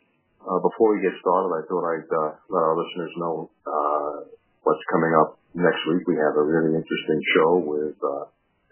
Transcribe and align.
Before 0.41 0.97
we 0.97 1.05
get 1.05 1.12
started, 1.20 1.53
I 1.53 1.61
thought 1.69 1.84
I'd 1.84 2.09
let 2.48 2.65
our 2.65 2.72
listeners 2.78 3.12
know 3.19 3.50
what's 4.62 4.81
coming 4.94 5.11
up 5.20 5.40
next 5.55 5.83
week. 5.91 6.06
We 6.06 6.17
have 6.17 6.37
a 6.37 6.45
really 6.45 6.77
interesting 6.77 7.20
show 7.37 7.51
with 7.59 7.98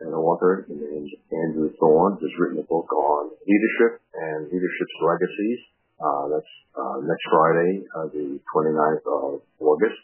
an 0.01 0.15
author 0.15 0.67
named 0.69 1.11
Andrew 1.33 1.71
Thorne, 1.81 2.19
who's 2.21 2.35
written 2.39 2.59
a 2.63 2.67
book 2.67 2.87
on 2.93 3.31
leadership 3.47 4.01
and 4.15 4.47
leadership's 4.47 4.99
legacies. 5.03 5.61
Uh, 5.99 6.31
that's 6.31 6.55
uh, 6.79 7.03
next 7.03 7.27
Friday, 7.27 7.83
uh, 7.99 8.07
the 8.15 8.39
29th 8.39 9.07
of 9.11 9.43
August. 9.61 10.03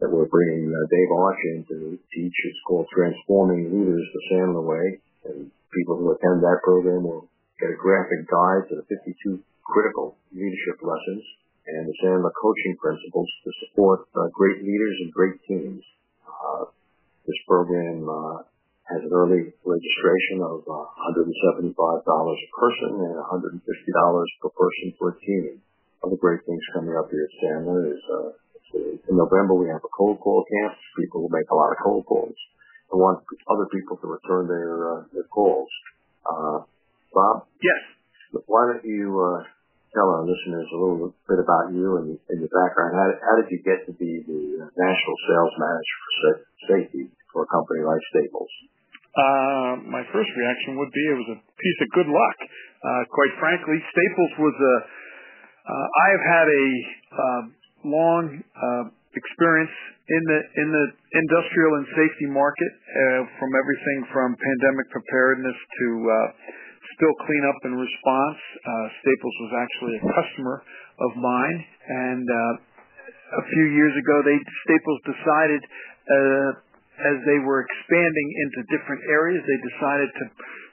that 0.00 0.10
we're 0.10 0.28
bringing 0.28 0.68
uh, 0.68 0.80
Dave 0.90 1.10
Arch 1.14 1.40
in 1.54 1.58
to 1.70 1.76
teach. 2.10 2.36
It's 2.44 2.64
called 2.66 2.86
Transforming 2.90 3.70
Leaders 3.70 4.06
the 4.10 4.22
Sandler 4.32 4.64
Way. 4.66 4.98
And 5.24 5.50
people 5.70 5.96
who 5.96 6.12
attend 6.12 6.42
that 6.42 6.60
program 6.62 7.04
will 7.04 7.30
get 7.60 7.70
a 7.70 7.78
graphic 7.78 8.26
guide 8.26 8.68
to 8.70 8.74
the 8.82 8.86
52 8.90 9.38
critical 9.64 10.18
leadership 10.34 10.82
lessons 10.82 11.22
and 11.66 11.88
the 11.88 11.96
Sandler 12.02 12.34
coaching 12.36 12.76
principles 12.76 13.30
to 13.44 13.50
support 13.64 14.04
uh, 14.12 14.28
great 14.34 14.60
leaders 14.60 14.96
and 15.00 15.12
great 15.12 15.40
teams. 15.48 15.80
Uh, 16.28 16.68
this 17.24 17.40
program 17.48 18.04
has 18.84 19.00
an 19.00 19.12
early 19.16 19.48
registration 19.64 20.44
of 20.44 20.60
$175 20.68 21.72
a 21.72 22.50
person 22.52 22.92
and 23.00 23.16
$150 23.16 23.64
per 23.64 24.52
person 24.52 24.92
for 24.98 25.16
a 25.16 25.20
team. 25.24 25.62
Other 26.04 26.20
great 26.20 26.44
things 26.44 26.60
coming 26.76 26.92
up 26.92 27.08
here 27.08 27.24
at 27.24 27.32
Sandler 27.40 27.88
is 27.88 28.02
in 28.74 29.14
November, 29.14 29.54
we 29.54 29.68
have 29.70 29.82
a 29.84 29.92
cold 29.94 30.18
call 30.20 30.44
camp. 30.44 30.74
People 30.98 31.22
will 31.22 31.34
make 31.34 31.48
a 31.50 31.56
lot 31.56 31.70
of 31.70 31.78
cold 31.82 32.04
calls. 32.06 32.34
I 32.92 32.96
want 32.96 33.22
other 33.50 33.66
people 33.70 33.96
to 33.98 34.06
return 34.06 34.46
their 34.46 34.72
uh, 34.86 35.00
their 35.14 35.28
calls. 35.30 35.70
Uh, 36.26 36.66
Bob? 37.14 37.46
Yes. 37.62 37.80
Why 38.46 38.74
don't 38.74 38.84
you 38.84 39.14
uh, 39.14 39.46
tell 39.94 40.08
our 40.10 40.26
listeners 40.26 40.66
a 40.74 40.78
little 40.78 41.14
bit 41.30 41.38
about 41.38 41.70
you 41.70 42.02
and 42.02 42.18
your 42.18 42.50
background? 42.50 42.98
How 42.98 43.34
did 43.38 43.50
you 43.50 43.62
get 43.62 43.86
to 43.86 43.94
be 43.94 44.22
the 44.26 44.66
National 44.66 45.16
Sales 45.30 45.54
Manager 45.58 45.96
for 46.02 46.32
Safety 46.74 47.04
for 47.30 47.46
a 47.46 47.48
company 47.50 47.86
like 47.86 48.02
Staples? 48.10 48.50
My 49.86 50.02
first 50.10 50.30
reaction 50.34 50.74
would 50.82 50.90
be 50.90 51.04
it 51.06 51.18
was 51.22 51.30
a 51.38 51.40
piece 51.54 51.78
of 51.86 51.88
good 51.94 52.10
luck. 52.10 52.36
Quite 53.14 53.34
frankly, 53.38 53.78
Staples 53.78 54.32
was 54.42 54.56
a—I 54.58 56.06
have 56.18 56.24
had 56.26 56.46
a 56.50 56.66
um, 57.14 57.44
long 57.84 58.40
uh, 58.40 58.84
experience 59.14 59.76
in 60.08 60.22
the 60.26 60.40
in 60.60 60.68
the 60.68 60.86
industrial 61.16 61.72
and 61.80 61.86
safety 61.96 62.28
market, 62.28 62.72
uh, 62.72 63.20
from 63.38 63.50
everything 63.54 63.98
from 64.12 64.36
pandemic 64.36 64.86
preparedness 64.90 65.56
to 65.56 65.88
uh 66.04 66.16
spill 66.94 67.16
cleanup 67.26 67.58
and 67.64 67.74
response. 67.80 68.40
Uh, 68.60 68.86
Staples 69.02 69.36
was 69.40 69.52
actually 69.56 69.94
a 69.98 70.04
customer 70.14 70.62
of 71.00 71.10
mine. 71.18 71.58
And 71.90 72.22
a 72.22 73.44
few 73.50 73.66
years 73.74 73.94
ago, 73.98 74.22
they 74.22 74.38
Staples 74.62 75.00
decided, 75.02 75.60
as 77.02 77.16
they 77.26 77.42
were 77.42 77.66
expanding 77.66 78.28
into 78.46 78.78
different 78.78 79.02
areas, 79.10 79.42
they 79.42 79.60
decided 79.74 80.08
to 80.22 80.24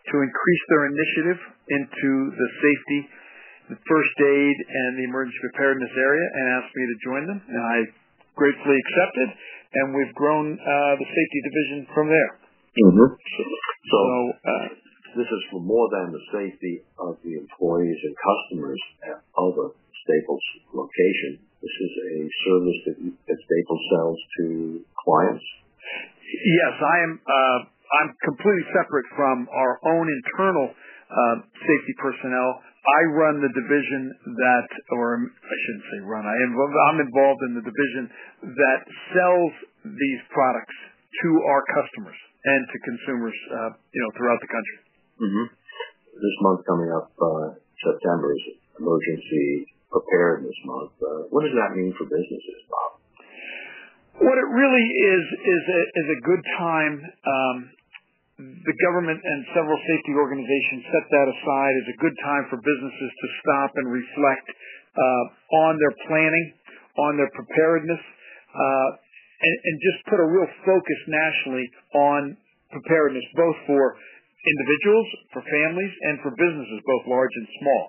to 0.09 0.15
increase 0.17 0.63
their 0.69 0.83
initiative 0.89 1.39
into 1.69 2.11
the 2.33 2.47
safety, 2.57 2.99
the 3.71 3.79
first 3.87 4.15
aid, 4.19 4.57
and 4.67 4.89
the 4.99 5.05
emergency 5.07 5.39
preparedness 5.47 5.95
area 5.95 6.27
and 6.27 6.43
asked 6.59 6.73
me 6.75 6.83
to 6.83 6.97
join 7.07 7.23
them. 7.31 7.39
And 7.39 7.63
I 7.63 7.77
gratefully 8.35 8.75
accepted, 8.75 9.27
and 9.79 9.95
we've 9.95 10.15
grown 10.19 10.59
uh, 10.59 10.93
the 10.99 11.07
safety 11.07 11.39
division 11.47 11.79
from 11.95 12.07
there. 12.11 12.31
Mm-hmm. 12.75 13.09
Uh, 13.15 13.51
so 13.87 13.99
this 15.15 15.27
is 15.27 15.41
for 15.51 15.59
more 15.63 15.87
than 15.91 16.11
the 16.11 16.23
safety 16.31 16.83
of 16.99 17.19
the 17.23 17.35
employees 17.35 17.99
and 18.03 18.13
customers 18.15 18.81
of 19.39 19.51
a 19.55 19.67
Staples 20.01 20.45
location. 20.73 21.37
This 21.61 21.75
is 21.77 21.93
a 22.09 22.15
service 22.41 22.79
that 22.89 23.37
Staples 23.37 23.83
sells 23.93 24.19
to 24.39 24.45
clients? 24.97 25.45
Yes. 26.25 26.73
Uh, 26.81 27.59
I'm 28.01 28.09
completely 28.25 28.65
separate 28.73 29.05
from 29.13 29.45
our 29.51 29.77
own 29.85 30.09
internal 30.09 30.73
uh, 30.73 30.90
safety 31.67 31.93
personnel. 31.99 32.61
I 32.81 33.01
run 33.13 33.37
the 33.37 33.53
division 33.53 34.09
that, 34.25 34.67
or 34.97 35.21
I 35.21 35.55
shouldn't 35.67 35.85
say 35.85 35.99
run, 36.01 36.25
I 36.25 36.33
am, 36.33 36.51
I'm 36.57 36.99
involved 36.99 37.41
in 37.45 37.53
the 37.53 37.65
division 37.65 38.03
that 38.57 38.81
sells 39.13 39.53
these 39.85 40.21
products 40.33 40.77
to 41.21 41.29
our 41.45 41.61
customers 41.77 42.17
and 42.41 42.61
to 42.65 42.77
consumers, 42.81 43.37
uh, 43.53 43.71
you 43.93 44.01
know, 44.01 44.11
throughout 44.17 44.41
the 44.41 44.49
country. 44.49 44.79
Mm-hmm. 45.21 45.45
This 46.17 46.35
month 46.41 46.61
coming 46.65 46.89
up, 46.89 47.13
uh, 47.21 47.47
September 47.85 48.33
is 48.33 48.43
Emergency 48.81 49.69
Preparedness 49.93 50.59
Month. 50.65 50.93
Uh, 50.97 51.29
what 51.29 51.45
does 51.45 51.53
that 51.53 51.77
mean 51.77 51.93
for 51.93 52.09
businesses, 52.09 52.59
Bob? 52.65 52.97
What 54.25 54.37
it 54.37 54.49
really 54.49 54.87
is 54.89 55.23
is 55.37 55.63
a, 55.69 55.81
is 55.85 56.07
a 56.17 56.19
good 56.25 56.43
time. 56.57 56.93
Um, 57.05 57.57
the 58.41 58.75
government 58.87 59.19
and 59.21 59.39
several 59.53 59.77
safety 59.85 60.13
organizations 60.17 60.81
set 60.89 61.05
that 61.09 61.27
aside 61.29 61.73
as 61.85 61.87
a 61.93 61.97
good 62.01 62.17
time 62.25 62.43
for 62.49 62.57
businesses 62.57 63.11
to 63.13 63.27
stop 63.43 63.71
and 63.77 63.85
reflect 63.89 64.47
uh, 64.97 65.25
on 65.67 65.77
their 65.77 65.95
planning, 66.09 66.47
on 66.97 67.17
their 67.17 67.31
preparedness, 67.33 68.03
uh, 68.51 68.89
and, 69.41 69.55
and 69.57 69.75
just 69.81 69.99
put 70.09 70.19
a 70.21 70.27
real 70.27 70.49
focus 70.67 70.99
nationally 71.07 71.67
on 71.95 72.21
preparedness, 72.69 73.25
both 73.33 73.57
for 73.65 73.97
individuals, 74.41 75.07
for 75.33 75.41
families, 75.45 75.93
and 76.09 76.19
for 76.25 76.31
businesses, 76.33 76.79
both 76.85 77.03
large 77.09 77.33
and 77.35 77.47
small. 77.61 77.83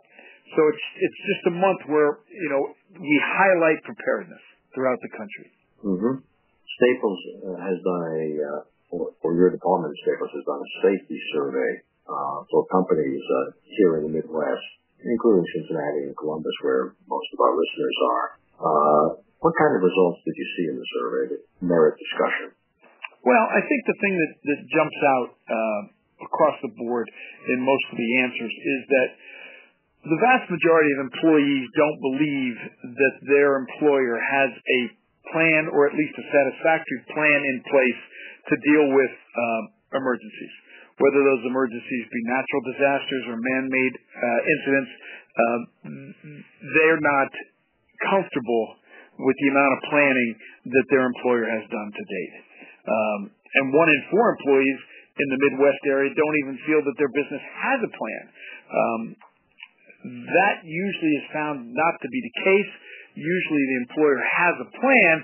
So 0.52 0.60
it's 0.69 0.84
it's 1.00 1.20
just 1.32 1.43
a 1.49 1.54
month 1.56 1.81
where 1.88 2.20
you 2.28 2.50
know 2.52 2.62
we 3.00 3.16
highlight 3.25 3.81
preparedness 3.88 4.43
throughout 4.76 5.00
the 5.00 5.12
country. 5.16 5.49
Mm-hmm. 5.81 6.14
Staples 6.20 7.20
uh, 7.40 7.56
has 7.56 7.76
done 7.81 8.02
a, 8.04 8.25
uh, 8.37 8.60
or, 8.93 9.17
or 9.25 9.31
your 9.33 9.49
department, 9.49 9.97
Staples, 10.05 10.31
has 10.37 10.44
done 10.44 10.61
a 10.61 10.71
safety 10.85 11.19
survey 11.33 11.73
uh, 12.06 12.44
for 12.53 12.69
companies 12.69 13.25
uh, 13.25 13.56
here 13.81 13.99
in 13.99 14.06
the 14.06 14.12
Midwest, 14.12 14.69
including 15.00 15.49
Cincinnati 15.56 16.12
and 16.12 16.15
Columbus, 16.15 16.53
where 16.61 16.93
most 17.09 17.29
of 17.33 17.39
our 17.41 17.55
listeners 17.56 17.97
are. 18.05 18.27
Uh, 18.62 19.06
what 19.41 19.56
kind 19.59 19.75
of 19.75 19.83
results 19.83 20.21
did 20.23 20.37
you 20.37 20.49
see 20.55 20.65
in 20.71 20.77
the 20.79 20.89
survey 21.00 21.23
that 21.35 21.43
merit 21.65 21.99
discussion? 21.99 22.55
Well, 23.25 23.44
I 23.50 23.65
think 23.65 23.81
the 23.89 23.99
thing 23.99 24.15
that, 24.15 24.33
that 24.44 24.61
jumps 24.71 25.00
out 25.19 25.29
uh, 25.50 25.81
across 26.27 26.56
the 26.62 26.71
board 26.79 27.11
in 27.49 27.59
most 27.59 27.87
of 27.91 27.97
the 27.99 28.11
answers 28.23 28.55
is 28.55 28.81
that 28.87 29.09
the 30.03 30.19
vast 30.19 30.50
majority 30.50 30.91
of 30.99 31.06
employees 31.06 31.65
don't 31.79 32.00
believe 32.03 32.56
that 32.99 33.15
their 33.31 33.62
employer 33.62 34.19
has 34.19 34.50
a 34.50 34.81
plan 35.32 35.73
or 35.73 35.88
at 35.88 35.94
least 35.96 36.14
a 36.14 36.26
satisfactory 36.29 37.00
plan 37.12 37.40
in 37.40 37.56
place 37.67 38.00
to 38.52 38.55
deal 38.62 38.87
with 38.93 39.12
um, 39.12 39.62
emergencies. 39.96 40.55
Whether 41.00 41.20
those 41.25 41.43
emergencies 41.49 42.05
be 42.12 42.23
natural 42.29 42.62
disasters 42.69 43.25
or 43.32 43.37
man-made 43.40 43.94
uh, 43.96 44.40
incidents, 44.44 44.93
um, 45.32 45.61
they're 46.76 47.00
not 47.00 47.31
comfortable 48.12 48.76
with 49.19 49.37
the 49.40 49.49
amount 49.52 49.73
of 49.73 49.81
planning 49.88 50.31
that 50.69 50.87
their 50.93 51.05
employer 51.08 51.49
has 51.49 51.64
done 51.69 51.88
to 51.90 52.05
date. 52.05 52.35
Um, 52.87 53.20
and 53.32 53.64
one 53.73 53.88
in 53.88 54.00
four 54.12 54.37
employees 54.37 54.78
in 55.12 55.28
the 55.28 55.40
Midwest 55.49 55.82
area 55.88 56.08
don't 56.12 56.37
even 56.44 56.56
feel 56.64 56.81
that 56.81 56.96
their 56.96 57.12
business 57.12 57.44
has 57.44 57.78
a 57.85 57.90
plan. 57.93 58.25
Um, 58.73 59.02
that 60.02 60.67
usually 60.67 61.14
is 61.23 61.26
found 61.31 61.70
not 61.70 61.94
to 62.00 62.08
be 62.11 62.20
the 62.20 62.35
case. 62.43 62.73
Usually 63.14 63.64
the 63.69 63.79
employer 63.88 64.20
has 64.20 64.55
a 64.62 64.69
plan. 64.81 65.14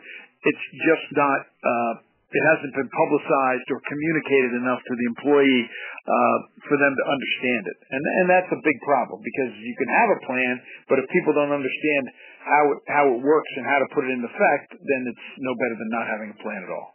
It's 0.44 0.66
just 0.84 1.06
not, 1.16 1.40
uh, 1.64 1.92
it 2.28 2.44
hasn't 2.54 2.72
been 2.76 2.90
publicized 2.92 3.66
or 3.72 3.80
communicated 3.88 4.52
enough 4.60 4.80
to 4.84 4.92
the 4.92 5.06
employee 5.16 5.64
uh, 5.64 6.38
for 6.68 6.76
them 6.76 6.92
to 6.92 7.04
understand 7.08 7.62
it. 7.64 7.78
And, 7.88 8.02
and 8.20 8.26
that's 8.28 8.50
a 8.52 8.60
big 8.60 8.78
problem 8.84 9.24
because 9.24 9.52
you 9.56 9.74
can 9.80 9.90
have 9.96 10.08
a 10.12 10.20
plan, 10.28 10.54
but 10.92 11.00
if 11.00 11.08
people 11.08 11.32
don't 11.32 11.52
understand 11.52 12.04
how 12.44 12.62
it, 12.72 12.78
how 12.88 13.04
it 13.12 13.20
works 13.24 13.52
and 13.56 13.64
how 13.64 13.80
to 13.80 13.88
put 13.96 14.04
it 14.04 14.12
into 14.12 14.28
effect, 14.28 14.76
then 14.76 15.00
it's 15.08 15.26
no 15.40 15.52
better 15.56 15.76
than 15.80 15.90
not 15.90 16.04
having 16.04 16.28
a 16.32 16.38
plan 16.44 16.60
at 16.64 16.70
all. 16.70 16.90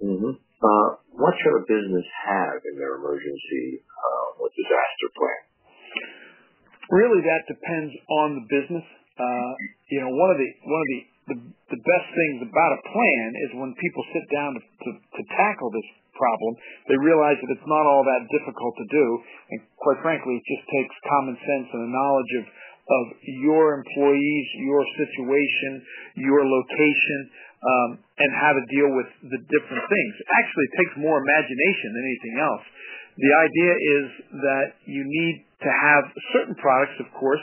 Mm-hmm. 0.00 0.32
Uh, 0.40 0.88
what 1.14 1.34
should 1.38 1.54
a 1.54 1.64
business 1.68 2.06
have 2.26 2.58
in 2.66 2.74
their 2.80 2.98
emergency 2.98 3.84
uh, 3.84 4.42
or 4.42 4.50
disaster 4.56 5.08
plan? 5.14 5.40
Really, 6.90 7.20
that 7.20 7.42
depends 7.46 7.92
on 8.08 8.40
the 8.40 8.44
business. 8.48 8.86
Uh, 9.18 9.52
you 9.90 9.98
know, 9.98 10.10
one 10.14 10.30
of 10.30 10.38
the 10.38 10.48
one 10.62 10.80
of 10.80 10.88
the, 10.88 11.00
the 11.74 11.80
best 11.82 12.08
things 12.14 12.38
about 12.46 12.70
a 12.78 12.80
plan 12.86 13.28
is 13.44 13.48
when 13.58 13.74
people 13.76 14.02
sit 14.14 14.24
down 14.30 14.54
to, 14.54 14.90
to 14.94 15.22
tackle 15.34 15.68
this 15.74 15.88
problem, 16.14 16.52
they 16.86 16.98
realize 16.98 17.38
that 17.42 17.50
it's 17.50 17.68
not 17.68 17.84
all 17.86 18.02
that 18.06 18.22
difficult 18.30 18.74
to 18.78 18.86
do, 18.90 19.06
and 19.54 19.58
quite 19.78 19.98
frankly, 20.02 20.38
it 20.38 20.44
just 20.46 20.66
takes 20.70 20.94
common 21.06 21.34
sense 21.34 21.66
and 21.74 21.82
a 21.86 21.92
knowledge 21.92 22.32
of 22.38 22.46
your 23.44 23.76
employees, 23.76 24.46
your 24.64 24.80
situation, 24.96 25.84
your 26.16 26.40
location, 26.40 27.20
um, 27.60 27.90
and 28.00 28.30
how 28.38 28.52
to 28.54 28.62
deal 28.70 28.90
with 28.94 29.10
the 29.28 29.40
different 29.50 29.84
things. 29.84 30.12
Actually, 30.40 30.66
it 30.72 30.74
takes 30.78 30.94
more 30.96 31.18
imagination 31.20 31.88
than 31.92 32.04
anything 32.06 32.36
else. 32.40 32.64
The 33.18 33.32
idea 33.34 33.72
is 33.74 34.06
that 34.46 34.66
you 34.86 35.02
need 35.02 35.42
to 35.42 35.70
have 35.70 36.02
certain 36.32 36.54
products, 36.62 36.96
of 37.02 37.10
course, 37.18 37.42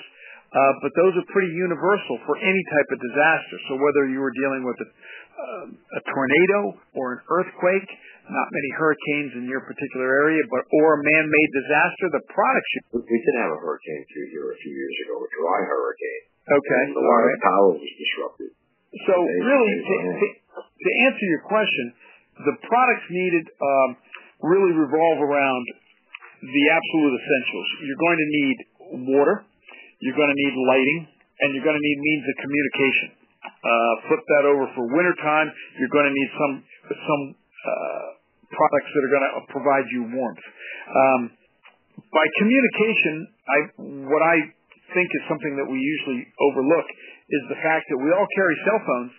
but 0.56 0.92
those 0.96 1.13
are 1.19 1.25
pretty 1.36 1.52
universal 1.52 2.16
for 2.24 2.40
any 2.40 2.63
type 2.72 2.90
of 2.96 3.00
disaster. 3.04 3.56
So 3.68 3.75
whether 3.75 4.07
you 4.07 4.24
were 4.24 4.31
dealing 4.40 4.63
with 4.63 4.80
a, 4.80 4.88
uh, 4.88 6.00
a 6.00 6.02
tornado 6.07 6.60
or 6.96 7.19
an 7.19 7.22
earthquake, 7.28 7.90
not 8.25 8.48
many 8.50 8.72
hurricanes 8.80 9.31
in 9.38 9.44
your 9.52 9.62
particular 9.68 10.07
area, 10.07 10.42
but 10.48 10.63
or 10.81 10.98
a 10.98 11.02
man-made 11.04 11.52
disaster, 11.60 12.06
the 12.10 12.25
products 12.31 12.69
you... 12.74 13.04
We 13.04 13.19
did 13.19 13.36
have 13.44 13.52
a 13.52 13.60
hurricane 13.60 14.04
through 14.10 14.28
here 14.31 14.48
a 14.50 14.57
few 14.63 14.74
years 14.74 14.96
ago, 15.06 15.13
a 15.22 15.30
dry 15.30 15.60
hurricane. 15.68 16.24
Okay. 16.46 16.84
And 16.88 16.98
a 16.98 17.04
lot 17.04 17.22
right. 17.22 17.36
of 17.36 17.42
power 17.44 17.69
was 17.75 17.94
disrupted. 18.00 18.50
So 18.96 19.16
really, 19.19 19.74
to, 19.75 19.96
to, 20.07 20.28
to, 20.63 20.90
answer 21.04 21.25
your 21.28 21.44
question, 21.52 21.86
the 22.48 22.56
products 22.63 23.06
needed 23.12 23.44
um, 23.60 23.90
really 24.40 24.72
revolve 24.72 25.19
around 25.19 25.63
the 26.40 26.63
absolute 26.72 27.13
essentials. 27.19 27.68
You're 27.84 28.04
going 28.07 28.19
to 28.24 28.30
need 28.31 28.57
water, 29.12 29.36
you're 30.00 30.18
going 30.18 30.31
to 30.31 30.39
need 30.39 30.53
lighting, 30.68 31.00
and 31.42 31.47
you're 31.56 31.65
going 31.65 31.77
to 31.77 31.86
need 31.86 31.97
means 32.00 32.24
of 32.27 32.36
communication. 32.44 33.09
Uh, 33.45 33.94
flip 34.09 34.24
that 34.25 34.44
over 34.50 34.65
for 34.74 34.83
wintertime, 34.89 35.47
you're 35.77 35.94
going 35.94 36.09
to 36.09 36.15
need 36.15 36.30
some 36.33 36.53
some 36.89 37.24
uh, 37.38 38.06
products 38.50 38.89
that 38.89 39.01
are 39.06 39.13
going 39.13 39.25
to 39.25 39.33
provide 39.53 39.86
you 39.94 40.01
warmth. 40.13 40.45
Um, 40.90 41.21
by 42.11 42.25
communication, 42.42 43.16
I, 43.47 43.57
what 44.11 44.23
I 44.23 44.37
think 44.94 45.07
is 45.07 45.23
something 45.28 45.54
that 45.57 45.68
we 45.68 45.80
usually 45.80 46.21
overlook 46.52 46.87
is 47.28 47.44
the 47.49 47.59
fact 47.64 47.90
that 47.90 47.99
we 47.99 48.09
all 48.11 48.28
carry 48.35 48.56
cell 48.68 48.81
phones, 48.85 49.14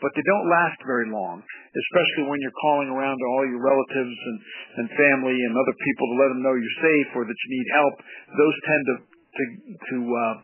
but 0.00 0.10
they 0.16 0.24
don't 0.24 0.48
last 0.48 0.78
very 0.88 1.12
long, 1.12 1.44
especially 1.44 2.30
when 2.30 2.40
you're 2.40 2.60
calling 2.64 2.88
around 2.88 3.20
to 3.20 3.26
all 3.36 3.44
your 3.44 3.60
relatives 3.60 4.16
and, 4.16 4.38
and 4.80 4.86
family 4.96 5.36
and 5.36 5.52
other 5.52 5.76
people 5.76 6.06
to 6.08 6.16
let 6.16 6.28
them 6.32 6.40
know 6.40 6.54
you're 6.56 6.80
safe 6.80 7.10
or 7.14 7.22
that 7.28 7.36
you 7.36 7.48
need 7.52 7.68
help. 7.76 7.94
Those 8.32 8.56
tend 8.64 8.82
to 8.88 8.94
to, 9.36 9.44
to 9.74 9.96
uh, 10.02 10.34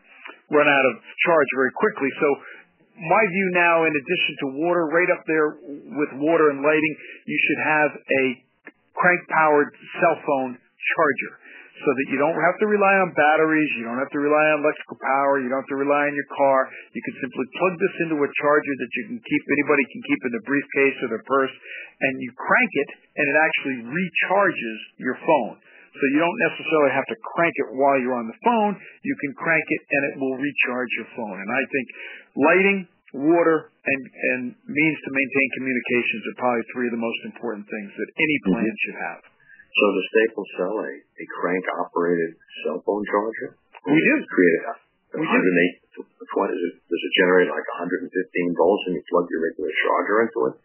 run 0.51 0.67
out 0.67 0.85
of 0.87 0.93
charge 1.27 1.49
very 1.55 1.73
quickly. 1.75 2.09
So 2.19 2.27
my 2.97 3.23
view 3.29 3.47
now, 3.53 3.85
in 3.85 3.93
addition 3.93 4.33
to 4.41 4.45
water, 4.57 4.89
right 4.89 5.11
up 5.13 5.21
there 5.29 5.59
with 5.61 6.11
water 6.17 6.49
and 6.49 6.65
lighting, 6.65 6.93
you 7.29 7.37
should 7.37 7.61
have 7.61 7.91
a 7.93 8.23
crank-powered 8.97 9.69
cell 10.01 10.17
phone 10.25 10.57
charger 10.57 11.33
so 11.77 11.89
that 11.93 12.07
you 12.09 12.17
don't 12.17 12.37
have 12.41 12.57
to 12.57 12.65
rely 12.65 12.95
on 13.05 13.13
batteries, 13.13 13.69
you 13.77 13.85
don't 13.85 14.01
have 14.01 14.09
to 14.09 14.17
rely 14.17 14.45
on 14.49 14.65
electrical 14.65 14.97
power, 14.97 15.37
you 15.37 15.45
don't 15.45 15.61
have 15.61 15.69
to 15.69 15.77
rely 15.77 16.09
on 16.09 16.15
your 16.17 16.25
car. 16.33 16.65
You 16.89 17.01
can 17.05 17.15
simply 17.21 17.45
plug 17.53 17.73
this 17.77 17.95
into 18.01 18.17
a 18.17 18.29
charger 18.41 18.73
that 18.81 18.91
you 18.97 19.03
can 19.13 19.19
keep, 19.21 19.41
anybody 19.45 19.83
can 19.93 20.01
keep 20.09 20.21
in 20.25 20.31
their 20.33 20.47
briefcase 20.49 20.97
or 21.05 21.07
their 21.13 21.25
purse, 21.29 21.53
and 22.01 22.17
you 22.17 22.33
crank 22.33 22.71
it, 22.81 22.89
and 23.13 23.25
it 23.29 23.37
actually 23.37 23.77
recharges 23.93 24.79
your 24.97 25.17
phone. 25.21 25.61
So 25.97 26.03
you 26.13 26.19
don't 26.21 26.41
necessarily 26.53 26.93
have 26.93 27.07
to 27.09 27.17
crank 27.33 27.53
it 27.57 27.67
while 27.73 27.97
you're 27.97 28.17
on 28.17 28.29
the 28.29 28.39
phone. 28.45 28.77
You 29.01 29.15
can 29.25 29.33
crank 29.33 29.65
it 29.65 29.81
and 29.89 30.01
it 30.13 30.13
will 30.21 30.37
recharge 30.37 30.91
your 30.93 31.09
phone. 31.17 31.37
And 31.41 31.49
I 31.49 31.63
think 31.73 31.85
lighting, 32.37 32.79
water, 33.17 33.73
and, 33.81 34.01
and 34.05 34.41
means 34.69 34.97
to 35.01 35.09
maintain 35.09 35.47
communications 35.57 36.21
are 36.29 36.37
probably 36.37 36.65
three 36.69 36.87
of 36.87 36.93
the 36.93 37.01
most 37.01 37.21
important 37.25 37.65
things 37.65 37.89
that 37.97 38.09
any 38.13 38.37
plan 38.45 38.69
mm-hmm. 38.69 38.83
should 38.85 38.99
have. 39.01 39.21
So 39.25 39.83
does 39.93 40.07
Staples 40.09 40.49
sell 40.57 40.75
a, 40.85 40.91
a 40.93 41.25
crank 41.41 41.63
operated 41.81 42.33
cell 42.65 42.81
phone 42.85 43.05
charger? 43.09 43.57
We 43.85 43.97
do. 43.97 44.15
Create 44.25 44.61
a, 44.69 44.73
we 45.17 45.25
108, 45.25 45.97
do. 45.97 46.01
What 46.37 46.49
is 46.53 46.61
it, 46.61 46.73
does 46.77 47.01
it 47.01 47.13
generate 47.17 47.49
like 47.49 47.65
115 47.81 48.09
volts 48.57 48.83
and 48.89 48.93
you 48.97 49.03
plug 49.09 49.25
your 49.29 49.41
regular 49.45 49.73
charger 49.73 50.17
into 50.27 50.39
it? 50.51 50.55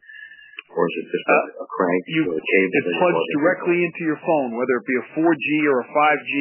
Or 0.72 0.82
is 0.88 0.94
it 1.04 1.06
just 1.12 1.28
a, 1.28 1.40
a 1.62 1.66
crank 1.68 2.02
you, 2.08 2.22
or 2.32 2.36
a 2.40 2.44
cable? 2.44 2.72
It 2.72 2.84
plugs 2.96 3.24
directly 3.36 3.78
into 3.84 4.02
your 4.08 4.20
phone, 4.24 4.56
whether 4.56 4.74
it 4.80 4.86
be 4.88 4.96
a 4.96 5.06
4G 5.20 5.48
or 5.68 5.84
a 5.84 5.88
5G 5.92 6.34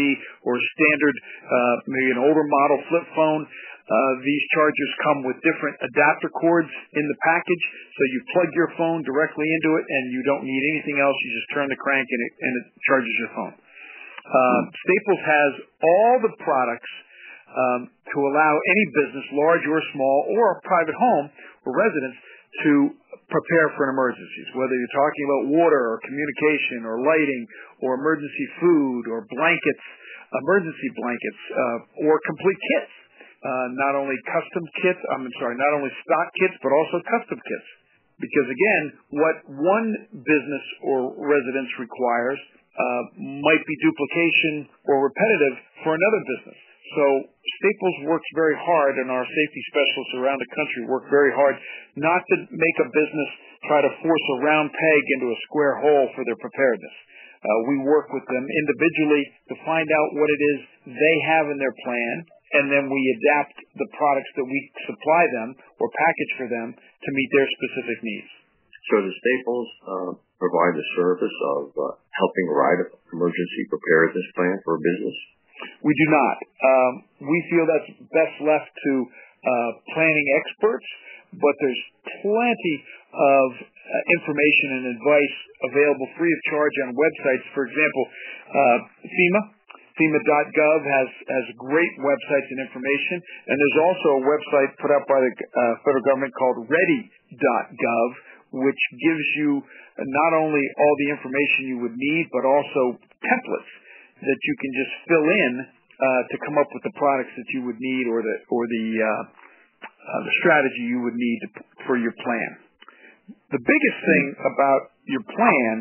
or 0.47 0.55
a 0.55 0.63
standard, 0.75 1.15
uh, 1.47 1.75
maybe 1.87 2.09
an 2.15 2.21
older 2.23 2.45
model 2.47 2.79
flip 2.87 3.07
phone. 3.15 3.43
Uh, 3.91 4.13
these 4.23 4.43
chargers 4.55 4.91
come 5.03 5.19
with 5.27 5.35
different 5.43 5.75
adapter 5.83 6.31
cords 6.39 6.71
in 6.95 7.03
the 7.03 7.17
package, 7.27 7.63
so 7.91 8.01
you 8.15 8.19
plug 8.31 8.49
your 8.55 8.71
phone 8.79 9.03
directly 9.03 9.43
into 9.43 9.75
it, 9.75 9.83
and 9.83 10.03
you 10.15 10.23
don't 10.23 10.47
need 10.47 10.63
anything 10.79 11.03
else. 11.03 11.17
You 11.27 11.29
just 11.35 11.49
turn 11.51 11.67
the 11.67 11.75
crank, 11.75 12.07
and 12.07 12.21
it, 12.23 12.33
and 12.39 12.53
it 12.63 12.65
charges 12.87 13.13
your 13.19 13.31
phone. 13.35 13.55
Uh, 14.31 14.61
Staples 14.71 15.21
has 15.27 15.51
all 15.83 16.15
the 16.23 16.33
products 16.39 16.91
um, 17.51 17.81
to 17.91 18.17
allow 18.31 18.53
any 18.55 18.85
business, 18.95 19.25
large 19.35 19.65
or 19.67 19.81
small, 19.91 20.17
or 20.39 20.55
a 20.55 20.57
private 20.63 20.95
home 20.95 21.27
or 21.67 21.75
residence, 21.75 22.15
to 22.67 22.71
prepare 23.31 23.67
for 23.79 23.87
an 23.87 23.95
emergency. 23.95 24.41
Whether 24.53 24.75
you're 24.75 24.97
talking 24.97 25.23
about 25.23 25.43
water 25.55 25.81
or 25.95 25.97
communication 26.03 26.83
or 26.83 26.99
lighting 26.99 27.43
or 27.79 27.95
emergency 27.95 28.47
food 28.59 29.07
or 29.07 29.23
blankets, 29.31 29.85
emergency 30.31 30.89
blankets, 30.99 31.41
uh, 31.51 32.07
or 32.07 32.19
complete 32.27 32.59
kits. 32.59 32.93
Uh, 33.41 33.67
not 33.73 33.97
only 33.97 34.13
custom 34.29 34.63
kits, 34.85 35.01
I'm 35.17 35.25
sorry, 35.41 35.57
not 35.57 35.73
only 35.73 35.89
stock 36.05 36.27
kits, 36.37 36.53
but 36.61 36.69
also 36.69 37.01
custom 37.09 37.41
kits. 37.41 37.69
Because 38.21 38.47
again, 38.53 38.83
what 39.17 39.35
one 39.49 39.89
business 40.13 40.65
or 40.85 41.17
residence 41.17 41.73
requires 41.81 42.37
uh, 42.71 43.03
might 43.17 43.63
be 43.65 43.75
duplication 43.81 44.69
or 44.85 45.09
repetitive 45.09 45.55
for 45.81 45.97
another 45.97 46.21
business. 46.37 46.59
So 46.91 47.03
Staples 47.61 47.97
works 48.11 48.27
very 48.35 48.57
hard, 48.57 48.99
and 48.99 49.07
our 49.07 49.23
safety 49.23 49.63
specialists 49.71 50.15
around 50.19 50.39
the 50.43 50.51
country 50.51 50.81
work 50.91 51.07
very 51.07 51.31
hard 51.31 51.55
not 51.95 52.19
to 52.19 52.35
make 52.51 52.77
a 52.83 52.91
business 52.91 53.29
try 53.69 53.79
to 53.85 53.91
force 54.01 54.25
a 54.35 54.41
round 54.43 54.73
peg 54.73 55.03
into 55.15 55.31
a 55.31 55.41
square 55.47 55.77
hole 55.79 56.09
for 56.17 56.25
their 56.25 56.39
preparedness. 56.41 56.95
Uh, 57.41 57.49
we 57.73 57.85
work 57.85 58.05
with 58.13 58.25
them 58.29 58.45
individually 58.45 59.23
to 59.49 59.55
find 59.65 59.87
out 59.89 60.09
what 60.13 60.29
it 60.29 60.41
is 60.41 60.59
they 60.93 61.15
have 61.25 61.49
in 61.49 61.57
their 61.57 61.73
plan, 61.85 62.15
and 62.59 62.65
then 62.69 62.85
we 62.85 63.01
adapt 63.17 63.55
the 63.77 63.89
products 63.97 64.31
that 64.37 64.45
we 64.45 64.59
supply 64.85 65.23
them 65.41 65.49
or 65.79 65.87
package 65.89 66.33
for 66.37 66.47
them 66.51 66.67
to 66.75 67.09
meet 67.15 67.29
their 67.33 67.49
specific 67.57 67.97
needs. 68.03 68.29
So 68.91 68.95
does 68.99 69.15
Staples 69.15 69.69
uh, 69.85 70.11
provide 70.37 70.73
the 70.75 70.87
service 70.97 71.37
of 71.55 71.61
uh, 71.73 71.83
helping 72.13 72.47
write 72.51 72.79
an 72.83 72.89
emergency 73.13 73.63
preparedness 73.69 74.27
plan 74.35 74.57
for 74.65 74.75
a 74.75 74.81
business? 74.81 75.17
We 75.81 75.93
do 75.93 76.07
not. 76.09 76.37
Um, 76.41 76.93
we 77.25 77.37
feel 77.49 77.65
that's 77.65 77.91
best 78.09 78.35
left 78.45 78.69
to 78.69 78.93
uh, 79.41 79.71
planning 79.93 80.27
experts, 80.37 80.85
but 81.33 81.53
there's 81.61 81.83
plenty 82.21 82.75
of 83.11 83.47
uh, 83.57 84.15
information 84.21 84.67
and 84.77 84.83
advice 84.93 85.35
available 85.73 86.07
free 86.17 86.29
of 86.29 86.41
charge 86.53 86.75
on 86.85 86.93
websites. 86.93 87.45
For 87.57 87.65
example, 87.65 88.03
uh, 88.53 88.77
FEMA, 89.01 89.41
FEMA.gov 89.97 90.81
has, 90.85 91.09
great 91.57 91.93
websites 91.99 92.47
and 92.53 92.59
information, 92.69 93.17
and 93.49 93.55
there's 93.57 93.79
also 93.81 94.09
a 94.17 94.23
website 94.23 94.69
put 94.79 94.89
out 94.93 95.05
by 95.09 95.19
the 95.19 95.31
federal 95.83 96.05
government 96.05 96.33
called 96.37 96.69
Ready.gov, 96.69 98.09
which 98.61 98.81
gives 99.01 99.27
you 99.41 99.61
not 99.97 100.31
only 100.37 100.63
all 100.77 100.95
the 101.05 101.09
information 101.11 101.59
you 101.67 101.77
would 101.83 101.97
need, 101.97 102.25
but 102.31 102.45
also 102.45 103.01
templates 103.19 103.80
that 104.21 104.39
you 104.45 104.55
can 104.61 104.71
just 104.77 104.93
fill 105.09 105.27
in 105.29 105.53
uh, 105.65 106.21
to 106.29 106.35
come 106.45 106.57
up 106.57 106.69
with 106.73 106.83
the 106.85 106.95
products 106.97 107.33
that 107.37 107.49
you 107.53 107.65
would 107.65 107.77
need 107.77 108.05
or 108.09 108.21
the 108.21 108.35
or 108.49 108.65
the 108.69 108.85
uh, 109.01 109.23
uh, 109.85 110.21
the 110.25 110.33
strategy 110.41 110.83
you 110.89 111.01
would 111.01 111.17
need 111.17 111.39
to, 111.45 111.49
for 111.85 111.97
your 111.97 112.13
plan. 112.21 112.51
The 113.53 113.61
biggest 113.61 113.99
thing 114.01 114.25
about 114.41 114.81
your 115.05 115.23
plan 115.25 115.73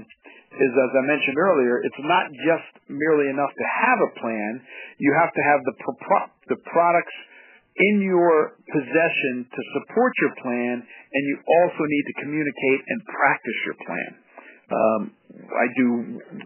is, 0.51 0.71
as 0.75 0.91
I 0.93 1.03
mentioned 1.07 1.39
earlier, 1.39 1.81
it's 1.81 2.03
not 2.05 2.27
just 2.43 2.71
merely 2.91 3.31
enough 3.31 3.53
to 3.55 3.67
have 3.87 3.99
a 4.03 4.11
plan. 4.19 4.53
You 4.99 5.13
have 5.17 5.33
to 5.33 5.43
have 5.47 5.61
the 5.65 5.77
pro- 5.79 6.33
the 6.53 6.59
products 6.69 7.17
in 7.81 8.03
your 8.03 8.61
possession 8.69 9.47
to 9.47 9.61
support 9.79 10.13
your 10.21 10.35
plan, 10.43 10.75
and 10.85 11.23
you 11.31 11.37
also 11.41 11.83
need 11.87 12.05
to 12.13 12.15
communicate 12.27 12.81
and 12.89 12.99
practice 13.07 13.59
your 13.65 13.79
plan. 13.87 14.11
Um, 14.71 15.01
I 15.51 15.67
do 15.75 15.87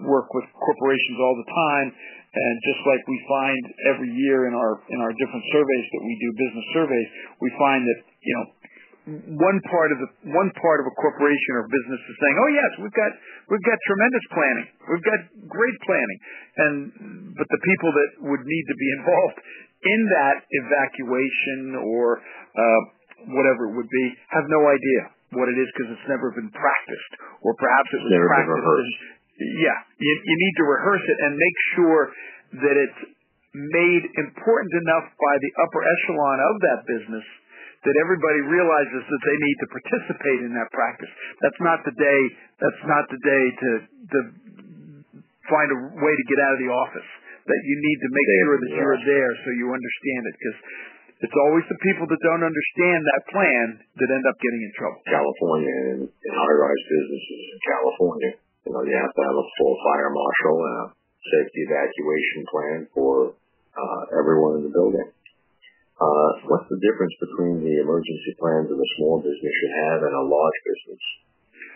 work 0.09 0.33
with 0.33 0.47
corporations 0.57 1.19
all 1.21 1.37
the 1.37 1.49
time, 1.49 1.89
and 2.35 2.55
just 2.65 2.83
like 2.89 3.03
we 3.07 3.19
find 3.29 3.63
every 3.95 4.11
year 4.11 4.49
in 4.49 4.55
our 4.57 4.81
in 4.91 4.99
our 5.05 5.13
different 5.13 5.45
surveys 5.53 5.87
that 5.93 6.03
we 6.03 6.15
do, 6.19 6.29
business 6.35 6.67
surveys, 6.73 7.09
we 7.41 7.51
find 7.61 7.85
that 7.85 7.99
you 8.25 8.35
know 8.35 8.47
one 9.37 9.61
part 9.69 9.93
of 9.93 10.01
the 10.01 10.09
one 10.33 10.49
part 10.57 10.81
of 10.81 10.89
a 10.89 10.95
corporation 10.97 11.53
or 11.61 11.69
business 11.69 12.01
is 12.01 12.17
saying, 12.17 12.37
"Oh 12.41 12.51
yes, 12.51 12.71
we've 12.81 12.97
got 12.97 13.13
we've 13.53 13.67
got 13.69 13.77
tremendous 13.85 14.25
planning, 14.33 14.69
we've 14.89 15.07
got 15.07 15.21
great 15.45 15.79
planning," 15.85 16.19
and 16.57 16.75
but 17.37 17.47
the 17.53 17.61
people 17.61 17.91
that 17.93 18.11
would 18.33 18.43
need 18.43 18.65
to 18.73 18.77
be 18.81 18.89
involved 18.99 19.39
in 19.85 20.01
that 20.09 20.37
evacuation 20.49 21.77
or 21.85 22.19
uh, 22.19 22.81
whatever 23.37 23.69
it 23.69 23.77
would 23.77 23.91
be 23.93 24.07
have 24.33 24.49
no 24.49 24.65
idea 24.73 25.14
what 25.35 25.51
it 25.51 25.59
is 25.59 25.69
because 25.75 25.95
it's 25.95 26.09
never 26.11 26.31
been 26.35 26.51
practiced, 26.55 27.13
or 27.43 27.55
perhaps 27.59 27.89
it 27.93 28.01
was 28.03 28.11
never 28.15 28.29
practiced. 28.31 28.65
And, 28.65 29.59
yeah, 29.59 29.79
you, 29.99 30.13
you 30.15 30.37
need 30.39 30.55
to 30.63 30.65
rehearse 30.67 31.05
it 31.05 31.19
and 31.27 31.31
make 31.35 31.59
sure 31.75 32.03
that 32.65 32.77
it's 32.79 33.01
made 33.55 34.03
important 34.19 34.73
enough 34.83 35.07
by 35.15 35.35
the 35.39 35.51
upper 35.63 35.81
echelon 35.83 36.39
of 36.43 36.55
that 36.63 36.81
business 36.87 37.27
that 37.85 37.97
everybody 38.01 38.41
realizes 38.49 39.03
that 39.05 39.23
they 39.29 39.37
need 39.37 39.57
to 39.61 39.69
participate 39.69 40.41
in 40.43 40.53
that 40.57 40.73
practice. 40.73 41.13
That's 41.45 41.61
not 41.61 41.85
the 41.85 41.93
day. 41.93 42.21
That's 42.57 42.83
not 42.89 43.05
the 43.13 43.21
day 43.21 43.45
to 43.53 43.71
to 43.85 44.19
find 45.53 45.69
a 45.69 45.79
way 46.01 46.13
to 46.17 46.25
get 46.33 46.39
out 46.49 46.53
of 46.57 46.61
the 46.65 46.73
office. 46.73 47.11
That 47.45 47.61
you 47.61 47.77
need 47.77 47.99
to 48.01 48.09
make 48.09 48.29
sure 48.41 48.57
that 48.57 48.73
you're 48.73 49.01
there 49.05 49.33
so 49.45 49.49
you 49.61 49.69
understand 49.69 50.23
it 50.25 50.35
because 50.41 50.59
it's 51.25 51.39
always 51.49 51.65
the 51.73 51.81
people 51.81 52.05
that 52.05 52.21
don't 52.21 52.45
understand 52.45 53.01
that 53.01 53.23
plan 53.33 53.67
that 53.81 54.09
end 54.13 54.25
up 54.29 54.37
getting 54.45 54.61
in 54.61 54.73
trouble. 54.77 55.01
California 55.09 55.75
and, 55.97 56.03
and 56.05 56.33
high-rise 56.37 56.85
businesses 56.85 57.41
in 57.49 57.59
California, 57.65 58.33
you 58.69 58.71
know, 58.77 58.83
you 58.85 58.93
have 58.93 59.15
to 59.17 59.23
have 59.25 59.37
a 59.41 59.47
full 59.57 59.75
fire 59.89 60.13
marshal 60.13 60.57
and 60.61 60.77
a 60.77 60.87
safety 61.25 61.61
evacuation 61.65 62.41
plan 62.53 62.79
for 62.93 63.13
uh, 63.73 64.03
everyone 64.21 64.61
in 64.61 64.69
the 64.69 64.75
building. 64.77 65.09
Uh, 65.97 66.31
what's 66.53 66.69
the 66.69 66.81
difference 66.85 67.17
between 67.23 67.65
the 67.65 67.75
emergency 67.81 68.33
plans 68.37 68.69
that 68.69 68.77
a 68.77 68.91
small 69.01 69.25
business 69.25 69.55
should 69.65 69.75
have 69.89 70.05
and 70.05 70.13
a 70.13 70.25
large 70.29 70.59
business? 70.61 71.03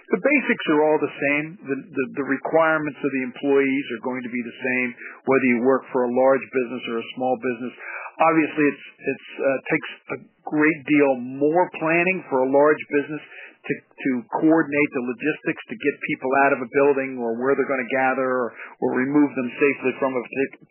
The 0.08 0.20
basics 0.24 0.64
are 0.72 0.80
all 0.88 0.98
the 0.98 1.14
same. 1.20 1.44
The, 1.68 1.76
the, 1.76 2.04
the 2.16 2.26
requirements 2.26 2.96
of 3.04 3.10
the 3.12 3.22
employees 3.28 3.84
are 3.92 4.02
going 4.08 4.24
to 4.24 4.32
be 4.32 4.40
the 4.40 4.56
same, 4.56 4.88
whether 5.28 5.46
you 5.52 5.58
work 5.68 5.84
for 5.92 6.08
a 6.08 6.12
large 6.12 6.44
business 6.48 6.82
or 6.88 6.96
a 7.00 7.06
small 7.16 7.36
business 7.36 7.74
obviously 8.18 8.64
it's 8.66 8.86
it's 8.98 9.28
uh, 9.38 9.58
takes 9.70 9.90
a 10.14 10.18
great 10.46 10.80
deal 10.90 11.10
more 11.22 11.70
planning 11.78 12.24
for 12.26 12.42
a 12.42 12.48
large 12.50 12.82
business 12.90 13.22
to 13.62 13.72
to 13.74 14.10
coordinate 14.42 14.90
the 14.94 15.04
logistics 15.06 15.62
to 15.70 15.76
get 15.76 15.94
people 16.06 16.30
out 16.46 16.52
of 16.54 16.60
a 16.62 16.70
building 16.70 17.18
or 17.18 17.38
where 17.38 17.54
they're 17.54 17.68
going 17.68 17.82
to 17.82 17.94
gather 17.94 18.26
or, 18.26 18.48
or 18.82 18.88
remove 18.94 19.30
them 19.34 19.50
safely 19.58 19.92
from 19.98 20.14
a 20.14 20.22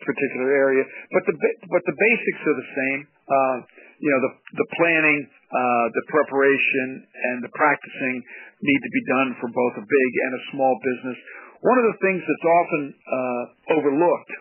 particular 0.03 0.49
area. 0.55 0.83
But 1.11 1.23
the 1.27 1.35
but 1.71 1.83
the 1.87 1.95
basics 1.95 2.41
are 2.47 2.57
the 2.57 2.69
same. 2.75 2.99
Uh, 3.27 3.57
the 3.97 4.31
the 4.61 4.67
planning, 4.77 5.19
uh, 5.25 5.85
the 5.93 6.05
preparation, 6.09 6.87
and 7.01 7.35
the 7.41 7.51
practicing 7.57 8.15
need 8.61 8.81
to 8.81 8.91
be 8.93 9.03
done 9.09 9.29
for 9.41 9.49
both 9.49 9.73
a 9.81 9.85
big 9.85 10.11
and 10.25 10.31
a 10.37 10.41
small 10.53 10.73
business. 10.81 11.17
One 11.61 11.77
of 11.81 11.85
the 11.89 11.97
things 12.05 12.21
that's 12.21 12.47
often 12.47 12.83
uh, 12.93 13.43
overlooked, 13.81 14.31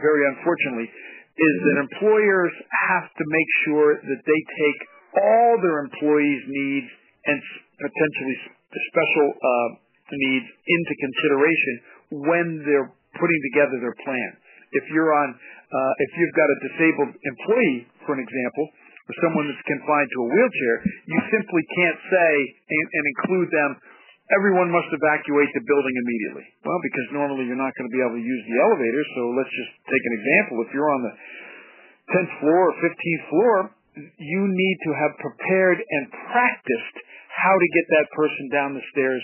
very 0.00 0.24
unfortunately, 0.32 0.88
is 0.88 1.54
that 1.64 1.76
employers 1.92 2.54
have 2.88 3.06
to 3.12 3.24
make 3.28 3.50
sure 3.68 4.00
that 4.00 4.20
they 4.24 4.40
take 4.56 4.80
all 5.12 5.60
their 5.60 5.84
employees' 5.84 6.44
needs 6.48 6.88
and 7.28 7.38
potentially 7.76 8.36
special 8.72 9.28
uh, 9.36 9.68
needs 10.12 10.48
into 10.48 10.92
consideration 10.96 11.74
when 12.24 12.46
they're 12.64 12.90
putting 13.16 13.40
together 13.52 13.76
their 13.80 13.96
plan. 14.00 14.30
If 14.72 14.84
you're 14.88 15.12
on, 15.12 15.36
if 15.36 16.10
you've 16.16 16.36
got 16.36 16.48
a 16.48 16.58
disabled 16.68 17.12
employee, 17.12 17.80
for 18.08 18.16
an 18.16 18.24
example, 18.24 18.64
or 19.08 19.14
someone 19.22 19.50
that's 19.50 19.66
confined 19.66 20.10
to 20.14 20.18
a 20.22 20.28
wheelchair, 20.30 20.74
you 21.08 21.18
simply 21.30 21.62
can't 21.74 22.00
say 22.06 22.30
and, 22.70 22.86
and 22.86 23.04
include 23.18 23.48
them 23.50 23.70
everyone 24.32 24.72
must 24.72 24.88
evacuate 24.88 25.50
the 25.52 25.64
building 25.68 25.92
immediately. 25.92 26.46
Well, 26.64 26.80
because 26.80 27.06
normally 27.12 27.44
you're 27.44 27.60
not 27.60 27.74
going 27.76 27.88
to 27.90 27.94
be 27.94 28.00
able 28.00 28.16
to 28.16 28.24
use 28.24 28.42
the 28.48 28.58
elevator, 28.64 29.02
so 29.18 29.20
let's 29.36 29.52
just 29.52 29.72
take 29.84 30.04
an 30.08 30.14
example. 30.16 30.54
If 30.64 30.70
you're 30.72 30.88
on 30.88 31.02
the 31.04 31.14
10th 32.16 32.32
floor 32.40 32.60
or 32.70 32.74
15th 32.80 33.24
floor, 33.28 33.54
you 34.16 34.42
need 34.48 34.76
to 34.88 34.92
have 34.96 35.12
prepared 35.20 35.78
and 35.84 36.02
practiced 36.32 36.96
how 37.28 37.52
to 37.52 37.68
get 37.76 37.86
that 37.98 38.06
person 38.16 38.44
down 38.48 38.70
the 38.72 38.84
stairs 38.96 39.20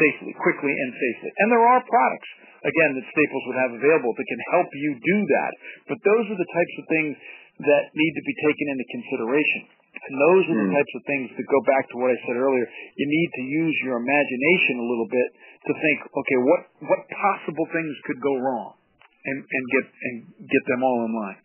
safely, 0.00 0.32
quickly 0.40 0.72
and 0.72 0.90
safely. 0.96 1.30
And 1.44 1.52
there 1.52 1.62
are 1.62 1.80
products, 1.84 2.30
again, 2.64 2.90
that 2.96 3.06
Staples 3.12 3.44
would 3.46 3.60
have 3.60 3.72
available 3.76 4.12
that 4.16 4.26
can 4.26 4.42
help 4.56 4.68
you 4.72 4.90
do 4.98 5.18
that. 5.36 5.52
But 5.92 5.98
those 6.02 6.24
are 6.32 6.38
the 6.40 6.50
types 6.50 6.74
of 6.80 6.84
things 6.90 7.12
that 7.60 7.84
need 7.96 8.12
to 8.16 8.24
be 8.24 8.34
taken 8.44 8.66
into 8.76 8.86
consideration. 8.92 9.62
And 9.96 10.14
those 10.20 10.44
are 10.52 10.58
the 10.60 10.68
mm. 10.70 10.76
types 10.76 10.92
of 10.92 11.02
things 11.08 11.28
that 11.34 11.46
go 11.48 11.60
back 11.64 11.88
to 11.88 11.96
what 11.96 12.12
I 12.12 12.18
said 12.28 12.36
earlier. 12.36 12.66
You 12.68 13.06
need 13.08 13.30
to 13.32 13.42
use 13.48 13.76
your 13.88 13.96
imagination 13.96 14.76
a 14.76 14.86
little 14.86 15.08
bit 15.08 15.28
to 15.66 15.72
think, 15.72 15.98
okay, 16.04 16.38
what 16.44 16.60
what 16.84 17.00
possible 17.10 17.66
things 17.72 17.94
could 18.04 18.20
go 18.20 18.34
wrong, 18.38 18.76
and 19.24 19.38
and 19.40 19.62
get 19.72 19.84
and 19.88 20.14
get 20.46 20.62
them 20.68 20.84
all 20.84 21.00
in 21.08 21.12
line. 21.16 21.40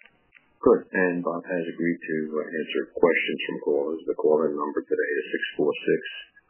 Good. 0.61 0.85
And 0.93 1.25
Bob 1.25 1.41
has 1.41 1.63
agreed 1.73 1.99
to 2.05 2.17
answer 2.37 2.81
questions 2.93 3.39
from 3.49 3.57
callers. 3.65 3.97
The 4.05 4.13
call-in 4.13 4.53
number 4.53 4.85
today 4.85 5.11
is 5.17 5.25
six 5.33 5.43
four 5.57 5.73
six 5.73 6.01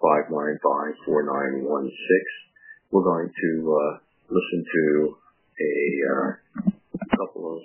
five 0.03 0.25
nine 0.27 0.57
five 0.59 0.93
four 1.07 1.23
nine 1.23 1.63
one 1.63 1.87
six. 1.87 2.23
We're 2.91 3.07
going 3.07 3.31
to 3.31 3.49
uh, 3.71 3.93
listen 4.27 4.59
to 4.67 4.83
a 5.63 5.73
uh, 6.11 6.29
a 6.97 7.07
couple 7.15 7.55
of 7.55 7.63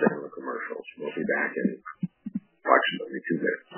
Sandler 0.00 0.32
commercials. 0.32 0.86
We'll 0.96 1.12
be 1.12 1.28
back 1.28 1.52
in 1.60 1.76
approximately 2.64 3.20
two 3.28 3.38
minutes. 3.40 3.68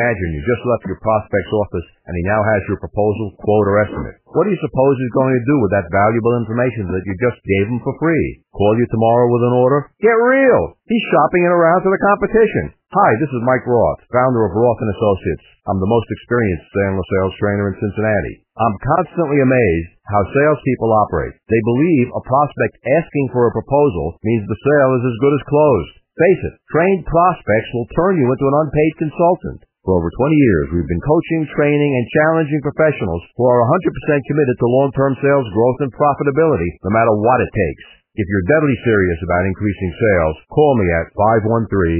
Imagine 0.00 0.32
you 0.32 0.40
just 0.48 0.64
left 0.64 0.88
your 0.88 0.96
prospect's 1.04 1.52
office 1.60 1.88
and 2.08 2.16
he 2.16 2.24
now 2.24 2.40
has 2.40 2.64
your 2.72 2.80
proposal, 2.80 3.36
quote, 3.36 3.68
or 3.68 3.84
estimate. 3.84 4.16
What 4.32 4.48
do 4.48 4.50
you 4.56 4.62
suppose 4.64 4.96
he's 4.96 5.12
going 5.12 5.36
to 5.36 5.44
do 5.44 5.56
with 5.60 5.76
that 5.76 5.92
valuable 5.92 6.40
information 6.40 6.88
that 6.88 7.04
you 7.04 7.12
just 7.20 7.36
gave 7.44 7.68
him 7.68 7.84
for 7.84 7.92
free? 8.00 8.40
Call 8.56 8.80
you 8.80 8.88
tomorrow 8.88 9.28
with 9.28 9.44
an 9.44 9.52
order? 9.60 9.92
Get 10.00 10.16
real! 10.16 10.80
He's 10.88 11.04
shopping 11.12 11.44
it 11.44 11.52
around 11.52 11.84
to 11.84 11.92
the 11.92 12.00
competition. 12.00 12.72
Hi, 12.96 13.10
this 13.20 13.28
is 13.28 13.44
Mike 13.44 13.68
Roth, 13.68 14.00
founder 14.08 14.48
of 14.48 14.56
Roth 14.56 14.80
Associates. 14.80 15.46
I'm 15.68 15.84
the 15.84 15.92
most 15.92 16.08
experienced 16.16 16.72
Sandler 16.72 17.04
sales 17.04 17.36
trainer 17.36 17.68
in 17.68 17.76
Cincinnati. 17.84 18.40
I'm 18.56 18.76
constantly 18.96 19.44
amazed 19.44 20.00
how 20.08 20.24
salespeople 20.32 20.96
operate. 20.96 21.36
They 21.52 21.60
believe 21.76 22.08
a 22.08 22.24
prospect 22.24 22.80
asking 22.88 23.36
for 23.36 23.52
a 23.52 23.52
proposal 23.52 24.16
means 24.24 24.48
the 24.48 24.64
sale 24.64 24.96
is 24.96 25.04
as 25.12 25.20
good 25.20 25.36
as 25.36 25.44
closed. 25.44 25.92
Face 26.16 26.42
it, 26.48 26.54
trained 26.72 27.04
prospects 27.04 27.70
will 27.76 27.88
turn 27.92 28.16
you 28.16 28.26
into 28.32 28.48
an 28.48 28.56
unpaid 28.64 28.92
consultant. 28.96 29.60
For 29.90 29.98
over 29.98 30.06
20 30.06 30.38
years, 30.38 30.70
we've 30.70 30.86
been 30.86 31.02
coaching, 31.02 31.50
training, 31.50 31.92
and 31.98 32.06
challenging 32.14 32.62
professionals 32.62 33.26
who 33.34 33.42
are 33.42 33.66
100% 33.74 34.22
committed 34.30 34.54
to 34.62 34.70
long-term 34.70 35.18
sales 35.18 35.50
growth 35.50 35.82
and 35.82 35.90
profitability, 35.90 36.78
no 36.86 36.94
matter 36.94 37.10
what 37.18 37.42
it 37.42 37.50
takes. 37.50 37.98
If 38.14 38.22
you're 38.22 38.54
deadly 38.54 38.78
serious 38.86 39.18
about 39.18 39.50
increasing 39.50 39.90
sales, 39.90 40.46
call 40.54 40.78
me 40.78 40.86
at 40.94 41.10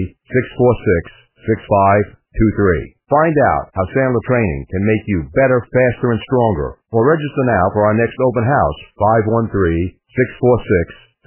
513-646-6523. 0.07 2.95
Find 3.11 3.35
out 3.59 3.75
how 3.75 3.83
Sandler 3.91 4.23
Training 4.23 4.71
can 4.71 4.87
make 4.87 5.03
you 5.11 5.27
better, 5.35 5.59
faster, 5.59 6.15
and 6.15 6.23
stronger. 6.31 6.79
Or 6.95 7.03
register 7.03 7.43
now 7.43 7.75
for 7.75 7.91
our 7.91 7.99
next 7.99 8.15
open 8.23 8.47
house, 8.47 8.79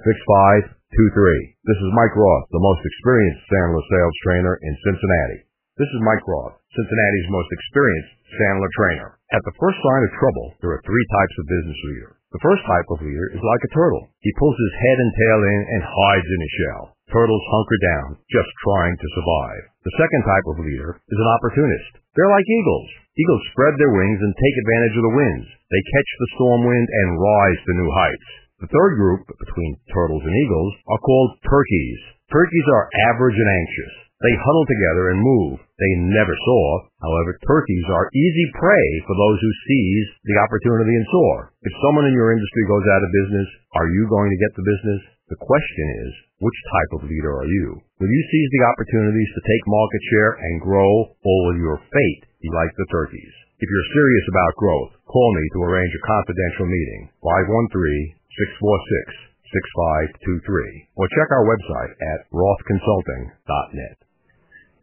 This 1.60 1.76
is 1.76 1.92
Mike 1.92 2.16
Roth, 2.16 2.48
the 2.48 2.64
most 2.64 2.80
experienced 2.88 3.52
Sandler 3.52 3.84
sales 3.84 4.16
trainer 4.24 4.56
in 4.64 4.72
Cincinnati. 4.80 5.43
This 5.74 5.90
is 5.90 6.06
Mike 6.06 6.22
Roth, 6.22 6.54
Cincinnati's 6.70 7.34
most 7.34 7.50
experienced 7.50 8.14
Sandler 8.38 8.70
trainer. 8.78 9.18
At 9.34 9.42
the 9.42 9.58
first 9.58 9.74
sign 9.82 10.06
of 10.06 10.18
trouble, 10.22 10.46
there 10.62 10.70
are 10.70 10.86
three 10.86 11.06
types 11.10 11.34
of 11.34 11.50
business 11.50 11.80
leader. 11.90 12.10
The 12.30 12.44
first 12.46 12.62
type 12.62 12.86
of 12.94 13.02
leader 13.02 13.34
is 13.34 13.42
like 13.42 13.62
a 13.66 13.74
turtle. 13.74 14.06
He 14.22 14.38
pulls 14.38 14.54
his 14.54 14.74
head 14.78 14.98
and 15.02 15.10
tail 15.10 15.40
in 15.42 15.60
and 15.74 15.82
hides 15.82 16.30
in 16.30 16.40
his 16.46 16.54
shell. 16.62 16.82
Turtles 17.10 17.42
hunker 17.50 17.80
down, 17.90 18.08
just 18.30 18.46
trying 18.62 18.94
to 18.94 19.14
survive. 19.18 19.62
The 19.82 19.98
second 19.98 20.22
type 20.22 20.46
of 20.54 20.62
leader 20.62 20.94
is 21.10 21.18
an 21.18 21.32
opportunist. 21.42 22.06
They're 22.14 22.30
like 22.30 22.46
eagles. 22.46 22.88
Eagles 23.18 23.42
spread 23.50 23.74
their 23.74 23.98
wings 23.98 24.22
and 24.22 24.30
take 24.30 24.56
advantage 24.62 24.94
of 24.94 25.06
the 25.10 25.18
winds. 25.18 25.46
They 25.74 25.82
catch 25.90 26.10
the 26.22 26.32
storm 26.38 26.70
wind 26.70 26.86
and 26.86 27.18
rise 27.18 27.58
to 27.66 27.78
new 27.82 27.90
heights. 27.98 28.28
The 28.62 28.70
third 28.70 28.94
group, 28.94 29.26
between 29.26 29.82
turtles 29.90 30.22
and 30.22 30.38
eagles, 30.38 30.72
are 30.86 31.02
called 31.02 31.34
turkeys. 31.42 31.98
Turkeys 32.30 32.66
are 32.70 33.10
average 33.10 33.34
and 33.34 33.50
anxious. 33.58 34.03
They 34.24 34.40
huddle 34.40 34.64
together 34.64 35.12
and 35.12 35.20
move. 35.20 35.60
They 35.76 35.92
never 36.08 36.32
soar. 36.32 36.88
However, 37.04 37.36
turkeys 37.44 37.84
are 37.92 38.08
easy 38.16 38.46
prey 38.56 38.88
for 39.04 39.12
those 39.12 39.36
who 39.36 39.62
seize 39.68 40.08
the 40.24 40.40
opportunity 40.40 40.96
and 40.96 41.04
soar. 41.12 41.52
If 41.60 41.76
someone 41.84 42.08
in 42.08 42.16
your 42.16 42.32
industry 42.32 42.64
goes 42.64 42.88
out 42.88 43.04
of 43.04 43.18
business, 43.20 43.48
are 43.76 43.92
you 43.92 44.08
going 44.08 44.32
to 44.32 44.40
get 44.40 44.56
the 44.56 44.64
business? 44.64 45.00
The 45.28 45.44
question 45.44 45.86
is, 46.08 46.12
which 46.40 46.56
type 46.72 46.92
of 46.96 47.04
leader 47.04 47.36
are 47.36 47.44
you? 47.52 47.84
Will 48.00 48.08
you 48.08 48.22
seize 48.32 48.50
the 48.56 48.64
opportunities 48.72 49.28
to 49.36 49.44
take 49.44 49.64
market 49.68 50.02
share 50.08 50.32
and 50.40 50.64
grow, 50.64 50.88
or 51.20 51.36
will 51.44 51.60
your 51.60 51.76
fate 51.84 52.24
be 52.40 52.48
like 52.48 52.72
the 52.80 52.88
turkeys? 52.88 53.34
If 53.60 53.68
you're 53.68 53.92
serious 53.92 54.26
about 54.32 54.56
growth, 54.56 54.92
call 55.04 55.28
me 55.36 55.44
to 55.52 55.64
arrange 55.68 55.92
a 55.92 56.06
confidential 56.08 56.64
meeting. 56.64 57.12
513 57.20 58.16
646 58.40 59.36
6523 59.52 60.96
or 60.96 61.06
check 61.12 61.28
our 61.30 61.44
website 61.44 61.92
at 61.92 62.26
rothconsulting.net. 62.32 64.03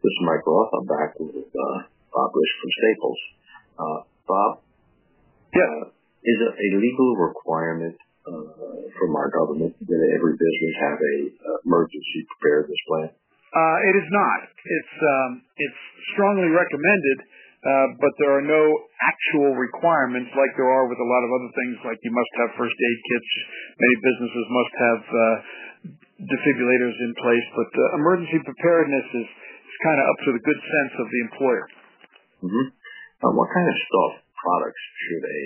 This 0.02 0.18
is 0.18 0.26
Mike 0.26 0.42
Roth. 0.42 0.74
I'm 0.74 0.82
back 0.90 1.14
with 1.14 1.46
uh, 1.46 1.78
Bob 2.10 2.34
Risk 2.34 2.54
from 2.58 2.72
Staples. 2.74 3.20
Uh, 3.78 3.98
Bob? 4.26 4.52
Yeah. 5.54 5.62
Uh, 5.62 5.94
is 6.26 6.38
it 6.42 6.54
a 6.58 6.68
legal 6.74 7.10
requirement 7.22 7.94
uh, 8.26 8.50
from 8.98 9.10
our 9.14 9.30
government 9.30 9.78
that 9.78 10.00
every 10.18 10.34
business 10.34 10.74
have 10.82 10.98
a 10.98 11.16
uh, 11.38 11.66
emergency 11.70 12.26
preparedness 12.34 12.82
plan? 12.90 13.14
Uh, 13.54 13.78
it 13.78 13.94
is 14.02 14.08
not. 14.10 14.50
It's 14.50 14.94
um, 15.06 15.30
it's 15.54 15.82
strongly 16.18 16.50
recommended, 16.50 17.18
uh, 17.62 17.86
but 18.02 18.10
there 18.18 18.34
are 18.34 18.42
no 18.42 18.62
actual 19.06 19.54
requirements 19.54 20.34
like 20.34 20.50
there 20.58 20.66
are 20.66 20.90
with 20.90 20.98
a 20.98 21.06
lot 21.06 21.22
of 21.22 21.30
other 21.30 21.50
things. 21.62 21.78
Like 21.86 22.02
you 22.02 22.10
must 22.10 22.32
have 22.42 22.50
first 22.58 22.74
aid 22.74 22.98
kits. 23.06 23.30
Many 23.78 23.96
businesses 24.02 24.46
must 24.50 24.74
have 24.82 25.02
uh, 25.06 25.36
defibrillators 26.26 26.96
in 27.06 27.10
place, 27.22 27.46
but 27.54 27.70
uh, 27.70 28.02
emergency 28.02 28.42
preparedness 28.42 29.06
is 29.14 29.30
kind 29.82 29.98
of 29.98 30.06
up 30.06 30.18
to 30.26 30.30
the 30.32 30.42
good 30.42 30.60
sense 30.62 30.94
of 30.98 31.06
the 31.10 31.20
employer. 31.30 31.66
Mm-hmm. 32.42 32.66
Uh, 33.22 33.32
what 33.34 33.48
kind 33.54 33.68
of 33.68 33.76
stuff, 33.76 34.12
products 34.34 34.82
should 35.06 35.24
a 35.26 35.42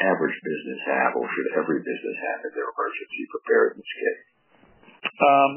average 0.00 0.36
business 0.40 0.80
have, 0.88 1.12
or 1.16 1.28
should 1.28 1.48
every 1.60 1.80
business 1.84 2.16
have 2.32 2.40
in 2.48 2.52
their 2.56 2.68
emergency 2.72 3.22
preparedness 3.28 3.90
kit? 4.00 4.16
Um, 5.04 5.52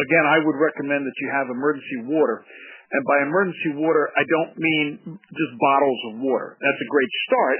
again, 0.00 0.24
I 0.24 0.40
would 0.40 0.56
recommend 0.56 1.04
that 1.04 1.16
you 1.20 1.28
have 1.28 1.52
emergency 1.52 2.08
water. 2.08 2.44
And 2.88 3.04
by 3.04 3.20
emergency 3.20 3.76
water, 3.76 4.08
I 4.16 4.24
don't 4.24 4.56
mean 4.56 4.86
just 5.12 5.52
bottles 5.60 6.00
of 6.08 6.12
water. 6.24 6.56
That's 6.56 6.80
a 6.80 6.88
great 6.88 7.12
start. 7.28 7.58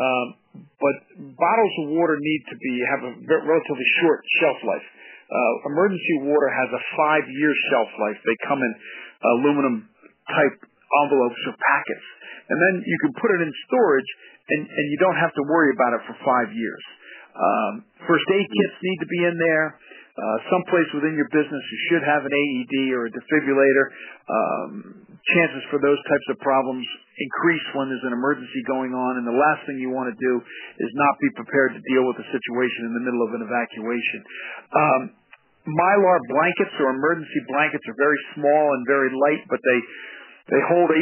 Um, 0.00 0.26
but 0.80 0.96
bottles 1.36 1.74
of 1.84 1.86
water 1.92 2.16
need 2.16 2.42
to 2.48 2.56
be 2.56 2.72
have 2.88 3.02
a 3.04 3.12
relatively 3.28 3.88
short 4.00 4.24
shelf 4.40 4.56
life. 4.64 4.86
Uh, 5.28 5.68
emergency 5.68 6.24
water 6.24 6.48
has 6.48 6.72
a 6.72 6.82
five-year 6.96 7.52
shelf 7.68 7.90
life. 8.00 8.18
They 8.24 8.36
come 8.48 8.64
in 8.64 8.72
aluminum 9.20 9.88
type 10.28 10.56
envelopes 11.04 11.40
or 11.46 11.54
packets. 11.56 12.06
And 12.50 12.58
then 12.58 12.74
you 12.82 12.98
can 13.06 13.12
put 13.20 13.30
it 13.30 13.40
in 13.46 13.50
storage 13.70 14.10
and, 14.50 14.62
and 14.66 14.84
you 14.90 14.98
don't 14.98 15.18
have 15.18 15.34
to 15.38 15.42
worry 15.46 15.70
about 15.74 15.94
it 15.94 16.02
for 16.08 16.16
five 16.26 16.50
years. 16.50 16.84
Um, 17.30 17.72
first 18.10 18.26
aid 18.26 18.46
kits 18.46 18.76
need 18.82 18.98
to 18.98 19.08
be 19.08 19.20
in 19.24 19.36
there. 19.38 19.78
Uh, 20.10 20.38
someplace 20.50 20.90
within 20.92 21.14
your 21.14 21.30
business 21.30 21.62
you 21.70 21.80
should 21.88 22.04
have 22.04 22.26
an 22.26 22.34
AED 22.34 22.74
or 22.92 23.06
a 23.06 23.10
defibrillator. 23.14 23.86
Um, 24.26 24.70
chances 25.38 25.62
for 25.70 25.78
those 25.78 26.00
types 26.10 26.26
of 26.34 26.36
problems 26.42 26.82
increase 27.20 27.66
when 27.76 27.92
there's 27.92 28.04
an 28.08 28.16
emergency 28.16 28.64
going 28.64 28.96
on, 28.96 29.20
and 29.20 29.24
the 29.28 29.36
last 29.36 29.60
thing 29.68 29.76
you 29.76 29.92
want 29.92 30.08
to 30.08 30.16
do 30.16 30.32
is 30.80 30.90
not 30.96 31.12
be 31.20 31.30
prepared 31.36 31.76
to 31.76 31.80
deal 31.92 32.04
with 32.08 32.16
a 32.16 32.26
situation 32.32 32.90
in 32.90 32.92
the 32.96 33.04
middle 33.04 33.22
of 33.22 33.30
an 33.36 33.42
evacuation. 33.44 34.20
Um, 34.72 35.00
mylar 35.68 36.18
blankets 36.28 36.74
or 36.80 36.96
emergency 36.96 37.40
blankets 37.48 37.84
are 37.88 37.98
very 37.98 38.20
small 38.36 38.64
and 38.76 38.82
very 38.88 39.12
light, 39.12 39.44
but 39.48 39.60
they 39.60 39.80
they 40.50 40.58
hold 40.66 40.90
83% 40.90 40.98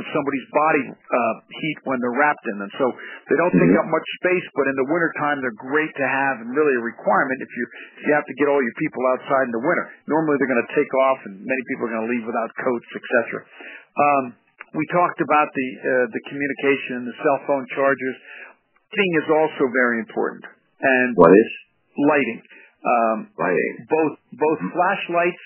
of 0.00 0.04
somebody's 0.16 0.48
body 0.48 0.84
uh, 0.88 1.34
heat 1.44 1.78
when 1.84 2.00
they're 2.00 2.16
wrapped 2.16 2.46
in 2.48 2.56
them. 2.56 2.72
So 2.80 2.88
they 3.28 3.36
don't 3.36 3.52
take 3.52 3.74
up 3.76 3.84
much 3.84 4.08
space, 4.24 4.46
but 4.56 4.64
in 4.64 4.76
the 4.80 4.88
wintertime 4.88 5.44
they're 5.44 5.60
great 5.60 5.92
to 5.92 6.06
have 6.08 6.40
and 6.40 6.56
really 6.56 6.72
a 6.80 6.84
requirement 6.84 7.36
if 7.44 7.52
you 7.52 7.64
if 8.00 8.02
you 8.08 8.12
have 8.16 8.24
to 8.24 8.36
get 8.40 8.48
all 8.48 8.62
your 8.64 8.76
people 8.80 9.02
outside 9.12 9.50
in 9.50 9.54
the 9.54 9.60
winter. 9.60 9.92
Normally 10.08 10.40
they're 10.40 10.48
going 10.48 10.64
to 10.64 10.72
take 10.72 10.88
off 11.04 11.20
and 11.28 11.44
many 11.44 11.62
people 11.68 11.90
are 11.90 11.92
going 11.92 12.06
to 12.08 12.12
leave 12.16 12.24
without 12.24 12.48
coats, 12.64 12.88
etc. 12.96 13.44
Um, 13.98 14.24
we 14.72 14.88
talked 14.88 15.20
about 15.20 15.52
the 15.52 15.68
uh, 15.76 16.06
the 16.08 16.22
communication, 16.32 17.04
the 17.04 17.16
cell 17.20 17.38
phone 17.44 17.68
chargers. 17.76 18.16
Lighting 18.92 19.14
is 19.20 19.28
also 19.28 19.68
very 19.72 20.00
important. 20.00 20.44
And 20.80 21.12
what 21.16 21.32
is 21.32 21.50
lighting? 22.08 22.40
Um. 22.82 23.30
Both 23.86 24.14
both 24.34 24.58
mm-hmm. 24.58 24.74
flashlights 24.74 25.44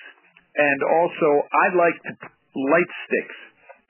and 0.56 0.78
also 0.88 1.28
I 1.52 1.66
like 1.76 1.98
to 2.00 2.12
light 2.56 2.90
sticks 3.08 3.38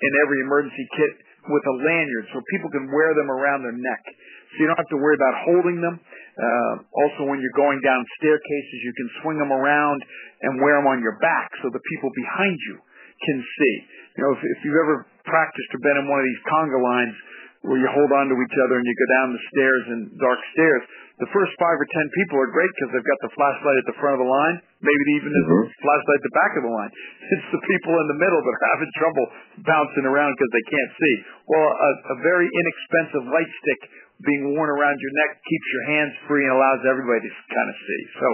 in 0.03 0.11
every 0.27 0.43
emergency 0.43 0.87
kit 0.99 1.13
with 1.47 1.63
a 1.63 1.75
lanyard 1.79 2.27
so 2.35 2.43
people 2.51 2.71
can 2.75 2.91
wear 2.91 3.15
them 3.15 3.31
around 3.31 3.63
their 3.63 3.77
neck. 3.77 4.03
So 4.51 4.55
you 4.63 4.67
don't 4.67 4.79
have 4.79 4.91
to 4.91 4.99
worry 4.99 5.15
about 5.15 5.35
holding 5.47 5.79
them. 5.79 5.97
Uh, 5.97 6.75
also, 6.91 7.31
when 7.31 7.39
you're 7.39 7.55
going 7.55 7.81
down 7.81 8.03
staircases, 8.19 8.79
you 8.83 8.95
can 8.99 9.09
swing 9.23 9.39
them 9.39 9.55
around 9.55 9.99
and 10.43 10.59
wear 10.61 10.77
them 10.77 10.87
on 10.91 11.01
your 11.01 11.17
back 11.23 11.49
so 11.63 11.71
the 11.71 11.83
people 11.83 12.11
behind 12.13 12.57
you 12.67 12.77
can 13.25 13.39
see. 13.41 13.75
You 14.19 14.21
know, 14.27 14.33
if, 14.37 14.43
if 14.43 14.59
you've 14.67 14.81
ever 14.85 15.07
practiced 15.25 15.71
or 15.73 15.81
been 15.81 15.99
in 16.03 16.07
one 16.11 16.21
of 16.21 16.27
these 16.27 16.43
conga 16.45 16.79
lines 16.83 17.17
where 17.65 17.81
you 17.81 17.89
hold 17.89 18.11
on 18.13 18.29
to 18.29 18.37
each 18.37 18.57
other 18.67 18.77
and 18.77 18.87
you 18.87 18.95
go 18.97 19.09
down 19.17 19.27
the 19.33 19.45
stairs 19.55 19.85
and 19.93 20.01
dark 20.21 20.41
stairs, 20.53 20.83
the 21.17 21.31
first 21.33 21.53
five 21.57 21.81
or 21.81 21.89
ten 21.89 22.07
people 22.13 22.37
are 22.37 22.53
great 22.53 22.69
because 22.77 22.93
they've 22.93 23.09
got 23.09 23.21
the 23.25 23.33
flashlight 23.33 23.79
at 23.81 23.87
the 23.89 23.97
front 23.97 24.21
of 24.21 24.23
the 24.23 24.29
line, 24.29 24.57
maybe 24.85 25.05
even 25.17 25.33
mm-hmm. 25.33 25.65
the 25.65 25.73
flashlight 25.81 26.21
at 26.21 26.27
the 26.29 26.37
back 26.37 26.53
of 26.61 26.63
the 26.69 26.73
line. 26.73 26.93
It's 27.37 27.51
the 27.51 27.65
people 27.67 27.91
in 27.91 28.07
the 28.07 28.19
middle 28.23 28.39
that 28.39 28.53
are 28.55 28.67
having 28.77 28.93
trouble 28.95 29.25
bouncing 29.67 30.07
around 30.07 30.31
because 30.37 30.53
they 30.55 30.67
can't 30.71 30.93
see. 30.95 31.15
Well, 31.51 31.69
a, 31.69 31.91
a 32.15 32.17
very 32.23 32.47
inexpensive 32.47 33.25
light 33.27 33.51
stick 33.51 33.81
being 34.23 34.55
worn 34.55 34.71
around 34.71 34.97
your 35.01 35.15
neck 35.27 35.43
keeps 35.43 35.69
your 35.75 35.85
hands 35.91 36.13
free 36.31 36.45
and 36.47 36.55
allows 36.55 36.81
everybody 36.87 37.27
to 37.27 37.33
kind 37.51 37.69
of 37.69 37.77
see. 37.83 38.03
So, 38.15 38.27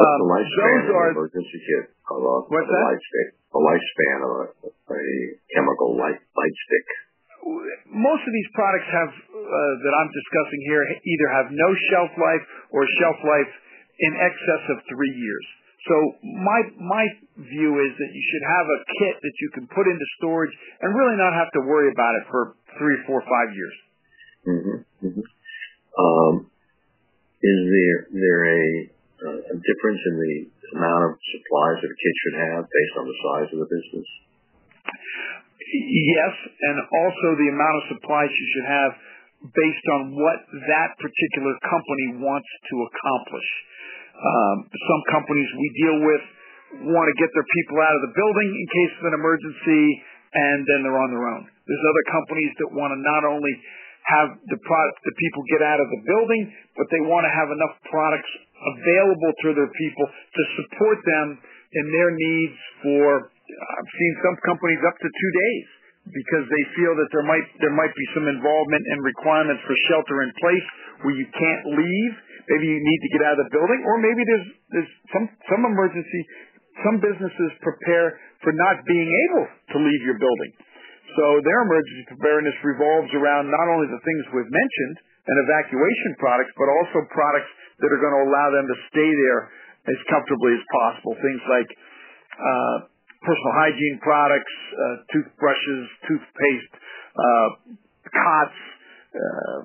um, 0.00 0.18
the 0.24 0.28
lifespan 0.32 0.88
those 0.88 0.96
are 0.96 1.08
emergency 1.12 1.60
kit. 1.60 1.84
What's 2.08 2.48
the 2.48 2.72
that? 2.72 2.86
Light 2.88 3.02
stick, 3.04 3.28
the 3.52 3.60
lifespan 3.60 4.18
of 4.24 4.30
a, 4.32 4.44
a 4.72 5.02
chemical 5.52 6.00
light 6.00 6.16
light 6.16 6.56
stick 6.70 6.86
most 7.42 8.22
of 8.22 8.32
these 8.32 8.50
products 8.54 8.88
have 8.88 9.10
uh, 9.10 9.72
that 9.82 9.94
I'm 9.98 10.10
discussing 10.14 10.60
here 10.70 10.82
either 10.86 11.28
have 11.42 11.48
no 11.50 11.68
shelf 11.90 12.10
life 12.14 12.44
or 12.70 12.86
shelf 13.02 13.18
life 13.26 13.52
in 13.98 14.12
excess 14.16 14.62
of 14.72 14.76
three 14.88 15.10
years. 15.10 15.46
So 15.82 15.94
my 16.22 16.60
my 16.78 17.04
view 17.42 17.70
is 17.82 17.90
that 17.98 18.10
you 18.14 18.24
should 18.30 18.46
have 18.46 18.66
a 18.70 18.78
kit 19.02 19.14
that 19.18 19.36
you 19.42 19.48
can 19.58 19.66
put 19.66 19.90
into 19.90 20.06
storage 20.22 20.54
and 20.78 20.94
really 20.94 21.18
not 21.18 21.34
have 21.34 21.50
to 21.58 21.60
worry 21.66 21.90
about 21.90 22.14
it 22.22 22.24
for 22.30 22.54
three, 22.78 22.98
four, 23.06 23.18
five 23.26 23.50
years. 23.50 23.76
Mm-hmm. 24.46 24.78
Mm-hmm. 25.10 25.26
Um, 25.98 26.34
is 27.42 27.58
there 27.66 27.98
there 28.14 28.42
a, 28.46 28.62
uh, 29.26 29.40
a 29.50 29.56
difference 29.58 30.02
in 30.06 30.14
the 30.22 30.34
amount 30.78 31.02
of 31.10 31.18
supplies 31.18 31.82
that 31.82 31.90
a 31.90 31.98
kit 31.98 32.14
should 32.22 32.38
have 32.38 32.62
based 32.70 32.94
on 33.02 33.04
the 33.10 33.16
size 33.18 33.48
of 33.50 33.58
the 33.66 33.70
business? 33.70 34.08
Yes, 35.70 36.34
and 36.66 36.76
also 36.82 37.26
the 37.38 37.48
amount 37.52 37.74
of 37.78 37.84
supplies 37.96 38.30
you 38.30 38.46
should 38.56 38.68
have 38.68 38.92
based 39.50 39.86
on 39.98 40.14
what 40.14 40.38
that 40.70 40.94
particular 41.02 41.54
company 41.66 42.22
wants 42.22 42.50
to 42.70 42.74
accomplish. 42.86 43.48
Um, 44.14 44.56
some 44.70 45.02
companies 45.10 45.48
we 45.58 45.68
deal 45.82 45.98
with 45.98 46.24
want 46.94 47.06
to 47.10 47.16
get 47.18 47.28
their 47.34 47.44
people 47.44 47.76
out 47.82 47.94
of 47.98 48.02
the 48.06 48.14
building 48.14 48.48
in 48.54 48.66
case 48.70 48.92
of 49.02 49.04
an 49.12 49.14
emergency, 49.18 49.84
and 50.32 50.58
then 50.64 50.78
they're 50.86 51.00
on 51.00 51.10
their 51.10 51.26
own. 51.26 51.42
There's 51.68 51.84
other 51.84 52.06
companies 52.08 52.52
that 52.62 52.70
want 52.72 52.94
to 52.94 52.98
not 53.02 53.22
only 53.28 53.54
have 54.02 54.28
the 54.50 54.58
product 54.66 54.98
the 55.06 55.14
people 55.14 55.42
get 55.52 55.62
out 55.62 55.78
of 55.78 55.88
the 55.90 56.00
building, 56.06 56.42
but 56.74 56.86
they 56.90 57.02
want 57.06 57.22
to 57.22 57.32
have 57.32 57.50
enough 57.54 57.74
products 57.86 58.30
available 58.62 59.32
to 59.46 59.48
their 59.58 59.70
people 59.70 60.06
to 60.06 60.42
support 60.62 60.98
them 61.02 61.38
in 61.72 61.84
their 61.92 62.10
needs 62.10 62.58
for 62.82 63.30
I've 63.48 63.92
seen 63.98 64.14
some 64.22 64.36
companies 64.46 64.82
up 64.86 64.96
to 64.98 65.08
two 65.08 65.32
days 65.34 65.66
because 66.02 66.44
they 66.50 66.64
feel 66.74 66.92
that 66.98 67.10
there 67.14 67.26
might 67.26 67.46
there 67.62 67.74
might 67.74 67.94
be 67.94 68.06
some 68.14 68.26
involvement 68.26 68.84
and 68.90 68.98
requirements 69.02 69.62
for 69.66 69.74
shelter 69.90 70.22
in 70.26 70.30
place 70.38 70.66
where 71.06 71.14
you 71.14 71.26
can't 71.30 71.64
leave 71.74 72.14
maybe 72.48 72.66
you 72.66 72.80
need 72.80 73.00
to 73.06 73.10
get 73.14 73.22
out 73.26 73.36
of 73.38 73.46
the 73.46 73.52
building, 73.54 73.80
or 73.86 73.94
maybe 74.02 74.22
there's 74.26 74.48
there's 74.74 74.92
some 75.14 75.26
some 75.50 75.62
emergency. 75.66 76.22
Some 76.88 77.04
businesses 77.04 77.50
prepare 77.60 78.16
for 78.40 78.50
not 78.56 78.80
being 78.88 79.06
able 79.28 79.44
to 79.44 79.76
leave 79.76 80.02
your 80.08 80.16
building. 80.16 80.52
So 81.20 81.44
their 81.44 81.60
emergency 81.68 82.16
preparedness 82.16 82.56
revolves 82.64 83.12
around 83.12 83.52
not 83.52 83.66
only 83.68 83.92
the 83.92 84.00
things 84.00 84.22
we've 84.32 84.48
mentioned 84.48 84.96
and 85.28 85.36
evacuation 85.44 86.16
products, 86.16 86.48
but 86.56 86.72
also 86.72 87.04
products 87.12 87.52
that 87.76 87.92
are 87.92 88.00
going 88.00 88.16
to 88.16 88.22
allow 88.24 88.48
them 88.56 88.64
to 88.72 88.76
stay 88.88 89.04
there 89.04 89.40
as 89.92 89.98
comfortably 90.08 90.56
as 90.56 90.64
possible. 90.72 91.12
Things 91.20 91.42
like 91.44 91.70
uh, 92.40 92.76
personal 93.22 93.54
hygiene 93.58 93.98
products, 94.02 94.54
uh, 94.74 94.96
toothbrushes, 95.14 95.84
toothpaste, 96.06 96.74
uh, 97.14 97.48
cots, 98.10 98.60
uh, 99.14 99.60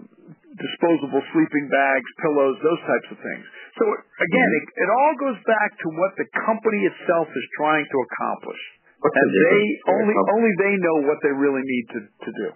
disposable 0.57 1.21
sleeping 1.33 1.65
bags, 1.69 2.09
pillows, 2.21 2.57
those 2.65 2.81
types 2.85 3.07
of 3.13 3.17
things. 3.21 3.45
So 3.77 3.83
again, 3.85 4.49
it, 4.57 4.65
it 4.81 4.89
all 4.89 5.13
goes 5.21 5.39
back 5.45 5.69
to 5.85 5.87
what 5.93 6.11
the 6.17 6.27
company 6.45 6.81
itself 6.89 7.29
is 7.29 7.45
trying 7.61 7.85
to 7.85 7.97
accomplish. 8.09 8.61
What's 8.97 9.13
and 9.13 9.29
the 9.29 9.41
they 9.45 9.61
only 9.93 10.15
only 10.33 10.53
they 10.57 10.73
know 10.81 10.97
what 11.05 11.21
they 11.21 11.29
really 11.29 11.61
need 11.61 11.85
to, 11.93 11.99
to 12.01 12.31
do. 12.33 12.47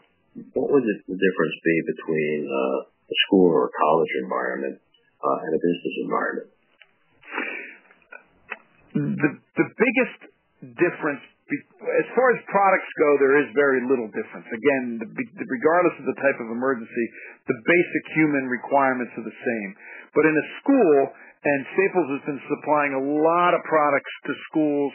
What 0.57 0.73
would 0.73 0.81
the, 0.81 0.95
the 1.05 1.17
difference 1.19 1.55
be 1.61 1.75
between 1.93 2.49
uh, 2.49 2.79
a 2.89 3.15
school 3.29 3.53
or 3.53 3.69
a 3.69 3.73
college 3.77 4.13
environment 4.25 4.75
uh, 5.21 5.45
and 5.45 5.51
a 5.53 5.61
business 5.61 5.95
environment? 6.01 6.49
The 9.21 9.29
the 9.37 9.67
biggest 9.69 10.19
difference 10.61 11.21
as 11.51 12.07
far 12.15 12.31
as 12.31 12.39
products 12.47 12.87
go, 12.95 13.09
there 13.19 13.35
is 13.43 13.47
very 13.51 13.83
little 13.83 14.07
difference. 14.15 14.47
Again, 14.47 15.03
regardless 15.03 15.95
of 15.99 16.05
the 16.07 16.17
type 16.23 16.39
of 16.39 16.47
emergency, 16.47 17.05
the 17.43 17.57
basic 17.67 18.03
human 18.15 18.47
requirements 18.47 19.11
are 19.19 19.25
the 19.27 19.35
same. 19.35 19.69
But 20.15 20.23
in 20.23 20.31
a 20.31 20.45
school, 20.63 20.95
and 21.41 21.59
Staples 21.75 22.09
has 22.15 22.23
been 22.29 22.41
supplying 22.47 22.93
a 22.95 23.03
lot 23.03 23.51
of 23.57 23.61
products 23.67 24.13
to 24.29 24.31
schools, 24.51 24.93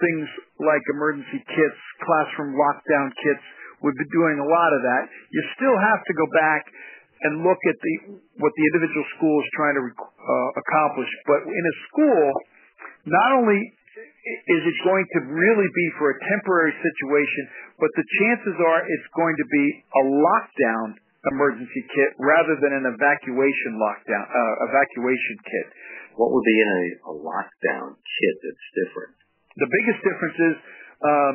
things 0.00 0.26
like 0.62 0.82
emergency 0.94 1.42
kits, 1.42 1.80
classroom 2.06 2.54
lockdown 2.54 3.10
kits. 3.18 3.44
We've 3.82 3.98
been 3.98 4.14
doing 4.14 4.38
a 4.40 4.48
lot 4.48 4.70
of 4.72 4.80
that. 4.80 5.04
You 5.10 5.40
still 5.58 5.76
have 5.76 6.00
to 6.06 6.14
go 6.14 6.26
back 6.34 6.62
and 7.26 7.42
look 7.42 7.58
at 7.66 7.76
the 7.82 7.94
what 8.38 8.52
the 8.54 8.64
individual 8.74 9.06
school 9.18 9.36
is 9.42 9.48
trying 9.58 9.74
to 9.74 9.84
uh, 9.90 10.50
accomplish. 10.54 11.10
But 11.26 11.42
in 11.50 11.64
a 11.66 11.74
school, 11.90 12.22
not 13.10 13.42
only 13.42 13.58
is 14.28 14.62
it 14.64 14.76
going 14.84 15.06
to 15.16 15.20
really 15.32 15.68
be 15.72 15.86
for 15.96 16.12
a 16.12 16.16
temporary 16.20 16.74
situation, 16.76 17.42
but 17.80 17.90
the 17.96 18.06
chances 18.20 18.56
are 18.60 18.80
it's 18.84 19.10
going 19.16 19.36
to 19.36 19.46
be 19.48 19.66
a 19.82 20.02
lockdown 20.04 20.86
emergency 21.34 21.82
kit 21.92 22.10
rather 22.22 22.54
than 22.62 22.72
an 22.72 22.86
evacuation 22.88 23.72
lockdown 23.80 24.24
uh, 24.24 24.66
evacuation 24.70 25.36
kit. 25.42 25.66
What 26.14 26.30
would 26.34 26.46
be 26.46 26.58
in 26.58 26.68
a, 26.68 26.84
a 27.10 27.14
lockdown 27.14 27.94
kit 27.94 28.34
that's 28.42 28.66
different? 28.84 29.12
The 29.58 29.70
biggest 29.70 30.00
difference 30.06 30.38
is, 30.38 30.56
um, 31.02 31.34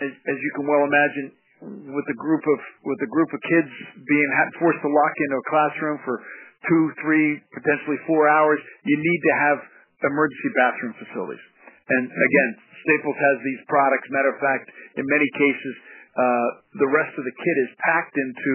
as, 0.00 0.12
as 0.12 0.36
you 0.36 0.50
can 0.56 0.64
well 0.68 0.84
imagine, 0.84 1.26
with 1.62 2.06
a 2.10 2.18
group 2.18 2.42
of 2.42 2.58
with 2.82 3.00
a 3.06 3.10
group 3.10 3.30
of 3.30 3.40
kids 3.46 3.70
being 4.02 4.30
forced 4.58 4.82
to 4.82 4.90
lock 4.90 5.14
into 5.24 5.36
a 5.38 5.46
classroom 5.46 5.98
for 6.02 6.18
two, 6.66 6.84
three, 7.02 7.38
potentially 7.54 7.98
four 8.06 8.26
hours, 8.26 8.58
you 8.86 8.96
need 8.98 9.20
to 9.22 9.34
have 9.46 9.58
emergency 10.02 10.50
bathroom 10.58 10.94
facilities. 10.98 11.44
And 11.88 12.04
again, 12.06 12.50
Staples 12.86 13.18
has 13.18 13.36
these 13.42 13.62
products. 13.66 14.06
Matter 14.10 14.32
of 14.34 14.40
fact, 14.42 14.70
in 14.98 15.04
many 15.06 15.28
cases, 15.38 15.74
uh, 16.12 16.48
the 16.76 16.90
rest 16.92 17.14
of 17.16 17.24
the 17.24 17.34
kit 17.34 17.56
is 17.64 17.70
packed 17.80 18.14
into 18.14 18.54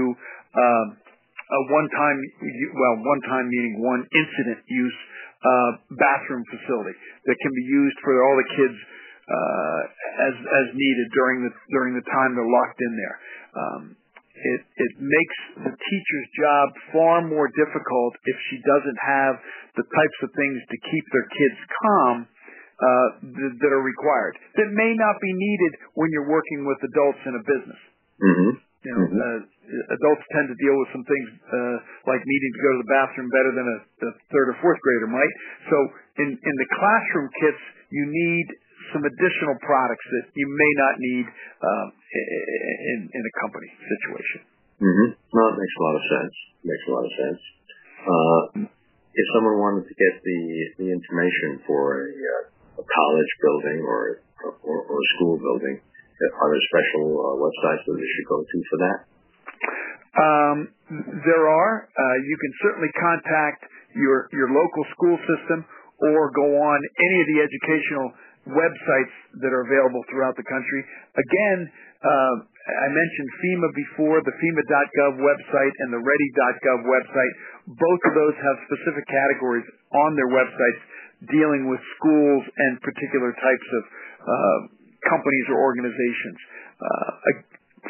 um, 0.56 0.88
a 1.48 1.62
one-time, 1.72 2.18
well, 2.76 2.96
one-time 3.02 3.48
meaning 3.48 3.80
one 3.82 4.04
incident 4.04 4.60
use 4.68 4.98
uh, 5.42 5.72
bathroom 5.96 6.44
facility 6.52 6.96
that 7.26 7.38
can 7.40 7.54
be 7.54 7.66
used 7.72 7.98
for 8.04 8.14
all 8.26 8.36
the 8.36 8.50
kids 8.58 8.78
uh, 9.28 9.82
as 10.32 10.36
as 10.40 10.66
needed 10.72 11.08
during 11.14 11.44
the 11.44 11.54
during 11.76 11.94
the 11.94 12.06
time 12.10 12.32
they're 12.34 12.48
locked 12.48 12.80
in 12.80 12.94
there. 12.96 13.18
Um, 13.54 13.82
it 14.38 14.62
it 14.64 14.94
makes 15.02 15.38
the 15.68 15.74
teacher's 15.74 16.28
job 16.38 16.66
far 16.94 17.18
more 17.26 17.50
difficult 17.54 18.14
if 18.24 18.38
she 18.50 18.58
doesn't 18.64 19.00
have 19.02 19.34
the 19.76 19.86
types 19.86 20.20
of 20.24 20.30
things 20.32 20.58
to 20.64 20.78
keep 20.90 21.06
their 21.12 21.28
kids 21.28 21.60
calm 21.86 22.16
that 22.78 23.72
are 23.74 23.82
required 23.82 24.38
that 24.54 24.70
may 24.70 24.94
not 24.94 25.16
be 25.18 25.34
needed 25.34 25.74
when 25.98 26.14
you're 26.14 26.30
working 26.30 26.62
with 26.62 26.78
adults 26.86 27.22
in 27.26 27.34
a 27.34 27.44
business. 27.44 27.82
Mm-hmm. 28.22 28.52
You 28.86 28.92
know, 28.94 29.04
mm-hmm. 29.10 29.18
uh, 29.18 29.96
adults 29.98 30.24
tend 30.32 30.48
to 30.54 30.58
deal 30.62 30.78
with 30.78 30.90
some 30.94 31.02
things 31.02 31.28
uh, 31.50 31.78
like 32.06 32.22
needing 32.22 32.52
to 32.54 32.62
go 32.62 32.70
to 32.78 32.80
the 32.86 32.92
bathroom 32.94 33.28
better 33.34 33.52
than 33.58 33.66
a, 33.66 33.78
a 34.06 34.12
third 34.30 34.48
or 34.54 34.56
fourth 34.62 34.80
grader 34.80 35.10
might. 35.10 35.34
So 35.74 35.78
in 36.22 36.30
in 36.38 36.56
the 36.62 36.68
classroom 36.78 37.28
kits, 37.42 37.64
you 37.90 38.06
need 38.06 38.46
some 38.94 39.04
additional 39.04 39.58
products 39.66 40.06
that 40.08 40.26
you 40.38 40.48
may 40.48 40.72
not 40.78 40.94
need 41.02 41.26
um, 41.66 41.88
in 42.94 43.00
in 43.10 43.24
a 43.26 43.34
company 43.42 43.70
situation. 43.74 44.40
Mm-hmm. 44.78 45.08
Well, 45.34 45.48
it 45.52 45.58
makes 45.58 45.76
a 45.76 45.84
lot 45.84 45.96
of 45.98 46.04
sense. 46.06 46.36
Makes 46.62 46.86
a 46.86 46.92
lot 46.94 47.06
of 47.10 47.14
sense. 47.18 47.42
Uh, 48.08 48.42
if 49.18 49.26
someone 49.34 49.58
wanted 49.58 49.90
to 49.90 49.96
get 49.98 50.14
the 50.22 50.40
the 50.86 50.88
information 50.94 51.66
for 51.66 52.06
a 52.06 52.14
uh, 52.14 52.57
a 52.78 52.86
college 52.86 53.32
building 53.42 53.80
or, 53.82 54.22
or, 54.62 54.78
or 54.86 54.98
a 54.98 55.08
school 55.18 55.38
building? 55.38 55.82
Are 56.18 56.50
there 56.50 56.66
special 56.74 57.06
uh, 57.14 57.26
websites 57.38 57.84
that 57.86 57.94
they 57.94 58.10
should 58.18 58.28
go 58.30 58.40
to 58.42 58.58
for 58.70 58.78
that? 58.82 58.98
Um, 60.18 60.58
there 61.30 61.46
are. 61.46 61.74
Uh, 61.94 62.18
you 62.26 62.38
can 62.42 62.54
certainly 62.66 62.90
contact 62.98 63.70
your 63.94 64.26
your 64.34 64.50
local 64.50 64.84
school 64.98 65.18
system 65.30 65.62
or 66.02 66.34
go 66.34 66.48
on 66.58 66.80
any 66.82 67.18
of 67.22 67.28
the 67.30 67.40
educational 67.46 68.08
websites 68.50 69.16
that 69.44 69.52
are 69.54 69.62
available 69.68 70.02
throughout 70.10 70.34
the 70.38 70.48
country. 70.48 70.82
Again, 71.14 71.60
uh, 72.02 72.36
I 72.68 72.88
mentioned 72.90 73.30
FEMA 73.42 73.70
before, 73.76 74.18
the 74.24 74.36
FEMA.gov 74.36 75.14
website 75.20 75.76
and 75.86 75.90
the 75.94 76.02
Ready.gov 76.02 76.80
website. 76.86 77.34
Both 77.68 78.02
of 78.08 78.14
those 78.16 78.36
have 78.38 78.56
specific 78.72 79.06
categories 79.08 79.68
on 79.92 80.16
their 80.16 80.32
websites 80.32 80.82
dealing 81.26 81.66
with 81.66 81.82
schools 81.98 82.44
and 82.46 82.78
particular 82.86 83.34
types 83.34 83.68
of 83.74 83.84
uh, 84.22 84.60
companies 85.10 85.46
or 85.50 85.58
organizations. 85.58 86.40
Uh, 86.78 87.10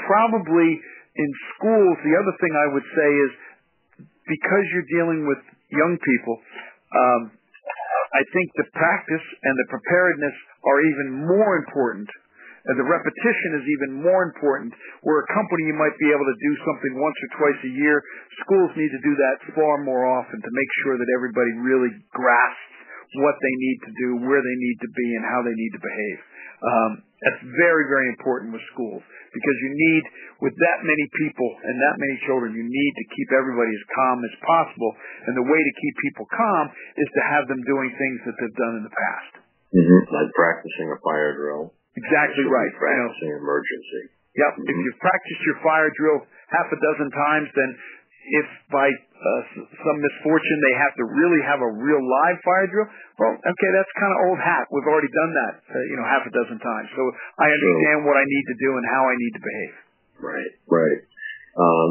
probably 0.08 0.80
in 1.18 1.30
schools, 1.58 1.96
the 2.06 2.16
other 2.16 2.34
thing 2.40 2.54
I 2.56 2.68
would 2.72 2.88
say 2.96 3.10
is 3.10 3.32
because 4.28 4.64
you're 4.72 4.92
dealing 5.02 5.28
with 5.28 5.42
young 5.74 5.98
people, 6.00 6.36
um, 6.96 7.22
I 8.16 8.24
think 8.32 8.48
the 8.56 8.68
practice 8.72 9.26
and 9.44 9.54
the 9.60 9.68
preparedness 9.76 10.36
are 10.64 10.80
even 10.80 11.08
more 11.28 11.60
important. 11.60 12.08
And 12.68 12.76
the 12.76 12.88
repetition 12.88 13.64
is 13.64 13.66
even 13.80 14.04
more 14.04 14.28
important. 14.28 14.76
Where 15.08 15.24
a 15.24 15.28
company 15.32 15.72
you 15.72 15.78
might 15.80 15.96
be 16.04 16.12
able 16.12 16.28
to 16.28 16.38
do 16.44 16.54
something 16.68 17.00
once 17.00 17.16
or 17.24 17.30
twice 17.40 17.60
a 17.64 17.72
year, 17.72 17.96
schools 18.44 18.76
need 18.76 18.92
to 18.92 19.04
do 19.08 19.14
that 19.16 19.56
far 19.56 19.80
more 19.88 20.04
often 20.04 20.36
to 20.36 20.52
make 20.52 20.72
sure 20.84 21.00
that 21.00 21.08
everybody 21.16 21.52
really 21.64 21.96
grasps 22.12 22.77
what 23.24 23.36
they 23.40 23.56
need 23.56 23.80
to 23.88 23.92
do, 23.96 24.08
where 24.28 24.44
they 24.44 24.58
need 24.60 24.78
to 24.84 24.90
be, 24.92 25.08
and 25.16 25.24
how 25.24 25.40
they 25.44 25.56
need 25.56 25.74
to 25.76 25.82
behave. 25.82 26.20
Um, 26.58 26.92
that's 27.22 27.42
very, 27.54 27.86
very 27.86 28.10
important 28.14 28.54
with 28.54 28.62
schools 28.74 29.02
because 29.34 29.58
you 29.62 29.72
need, 29.74 30.04
with 30.42 30.56
that 30.58 30.80
many 30.82 31.06
people 31.18 31.50
and 31.66 31.76
that 31.78 31.96
many 32.02 32.18
children, 32.26 32.54
you 32.58 32.66
need 32.66 32.94
to 32.98 33.06
keep 33.14 33.30
everybody 33.34 33.70
as 33.70 33.86
calm 33.94 34.18
as 34.26 34.36
possible. 34.42 34.92
And 35.30 35.34
the 35.38 35.46
way 35.46 35.62
to 35.62 35.74
keep 35.78 35.94
people 36.10 36.26
calm 36.34 36.66
is 36.98 37.10
to 37.10 37.22
have 37.30 37.46
them 37.46 37.62
doing 37.66 37.90
things 37.94 38.20
that 38.26 38.36
they've 38.42 38.58
done 38.58 38.82
in 38.82 38.84
the 38.86 38.96
past. 38.96 39.34
Mm-hmm. 39.74 40.02
Like 40.10 40.30
practicing 40.34 40.88
a 40.90 40.98
fire 41.06 41.34
drill. 41.38 41.78
Exactly 41.98 42.46
right. 42.50 42.72
Practicing 42.78 43.30
you 43.30 43.38
know, 43.38 43.46
emergency. 43.46 44.04
Yep. 44.38 44.52
Mm-hmm. 44.58 44.70
If 44.70 44.76
you've 44.78 45.02
practiced 45.02 45.42
your 45.46 45.60
fire 45.66 45.92
drill 45.94 46.20
half 46.54 46.68
a 46.70 46.80
dozen 46.80 47.10
times, 47.12 47.50
then 47.54 47.70
if 48.28 48.48
by 48.68 48.88
uh, 48.92 49.42
some 49.64 49.98
misfortune 50.04 50.60
they 50.60 50.76
have 50.76 50.94
to 51.00 51.06
really 51.08 51.42
have 51.48 51.64
a 51.64 51.72
real 51.80 52.04
live 52.04 52.38
fire 52.44 52.68
drill, 52.68 52.90
well, 53.18 53.34
okay, 53.40 53.70
that's 53.72 53.92
kind 53.96 54.12
of 54.12 54.18
old 54.30 54.40
hat. 54.44 54.68
We've 54.70 54.88
already 54.88 55.12
done 55.12 55.32
that, 55.32 55.56
uh, 55.72 55.84
you 55.88 55.96
know, 55.96 56.06
half 56.06 56.24
a 56.28 56.32
dozen 56.32 56.60
times. 56.60 56.90
So 56.92 57.04
I 57.40 57.48
understand 57.48 58.04
what 58.04 58.20
I 58.20 58.26
need 58.28 58.46
to 58.52 58.58
do 58.60 58.70
and 58.76 58.86
how 58.92 59.04
I 59.08 59.16
need 59.16 59.34
to 59.40 59.44
behave. 59.44 59.76
Right, 60.18 60.54
right. 60.68 61.00
Um, 61.58 61.90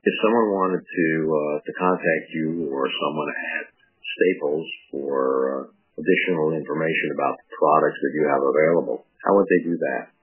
if 0.00 0.14
someone 0.24 0.48
wanted 0.54 0.82
to 0.86 1.08
uh, 1.28 1.56
to 1.60 1.72
contact 1.76 2.26
you 2.32 2.72
or 2.72 2.88
someone 2.88 3.30
at 3.58 3.64
Staples 4.00 4.66
for 4.90 5.18
uh, 5.20 5.64
additional 6.00 6.56
information 6.56 7.08
about 7.12 7.36
the 7.36 7.48
products 7.58 8.00
that 8.00 8.12
you 8.16 8.24
have 8.30 8.42
available, 8.42 9.04
how 9.26 9.36
would 9.36 9.48
they 9.50 9.62
do 9.66 9.76
that? 9.76 10.14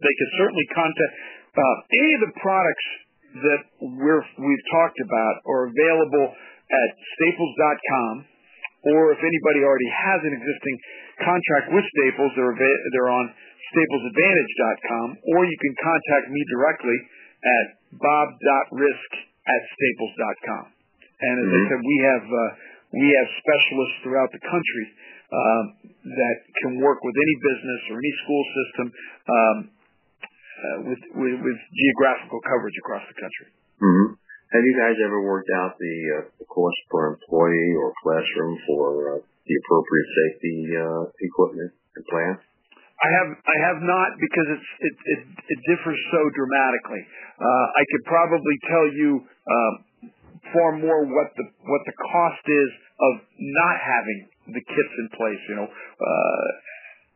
They 0.00 0.14
could 0.16 0.32
certainly 0.40 0.66
contact 0.74 1.14
uh, 1.54 1.76
any 2.02 2.10
of 2.18 2.20
the 2.24 2.32
products 2.40 2.86
that 3.30 3.62
we're, 3.80 4.24
we've 4.38 4.66
talked 4.74 4.98
about 5.06 5.34
are 5.46 5.70
available 5.70 6.26
at 6.70 6.88
staples.com 7.18 8.26
or 8.90 9.12
if 9.12 9.20
anybody 9.20 9.60
already 9.62 9.90
has 9.92 10.20
an 10.24 10.32
existing 10.32 10.76
contract 11.20 11.66
with 11.74 11.84
Staples, 12.00 12.32
they're, 12.32 12.56
they're 12.56 13.12
on 13.12 13.26
staplesadvantage.com 13.70 15.08
or 15.36 15.44
you 15.44 15.58
can 15.60 15.74
contact 15.84 16.26
me 16.32 16.40
directly 16.48 16.98
at 17.44 17.66
bob.risk 18.00 19.10
at 19.46 19.60
staples.com. 19.68 20.64
And 21.20 21.34
as 21.36 21.46
mm-hmm. 21.46 21.60
I 21.60 21.68
said, 21.68 21.80
we 21.84 21.96
have, 22.08 22.24
uh, 22.24 22.50
we 22.96 23.08
have 23.12 23.28
specialists 23.44 23.96
throughout 24.02 24.30
the 24.32 24.42
country 24.42 24.86
um, 25.30 25.64
that 26.02 26.36
can 26.64 26.80
work 26.82 26.98
with 27.04 27.14
any 27.14 27.36
business 27.38 27.80
or 27.92 27.94
any 28.00 28.14
school 28.24 28.44
system 28.50 28.86
um, 29.30 29.56
with, 30.86 31.02
with, 31.16 31.36
with 31.40 31.58
geographical 31.72 32.40
coverage 32.44 32.76
across 32.80 33.04
the 33.08 33.16
country. 33.16 33.48
Mm-hmm. 33.80 34.08
Have 34.50 34.64
you 34.66 34.74
guys 34.74 34.96
ever 35.06 35.22
worked 35.22 35.50
out 35.62 35.78
the, 35.78 35.96
uh, 36.10 36.24
the 36.42 36.46
cost 36.50 36.78
per 36.90 37.14
employee 37.14 37.72
or 37.78 37.94
classroom 38.02 38.58
for 38.66 38.84
uh, 39.14 39.18
the 39.22 39.54
appropriate 39.62 40.10
safety 40.10 40.56
uh, 40.74 41.04
equipment 41.22 41.70
and 41.96 42.04
plan? 42.10 42.34
I 43.00 43.08
have 43.16 43.30
I 43.32 43.56
have 43.72 43.78
not 43.80 44.08
because 44.20 44.48
it's 44.60 44.70
it 44.84 44.94
it, 45.08 45.20
it 45.24 45.58
differs 45.72 45.96
so 46.12 46.20
dramatically. 46.36 47.00
Uh, 47.40 47.66
I 47.72 47.82
could 47.88 48.04
probably 48.04 48.56
tell 48.68 48.86
you 48.92 49.10
uh, 49.24 49.72
far 50.52 50.76
more 50.76 51.08
what 51.08 51.32
the 51.32 51.48
what 51.64 51.82
the 51.88 51.96
cost 51.96 52.44
is 52.44 52.70
of 53.00 53.12
not 53.40 53.74
having 53.80 54.18
the 54.52 54.60
kits 54.60 54.94
in 55.00 55.08
place. 55.16 55.42
You 55.48 55.56
know, 55.64 55.68
uh, 55.72 56.48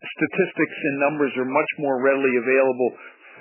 statistics 0.00 0.78
and 0.88 0.96
numbers 1.04 1.32
are 1.36 1.48
much 1.48 1.70
more 1.76 2.00
readily 2.00 2.32
available 2.32 2.88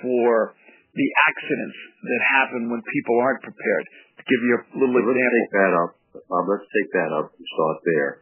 for 0.04 0.52
the 0.92 1.08
accidents 1.32 1.78
that 2.04 2.22
happen 2.36 2.68
when 2.68 2.84
people 2.92 3.16
aren't 3.18 3.40
prepared. 3.40 3.84
To 4.20 4.22
give 4.28 4.40
you 4.44 4.54
a 4.54 4.76
little 4.78 4.94
example. 4.94 5.16
Let's 5.16 5.42
take 5.42 5.52
that 5.58 5.72
up. 5.74 5.90
Uh, 6.14 6.44
let's 6.46 6.68
take 6.70 6.90
that 6.94 7.10
up 7.10 7.26
and 7.34 7.46
start 7.58 7.78
there 7.82 8.12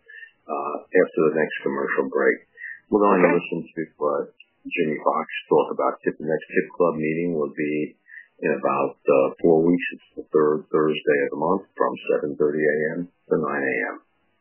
uh, 0.49 0.75
after 0.89 1.21
the 1.29 1.35
next 1.37 1.57
commercial 1.61 2.09
break. 2.09 2.49
We're 2.89 3.05
going 3.05 3.21
okay. 3.21 3.29
to 3.29 3.37
listen 3.37 3.59
to 3.69 3.83
uh, 4.01 4.25
Jimmy 4.65 4.99
Fox 5.05 5.27
talk 5.53 5.69
about 5.77 6.01
tip. 6.01 6.17
The 6.17 6.25
next 6.25 6.47
tip 6.49 6.67
club 6.73 6.97
meeting 6.97 7.37
will 7.37 7.53
be 7.53 7.99
in 8.41 8.53
about 8.57 8.97
uh, 9.05 9.37
four 9.45 9.63
weeks. 9.69 9.87
It's 9.93 10.25
the 10.25 10.27
third 10.33 10.65
Thursday 10.73 11.19
of 11.29 11.31
the 11.37 11.41
month 11.41 11.69
from 11.77 11.93
7.30 12.25 12.41
a.m. 12.41 12.99
to 13.29 13.35
9 13.37 13.45
a.m. 13.45 13.97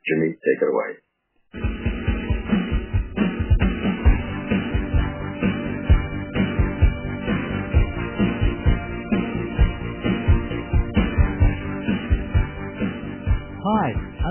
Jimmy, 0.08 0.30
take 0.40 0.60
it 0.64 0.70
away. 0.72 1.81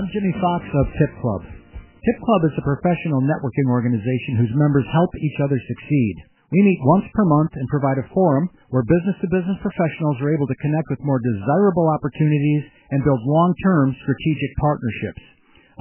I'm 0.01 0.09
Jimmy 0.09 0.33
Fox 0.41 0.65
of 0.65 0.85
Tip 0.97 1.13
Club. 1.21 1.45
Tip 1.45 2.19
Club 2.25 2.41
is 2.49 2.57
a 2.57 2.65
professional 2.65 3.21
networking 3.21 3.69
organization 3.69 4.33
whose 4.41 4.49
members 4.57 4.89
help 4.89 5.13
each 5.21 5.37
other 5.45 5.61
succeed. 5.61 6.15
We 6.49 6.65
meet 6.65 6.81
once 6.89 7.05
per 7.13 7.21
month 7.21 7.53
and 7.53 7.69
provide 7.69 8.01
a 8.01 8.09
forum 8.09 8.49
where 8.73 8.81
business-to-business 8.81 9.61
professionals 9.61 10.17
are 10.25 10.33
able 10.33 10.49
to 10.49 10.57
connect 10.65 10.89
with 10.89 11.05
more 11.05 11.21
desirable 11.21 11.85
opportunities 11.93 12.65
and 12.89 13.05
build 13.05 13.21
long-term 13.29 13.93
strategic 14.01 14.51
partnerships. 14.57 15.21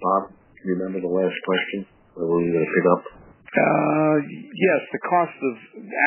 Bob, 0.00 0.22
do 0.30 0.62
you 0.66 0.74
remember 0.78 1.00
the 1.02 1.10
last 1.10 1.38
question? 1.44 1.86
Where 2.14 2.26
were 2.26 2.42
you 2.42 2.52
going 2.52 2.66
to 2.66 2.74
pick 2.74 2.86
up? 2.94 3.02
Uh, 3.48 4.16
yes, 4.28 4.80
the 4.92 5.02
cost 5.06 5.36
of 5.38 5.54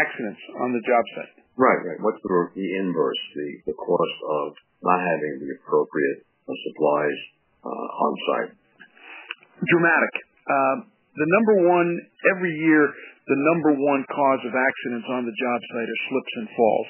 accidents 0.06 0.42
on 0.62 0.72
the 0.72 0.84
job 0.86 1.04
site. 1.18 1.34
Right, 1.58 1.82
right. 1.84 2.00
What's 2.00 2.22
the, 2.24 2.32
the 2.56 2.68
inverse, 2.80 3.22
the, 3.36 3.74
the 3.74 3.76
cost 3.76 4.18
of 4.28 4.56
not 4.84 5.00
having 5.00 5.42
the 5.42 5.50
appropriate 5.60 6.24
uh, 6.48 6.54
supplies 6.70 7.20
uh, 7.66 7.88
on 8.08 8.12
site? 8.30 8.52
Dramatic. 9.68 10.14
Uh, 10.48 10.76
the 11.12 11.28
number 11.28 11.68
one 11.68 11.90
every 12.34 12.56
year 12.56 12.94
the 13.32 13.38
number 13.54 13.72
one 13.78 14.02
cause 14.10 14.42
of 14.44 14.52
accidents 14.52 15.08
on 15.08 15.24
the 15.24 15.32
job 15.32 15.60
site 15.72 15.88
are 15.88 16.02
slips 16.10 16.34
and 16.42 16.48
falls. 16.58 16.90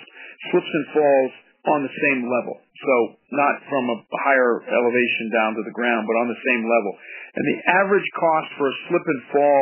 Slips 0.49 0.71
and 0.73 0.87
falls 0.95 1.31
on 1.69 1.85
the 1.85 1.93
same 2.09 2.25
level. 2.25 2.57
So 2.57 2.93
not 3.37 3.61
from 3.69 3.85
a 3.93 3.97
higher 4.25 4.65
elevation 4.65 5.25
down 5.29 5.53
to 5.53 5.63
the 5.65 5.75
ground, 5.75 6.09
but 6.09 6.17
on 6.25 6.27
the 6.33 6.41
same 6.41 6.63
level. 6.65 6.93
And 7.37 7.43
the 7.45 7.59
average 7.85 8.09
cost 8.17 8.49
for 8.57 8.65
a 8.65 8.75
slip 8.89 9.05
and 9.05 9.21
fall 9.29 9.61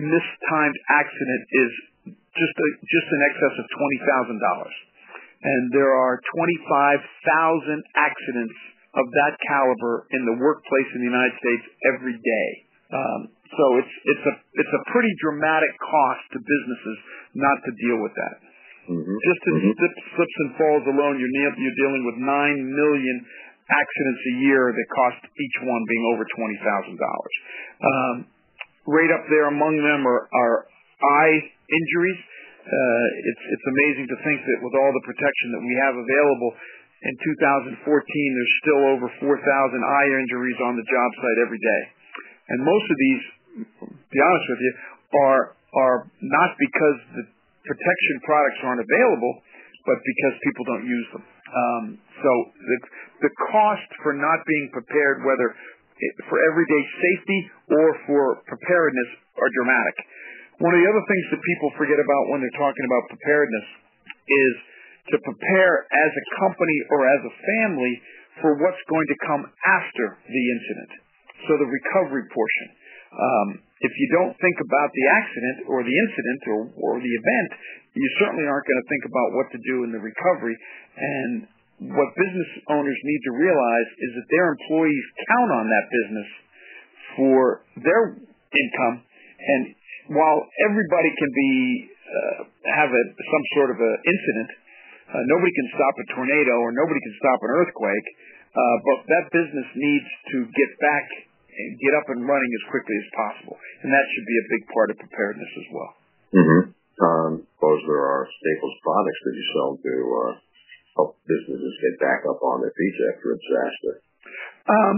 mistimed 0.00 0.78
accident 0.88 1.42
is 1.52 1.72
just 2.08 2.54
a, 2.56 2.68
just 2.80 3.08
in 3.12 3.20
excess 3.34 3.54
of 3.60 3.66
$20,000. 4.32 4.40
And 5.38 5.62
there 5.70 5.92
are 5.92 6.18
25,000 6.34 7.84
accidents 7.94 8.58
of 8.96 9.04
that 9.04 9.36
caliber 9.46 10.08
in 10.10 10.24
the 10.24 10.36
workplace 10.40 10.88
in 10.96 11.04
the 11.04 11.10
United 11.12 11.36
States 11.38 11.64
every 11.94 12.16
day. 12.16 12.48
Um, 12.88 13.20
So 13.48 13.64
it's 13.80 13.94
it's 14.04 14.26
a 14.28 14.34
it's 14.60 14.74
a 14.76 14.82
pretty 14.92 15.12
dramatic 15.24 15.72
cost 15.80 16.24
to 16.36 16.38
businesses 16.40 16.98
not 17.32 17.56
to 17.64 17.70
deal 17.80 17.98
with 18.04 18.12
that. 18.12 18.34
Mm-hmm. 18.88 19.16
Just 19.20 19.42
in 19.44 19.54
mm-hmm. 19.60 19.76
slips, 19.76 20.00
slips 20.16 20.36
and 20.40 20.50
falls 20.56 20.84
alone, 20.88 21.20
you're 21.20 21.28
you're 21.28 21.78
dealing 21.84 22.08
with 22.08 22.16
nine 22.24 22.56
million 22.72 23.16
accidents 23.68 24.22
a 24.32 24.34
year 24.48 24.72
that 24.72 24.86
cost 24.96 25.20
each 25.28 25.56
one 25.60 25.82
being 25.84 26.04
over 26.16 26.24
twenty 26.32 26.58
thousand 26.64 26.96
dollars. 26.96 27.34
Um, 27.84 28.14
right 28.88 29.12
up 29.12 29.28
there 29.28 29.52
among 29.52 29.76
them 29.76 30.08
are, 30.08 30.24
are 30.32 30.56
eye 31.20 31.36
injuries. 31.68 32.20
Uh, 32.64 33.06
it's 33.28 33.44
it's 33.44 33.66
amazing 33.68 34.06
to 34.08 34.16
think 34.24 34.40
that 34.40 34.58
with 34.64 34.72
all 34.72 34.92
the 34.96 35.04
protection 35.04 35.52
that 35.52 35.62
we 35.64 35.74
have 35.84 35.94
available, 35.96 36.50
in 37.04 37.14
2014 37.36 37.76
there's 37.76 38.56
still 38.64 38.82
over 38.96 39.06
4,000 39.20 39.28
eye 39.28 40.10
injuries 40.18 40.58
on 40.64 40.80
the 40.80 40.86
job 40.88 41.08
site 41.20 41.38
every 41.44 41.60
day, 41.60 41.82
and 42.52 42.58
most 42.64 42.86
of 42.88 42.96
these, 42.96 43.22
to 43.84 44.08
be 44.08 44.20
honest 44.20 44.46
with 44.48 44.60
you, 44.64 44.72
are 45.28 45.42
are 45.76 45.98
not 46.24 46.56
because 46.56 46.98
the 47.12 47.24
protection 47.68 48.14
products 48.24 48.60
aren't 48.64 48.82
available, 48.82 49.32
but 49.84 50.00
because 50.00 50.34
people 50.42 50.64
don't 50.64 50.86
use 50.88 51.08
them. 51.12 51.24
Um, 51.24 51.84
so 52.20 52.30
the 52.56 52.78
the 53.28 53.32
cost 53.52 53.88
for 54.04 54.12
not 54.16 54.40
being 54.44 54.68
prepared, 54.72 55.24
whether 55.24 55.48
for 56.28 56.38
everyday 56.52 56.82
safety 56.96 57.40
or 57.72 57.86
for 58.06 58.22
preparedness, 58.46 59.10
are 59.38 59.50
dramatic. 59.62 59.96
One 60.58 60.74
of 60.74 60.80
the 60.82 60.88
other 60.90 61.04
things 61.06 61.26
that 61.34 61.40
people 61.42 61.70
forget 61.78 61.98
about 61.98 62.22
when 62.34 62.42
they're 62.42 62.58
talking 62.58 62.84
about 62.86 63.02
preparedness 63.14 63.66
is 64.26 64.54
to 65.14 65.16
prepare 65.24 65.74
as 65.86 66.10
a 66.12 66.24
company 66.42 66.78
or 66.90 67.00
as 67.06 67.20
a 67.24 67.34
family 67.34 67.94
for 68.42 68.58
what's 68.58 68.82
going 68.90 69.08
to 69.08 69.18
come 69.26 69.42
after 69.46 70.06
the 70.26 70.44
incident. 70.58 70.92
So 71.46 71.54
the 71.56 71.70
recovery 71.70 72.26
portion. 72.34 72.66
Um, 73.12 73.48
if 73.80 73.92
you 73.94 74.08
don't 74.18 74.34
think 74.42 74.58
about 74.58 74.90
the 74.90 75.04
accident 75.22 75.56
or 75.70 75.86
the 75.86 75.96
incident 75.96 76.40
or, 76.50 76.60
or 76.82 76.92
the 76.98 77.14
event, 77.14 77.50
you 77.94 78.08
certainly 78.18 78.44
aren't 78.44 78.66
going 78.66 78.82
to 78.82 78.88
think 78.90 79.04
about 79.06 79.28
what 79.38 79.46
to 79.54 79.58
do 79.62 79.86
in 79.86 79.90
the 79.94 80.02
recovery. 80.02 80.56
And 80.98 81.46
what 81.94 82.10
business 82.18 82.50
owners 82.74 82.98
need 83.06 83.22
to 83.30 83.32
realize 83.38 83.88
is 84.02 84.10
that 84.18 84.26
their 84.34 84.46
employees 84.50 85.04
count 85.30 85.50
on 85.62 85.64
that 85.70 85.86
business 85.88 86.28
for 87.14 87.62
their 87.78 88.18
income. 88.50 88.96
And 89.38 89.62
while 90.10 90.42
everybody 90.66 91.10
can 91.14 91.30
be 91.30 91.52
uh, 92.08 92.38
have 92.74 92.90
a, 92.90 93.02
some 93.14 93.44
sort 93.54 93.70
of 93.70 93.78
an 93.78 93.96
incident, 94.02 94.50
uh, 95.08 95.22
nobody 95.30 95.52
can 95.54 95.68
stop 95.72 95.94
a 96.02 96.06
tornado 96.18 96.54
or 96.60 96.74
nobody 96.74 97.00
can 97.00 97.14
stop 97.22 97.38
an 97.46 97.50
earthquake. 97.62 98.08
Uh, 98.48 98.76
but 98.82 98.98
that 99.06 99.24
business 99.30 99.68
needs 99.76 100.08
to 100.34 100.38
get 100.50 100.70
back 100.82 101.06
and 101.58 101.78
get 101.82 101.92
up 101.98 102.06
and 102.14 102.22
running 102.22 102.52
as 102.54 102.64
quickly 102.70 102.96
as 102.96 103.08
possible, 103.18 103.56
and 103.82 103.90
that 103.90 104.06
should 104.14 104.28
be 104.28 104.38
a 104.38 104.50
big 104.54 104.62
part 104.70 104.88
of 104.94 104.96
preparedness 105.02 105.52
as 105.58 105.68
well. 105.74 105.92
Mm-hmm. 106.38 106.62
Um, 106.98 107.30
suppose 107.58 107.80
there 107.86 108.04
are 108.06 108.26
Staples 108.26 108.76
products 108.82 109.20
that 109.22 109.34
you 109.34 109.46
sell 109.54 109.70
to 109.78 109.94
uh, 109.94 110.32
help 110.98 111.10
businesses 111.26 111.74
get 111.78 111.94
back 112.02 112.26
up 112.26 112.42
on 112.42 112.62
their 112.62 112.74
feet 112.74 112.96
after 113.14 113.26
a 113.34 113.38
disaster. 113.38 113.92
Um, 114.66 114.96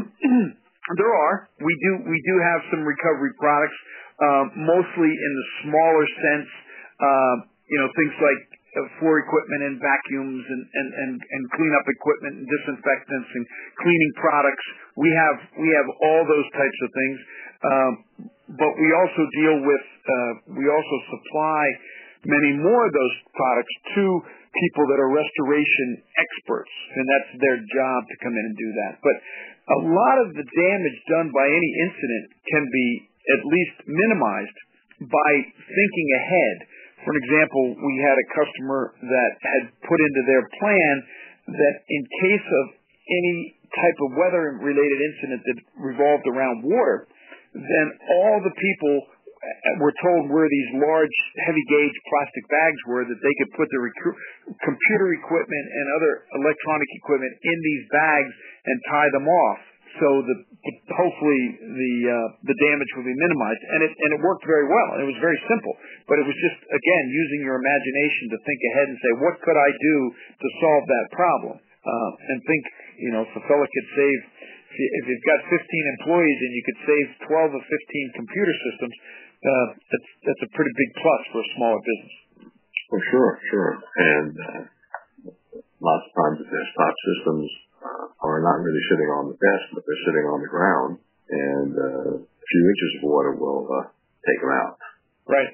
there 1.00 1.12
are. 1.12 1.52
We 1.60 1.72
do. 1.84 1.92
We 2.08 2.18
do 2.24 2.34
have 2.40 2.60
some 2.72 2.82
recovery 2.88 3.36
products, 3.36 3.78
uh, 4.16 4.44
mostly 4.56 5.12
in 5.12 5.32
the 5.36 5.46
smaller 5.68 6.06
sense. 6.08 6.50
Uh, 7.00 7.36
you 7.68 7.78
know, 7.78 7.88
things 7.94 8.14
like 8.18 8.40
floor 8.98 9.18
equipment 9.18 9.62
and 9.66 9.74
vacuums 9.82 10.44
and, 10.46 10.62
and, 10.62 10.88
and, 10.94 11.12
and 11.18 11.42
cleanup 11.58 11.86
equipment 11.90 12.34
and 12.38 12.46
disinfectants 12.46 13.30
and 13.34 13.44
cleaning 13.82 14.12
products. 14.22 14.66
We 14.94 15.10
have 15.10 15.36
we 15.58 15.68
have 15.74 15.88
all 16.06 16.22
those 16.22 16.48
types 16.54 16.78
of 16.86 16.90
things, 16.94 17.18
um, 17.66 17.92
but 18.54 18.72
we 18.78 18.88
also 18.94 19.22
deal 19.42 19.56
with 19.66 19.86
uh, 20.06 20.32
we 20.54 20.66
also 20.70 20.96
supply 21.10 21.64
many 22.26 22.52
more 22.62 22.86
of 22.86 22.92
those 22.92 23.16
products 23.32 23.74
to 23.96 24.04
people 24.50 24.84
that 24.90 24.98
are 24.98 25.10
restoration 25.14 25.88
experts, 26.18 26.74
and 26.94 27.04
that's 27.06 27.30
their 27.38 27.58
job 27.74 27.98
to 28.06 28.14
come 28.22 28.34
in 28.34 28.44
and 28.44 28.56
do 28.58 28.70
that. 28.86 28.94
But 29.02 29.16
a 29.70 29.80
lot 29.86 30.16
of 30.26 30.28
the 30.34 30.46
damage 30.46 30.98
done 31.06 31.28
by 31.30 31.46
any 31.46 31.70
incident 31.86 32.24
can 32.50 32.64
be 32.66 32.88
at 33.30 33.42
least 33.46 33.76
minimized 33.86 34.58
by 35.06 35.32
thinking 35.54 36.08
ahead 36.18 36.56
for 37.04 37.10
an 37.16 37.20
example, 37.24 37.64
we 37.80 37.94
had 38.04 38.16
a 38.16 38.26
customer 38.36 38.80
that 39.00 39.30
had 39.40 39.62
put 39.88 39.98
into 40.00 40.22
their 40.28 40.44
plan 40.60 40.94
that 41.48 41.74
in 41.88 42.00
case 42.20 42.46
of 42.46 42.64
any 43.08 43.56
type 43.72 43.98
of 44.04 44.08
weather 44.18 44.60
related 44.60 44.98
incident 45.00 45.40
that 45.46 45.58
revolved 45.80 46.26
around 46.28 46.62
water, 46.62 47.08
then 47.54 47.86
all 48.20 48.38
the 48.44 48.54
people 48.54 48.94
uh, 49.40 49.80
were 49.80 49.94
told 50.04 50.28
where 50.30 50.46
these 50.46 50.70
large 50.76 51.16
heavy 51.48 51.64
gauge 51.72 51.96
plastic 52.12 52.44
bags 52.52 52.80
were 52.86 53.04
that 53.08 53.20
they 53.24 53.34
could 53.40 53.50
put 53.56 53.66
their 53.72 53.88
computer 54.60 55.08
equipment 55.16 55.66
and 55.72 55.86
other 55.96 56.12
electronic 56.36 56.90
equipment 57.00 57.32
in 57.32 57.58
these 57.64 57.84
bags 57.88 58.32
and 58.68 58.76
tie 58.92 59.10
them 59.16 59.26
off 59.26 59.60
so 59.98 60.08
that 60.22 60.38
hopefully 60.94 61.42
the 61.58 61.94
uh, 62.06 62.28
the 62.46 62.56
damage 62.62 62.90
will 62.94 63.08
be 63.08 63.16
minimized. 63.16 63.62
And 63.74 63.80
it 63.82 63.92
and 63.92 64.10
it 64.14 64.20
worked 64.22 64.46
very 64.46 64.68
well. 64.70 65.02
It 65.02 65.06
was 65.08 65.18
very 65.18 65.38
simple, 65.50 65.74
but 66.06 66.22
it 66.22 66.26
was 66.28 66.36
just 66.38 66.60
again 66.70 67.04
using 67.10 67.40
your 67.42 67.58
imagination 67.58 68.24
to 68.30 68.38
think 68.46 68.60
ahead 68.74 68.86
and 68.86 68.98
say, 69.02 69.12
what 69.18 69.34
could 69.42 69.58
I 69.58 69.70
do 69.74 69.96
to 70.14 70.48
solve 70.62 70.84
that 70.86 71.06
problem? 71.16 71.56
Uh, 71.58 72.10
and 72.30 72.36
think, 72.44 72.62
you 73.00 73.10
know, 73.10 73.24
if 73.24 73.32
a 73.32 73.42
fellow 73.48 73.64
could 73.64 73.88
save, 73.96 74.18
if 74.68 75.04
you've 75.08 75.26
got 75.26 75.40
15 75.48 75.56
employees 75.96 76.38
and 76.44 76.52
you 76.52 76.64
could 76.68 76.80
save 76.84 77.06
12 77.24 77.56
or 77.56 77.62
15 77.64 78.20
computer 78.20 78.54
systems, 78.68 78.94
uh, 79.40 79.66
that's 79.88 80.10
that's 80.28 80.42
a 80.44 80.50
pretty 80.52 80.74
big 80.76 80.90
plus 81.00 81.22
for 81.32 81.40
a 81.40 81.48
smaller 81.56 81.80
business. 81.80 82.14
For 82.92 83.00
sure, 83.10 83.30
sure, 83.48 83.72
and 83.80 84.32
uh, 84.36 84.62
lots 85.80 86.04
of 86.04 86.12
times 86.12 86.36
the 86.44 86.48
desktop 86.52 86.94
systems 86.94 87.48
uh, 87.80 88.06
are 88.22 88.40
not 88.44 88.60
really 88.60 88.84
sitting 88.92 89.10
on 89.16 89.32
the 89.32 89.36
desk, 89.36 89.64
but 89.74 89.82
they're 89.84 90.04
sitting 90.06 90.26
on 90.28 90.38
the 90.44 90.50
ground, 90.52 90.92
and 91.28 91.70
uh, 91.72 92.10
a 92.20 92.46
few 92.46 92.62
inches 92.68 92.90
of 93.00 93.02
water 93.08 93.32
will 93.36 93.64
uh, 93.68 93.88
take 94.24 94.40
them 94.40 94.52
out. 94.52 94.76
Right. 95.28 95.52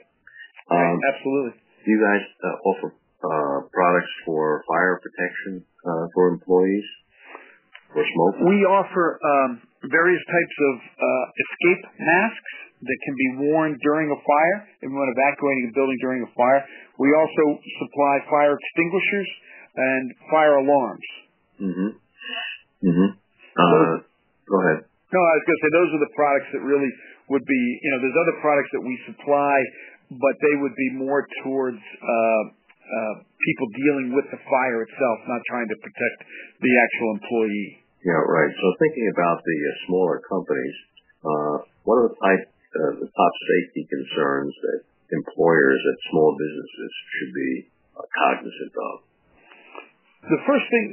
Um, 0.71 0.99
Absolutely. 1.15 1.55
Do 1.57 1.87
you 1.95 2.01
guys 2.03 2.25
uh, 2.43 2.69
offer 2.71 2.89
uh, 2.91 3.59
products 3.71 4.13
for 4.27 4.63
fire 4.67 4.99
protection 4.99 5.63
uh, 5.87 6.07
for 6.15 6.35
employees? 6.35 6.87
For 7.95 8.03
smoke? 8.03 8.37
We 8.43 8.67
offer 8.67 9.23
um, 9.23 9.63
various 9.87 10.23
types 10.27 10.57
of 10.59 10.75
uh, 10.83 11.25
escape 11.39 11.83
masks 12.03 12.55
that 12.83 12.99
can 13.07 13.15
be 13.15 13.29
worn 13.49 13.79
during 13.81 14.11
a 14.11 14.19
fire 14.21 14.59
and 14.83 14.93
when 14.93 15.09
evacuating 15.17 15.71
a 15.71 15.73
building 15.73 15.99
during 16.03 16.21
a 16.27 16.31
fire. 16.35 16.61
We 16.99 17.09
also 17.15 17.45
supply 17.63 18.15
fire 18.29 18.53
extinguishers 18.59 19.31
and 19.77 20.05
fire 20.29 20.57
alarms. 20.61 21.09
Mm-hmm. 21.63 21.91
Mm-hmm. 22.85 23.11
Uh, 23.57 23.95
go 24.45 24.57
ahead. 24.61 24.85
No, 24.85 25.21
I 25.23 25.33
was 25.39 25.45
going 25.47 25.57
to 25.57 25.63
say 25.65 25.71
those 25.73 25.91
are 25.97 26.03
the 26.03 26.15
products 26.19 26.49
that 26.53 26.63
really 26.67 26.93
would 27.33 27.47
be. 27.47 27.63
You 27.83 27.91
know, 27.95 27.99
there's 28.03 28.21
other 28.21 28.37
products 28.43 28.71
that 28.75 28.85
we 28.85 28.95
supply, 29.07 29.57
but 30.13 30.35
they 30.43 30.55
would 30.61 30.77
be 30.77 30.89
more 30.99 31.25
towards 31.47 31.81
uh, 31.81 32.43
uh, 32.85 33.15
people 33.23 33.67
dealing 33.75 34.09
with 34.13 34.27
the 34.35 34.41
fire 34.45 34.83
itself, 34.83 35.17
not 35.31 35.41
trying 35.49 35.69
to 35.71 35.79
protect 35.79 36.19
the 36.61 36.73
actual 36.75 37.09
employee. 37.23 37.87
Yeah, 38.05 38.23
right. 38.23 38.53
So 38.53 38.67
thinking 38.79 39.09
about 39.15 39.39
the 39.43 39.59
uh, 39.59 39.71
smaller 39.89 40.19
companies, 40.27 40.77
uh, 41.27 41.57
what 41.87 41.97
are 42.03 42.07
the 42.11 42.19
type, 42.19 42.45
uh, 42.47 42.93
the 43.03 43.11
top 43.11 43.35
safety 43.47 43.83
concerns 43.89 44.55
that 44.63 44.79
employers 45.11 45.81
at 45.81 45.97
small 46.11 46.35
businesses 46.35 46.93
should 47.19 47.33
be 47.35 47.51
uh, 47.95 48.07
cognizant 48.07 48.75
of? 48.75 49.06
The 50.27 50.43
first 50.43 50.67
thing, 50.75 50.85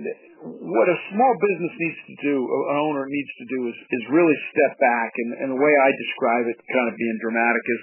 what 0.45 0.87
a 0.89 0.97
small 1.09 1.33
business 1.41 1.73
needs 1.73 1.99
to 2.05 2.15
do, 2.21 2.35
an 2.37 2.77
owner 2.85 3.09
needs 3.09 3.33
to 3.41 3.45
do, 3.49 3.59
is 3.65 3.77
is 3.81 4.03
really 4.13 4.37
step 4.53 4.77
back. 4.77 5.09
And, 5.09 5.29
and 5.41 5.47
the 5.57 5.61
way 5.61 5.73
I 5.73 5.89
describe 5.89 6.45
it, 6.53 6.57
kind 6.69 6.87
of 6.91 6.93
being 6.93 7.17
dramatic, 7.17 7.63
is 7.65 7.81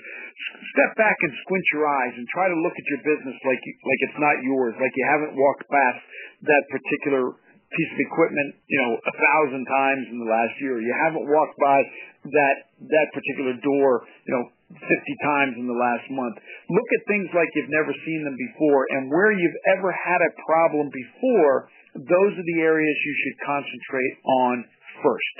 step 0.78 0.92
back 0.94 1.18
and 1.26 1.32
squint 1.42 1.64
your 1.74 1.90
eyes 1.90 2.14
and 2.14 2.24
try 2.30 2.46
to 2.46 2.54
look 2.54 2.74
at 2.78 2.86
your 2.86 3.02
business 3.02 3.34
like 3.42 3.60
you, 3.66 3.72
like 3.82 4.00
it's 4.06 4.20
not 4.22 4.36
yours, 4.46 4.74
like 4.78 4.94
you 4.94 5.06
haven't 5.10 5.34
walked 5.34 5.66
past 5.66 6.00
that 6.46 6.62
particular 6.70 7.34
piece 7.70 7.90
of 7.94 8.00
equipment, 8.02 8.54
you 8.66 8.78
know, 8.82 8.92
a 8.98 9.14
thousand 9.14 9.62
times 9.66 10.04
in 10.10 10.18
the 10.22 10.28
last 10.30 10.54
year. 10.62 10.78
You 10.78 10.94
haven't 11.06 11.26
walked 11.26 11.58
by 11.58 11.78
that 12.30 12.56
that 12.94 13.08
particular 13.10 13.58
door, 13.58 14.06
you 14.26 14.32
know, 14.38 14.44
50 14.70 15.26
times 15.26 15.54
in 15.58 15.66
the 15.66 15.74
last 15.74 16.06
month. 16.14 16.38
Look 16.70 16.88
at 16.94 17.00
things 17.10 17.28
like 17.34 17.50
you've 17.58 17.74
never 17.74 17.90
seen 18.06 18.20
them 18.22 18.38
before, 18.38 18.86
and 18.94 19.10
where 19.10 19.34
you've 19.34 19.60
ever 19.78 19.90
had 19.90 20.20
a 20.22 20.32
problem 20.46 20.86
before, 20.94 21.70
those 21.98 22.32
are 22.38 22.46
the 22.54 22.60
areas 22.62 22.96
you 23.02 23.14
should 23.26 23.36
concentrate 23.42 24.14
on 24.46 24.54
first. 25.02 25.36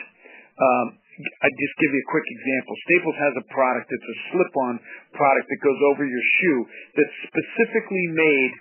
Um, 0.59 0.87
I 1.21 1.49
just 1.53 1.75
give 1.79 1.91
you 1.93 2.01
a 2.01 2.11
quick 2.11 2.27
example. 2.27 2.73
Staples 2.91 3.19
has 3.21 3.35
a 3.45 3.47
product 3.53 3.87
that's 3.93 4.09
a 4.09 4.19
slip-on 4.33 4.75
product 5.13 5.47
that 5.53 5.61
goes 5.61 5.81
over 5.93 6.03
your 6.09 6.27
shoe 6.41 6.61
that's 6.97 7.17
specifically 7.29 8.07
made 8.09 8.53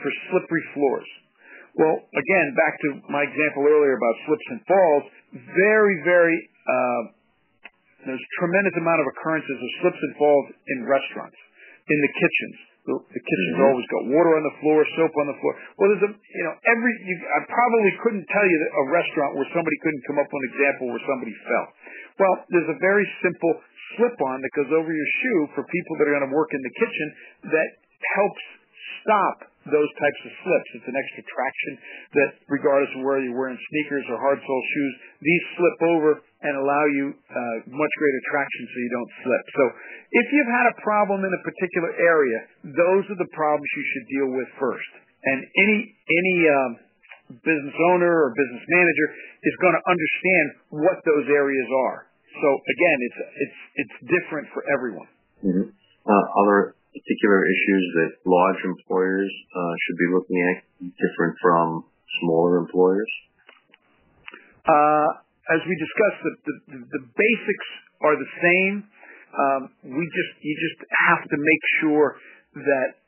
for 0.00 0.10
slippery 0.32 0.64
floors. 0.72 1.08
Well, 1.76 2.02
again, 2.02 2.46
back 2.56 2.74
to 2.82 2.88
my 3.12 3.22
example 3.22 3.62
earlier 3.68 3.94
about 3.94 4.14
slips 4.26 4.46
and 4.50 4.60
falls, 4.66 5.04
very, 5.54 6.02
very 6.02 6.38
uh, 6.66 7.02
there's 8.06 8.20
a 8.20 8.32
tremendous 8.40 8.76
amount 8.80 9.00
of 9.02 9.06
occurrences 9.12 9.58
of 9.60 9.70
slips 9.84 10.00
and 10.00 10.12
falls 10.16 10.46
in 10.72 10.78
restaurants, 10.88 11.36
in 11.88 11.98
the 12.00 12.12
kitchens. 12.16 12.56
The, 12.80 12.96
the 12.96 13.22
kitchen's 13.22 13.56
mm-hmm. 13.60 13.68
always 13.68 13.86
got 13.92 14.02
water 14.08 14.32
on 14.40 14.44
the 14.48 14.56
floor, 14.64 14.80
soap 14.96 15.12
on 15.12 15.28
the 15.28 15.38
floor. 15.44 15.52
Well, 15.76 15.92
there's 15.92 16.06
a, 16.08 16.12
you 16.16 16.44
know, 16.48 16.54
every, 16.64 16.92
you, 17.04 17.14
I 17.20 17.44
probably 17.44 17.92
couldn't 18.00 18.24
tell 18.32 18.46
you 18.48 18.56
a 18.56 18.84
restaurant 18.88 19.36
where 19.36 19.44
somebody 19.52 19.76
couldn't 19.84 20.00
come 20.08 20.16
up 20.16 20.28
with 20.32 20.40
an 20.40 20.48
example 20.56 20.84
where 20.88 21.04
somebody 21.04 21.34
fell. 21.44 21.66
Well, 22.24 22.34
there's 22.48 22.72
a 22.72 22.80
very 22.80 23.04
simple 23.20 23.52
slip 23.96 24.16
on 24.32 24.40
that 24.40 24.52
goes 24.56 24.72
over 24.72 24.88
your 24.88 25.10
shoe 25.20 25.40
for 25.52 25.62
people 25.68 25.92
that 26.00 26.08
are 26.08 26.14
going 26.16 26.28
to 26.30 26.34
work 26.34 26.56
in 26.56 26.62
the 26.64 26.74
kitchen 26.80 27.06
that 27.52 27.68
helps 28.16 28.44
stop 29.04 29.49
those 29.68 29.90
types 30.00 30.20
of 30.24 30.32
slips. 30.40 30.68
It's 30.80 30.88
an 30.88 30.96
extra 30.96 31.22
traction 31.28 31.72
that, 32.16 32.30
regardless 32.48 32.92
of 32.96 33.04
whether 33.04 33.20
you're 33.20 33.36
wearing 33.36 33.60
sneakers 33.60 34.04
or 34.08 34.16
hard 34.16 34.40
sole 34.40 34.64
shoes, 34.72 34.94
these 35.20 35.44
slip 35.56 35.78
over 35.92 36.10
and 36.40 36.52
allow 36.56 36.84
you 36.96 37.12
uh, 37.12 37.56
much 37.68 37.92
greater 38.00 38.22
traction 38.32 38.62
so 38.64 38.76
you 38.80 38.92
don't 38.96 39.12
slip. 39.20 39.44
So 39.52 39.64
if 40.24 40.26
you've 40.32 40.52
had 40.52 40.66
a 40.72 40.76
problem 40.80 41.20
in 41.28 41.32
a 41.32 41.42
particular 41.44 41.92
area, 42.00 42.38
those 42.72 43.04
are 43.12 43.20
the 43.20 43.30
problems 43.36 43.68
you 43.76 43.84
should 43.92 44.06
deal 44.08 44.28
with 44.32 44.48
first. 44.56 44.92
And 45.20 45.44
any 45.44 45.78
any 45.92 46.36
um, 46.48 46.72
business 47.44 47.76
owner 47.92 48.08
or 48.08 48.32
business 48.32 48.64
manager 48.64 49.06
is 49.44 49.54
going 49.60 49.76
to 49.76 49.84
understand 49.84 50.46
what 50.80 50.96
those 51.04 51.28
areas 51.28 51.68
are. 51.92 52.08
So 52.40 52.48
again, 52.48 52.98
it's 53.04 53.20
it's 53.36 53.58
it's 53.84 53.96
different 54.08 54.48
for 54.56 54.64
everyone. 54.72 55.10
Mm-hmm. 55.44 55.66
Uh, 56.08 56.26
other 56.40 56.79
particular 56.90 57.46
issues 57.46 57.84
that 58.02 58.10
large 58.26 58.60
employers 58.66 59.30
uh, 59.30 59.74
should 59.86 59.98
be 59.98 60.08
looking 60.10 60.38
at 60.50 60.56
different 60.98 61.34
from 61.38 61.84
smaller 62.22 62.58
employers? 62.58 63.10
Uh, 64.66 65.08
as 65.54 65.60
we 65.66 65.74
discussed, 65.78 66.20
the, 66.22 66.34
the, 66.46 66.78
the 66.94 67.02
basics 67.14 67.68
are 68.02 68.14
the 68.14 68.30
same. 68.42 68.74
Um, 69.30 69.62
we 69.86 70.02
just 70.02 70.32
you 70.42 70.54
just 70.58 70.80
have 71.06 71.22
to 71.22 71.36
make 71.38 71.64
sure 71.78 72.18
that 72.58 72.98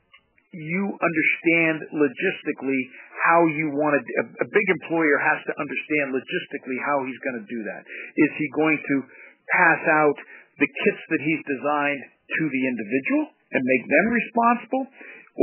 you 0.55 0.95
understand 0.95 1.83
logistically 1.91 2.81
how 3.25 3.43
you 3.51 3.73
want 3.75 3.97
to. 3.97 4.01
A, 4.23 4.25
a 4.45 4.47
big 4.47 4.67
employer 4.79 5.17
has 5.19 5.41
to 5.49 5.53
understand 5.59 6.15
logistically 6.15 6.79
how 6.79 7.03
he's 7.03 7.19
going 7.25 7.43
to 7.43 7.47
do 7.49 7.59
that. 7.67 7.81
Is 8.15 8.31
he 8.39 8.47
going 8.55 8.79
to 8.79 8.95
pass 9.51 9.81
out 9.83 10.17
the 10.61 10.69
kits 10.69 11.03
that 11.09 11.21
he's 11.25 11.43
designed 11.43 12.03
to 12.07 12.43
the 12.47 12.63
individual 12.69 13.23
and 13.53 13.61
make 13.61 13.83
them 13.85 14.05
responsible, 14.11 14.83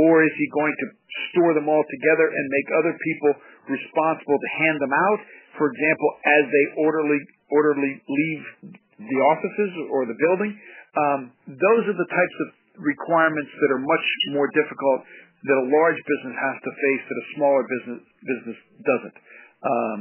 or 0.07 0.23
is 0.23 0.33
he 0.35 0.47
going 0.55 0.75
to 0.75 0.87
store 1.31 1.51
them 1.55 1.67
all 1.67 1.83
together 1.87 2.27
and 2.27 2.43
make 2.47 2.67
other 2.79 2.95
people 2.95 3.31
responsible 3.71 4.39
to 4.39 4.49
hand 4.59 4.77
them 4.79 4.91
out? 4.91 5.19
For 5.59 5.67
example, 5.67 6.09
as 6.23 6.43
they 6.47 6.65
orderly 6.79 7.19
orderly 7.51 7.99
leave 7.99 8.43
the 8.97 9.19
offices 9.35 9.71
or 9.91 10.07
the 10.07 10.17
building. 10.17 10.55
Um, 10.95 11.19
those 11.47 11.83
are 11.87 11.97
the 11.97 12.09
types 12.09 12.37
of 12.47 12.47
requirements 12.79 13.51
that 13.51 13.69
are 13.75 13.83
much 13.83 14.07
more 14.33 14.47
difficult 14.55 15.03
that 15.41 15.57
a 15.57 15.67
large 15.67 15.99
business 15.99 16.35
has 16.37 16.57
to 16.63 16.71
face 16.71 17.03
that 17.09 17.17
a 17.17 17.27
smaller 17.35 17.63
business 17.67 18.01
business 18.23 18.59
doesn't. 18.85 19.17
Um, 19.61 19.97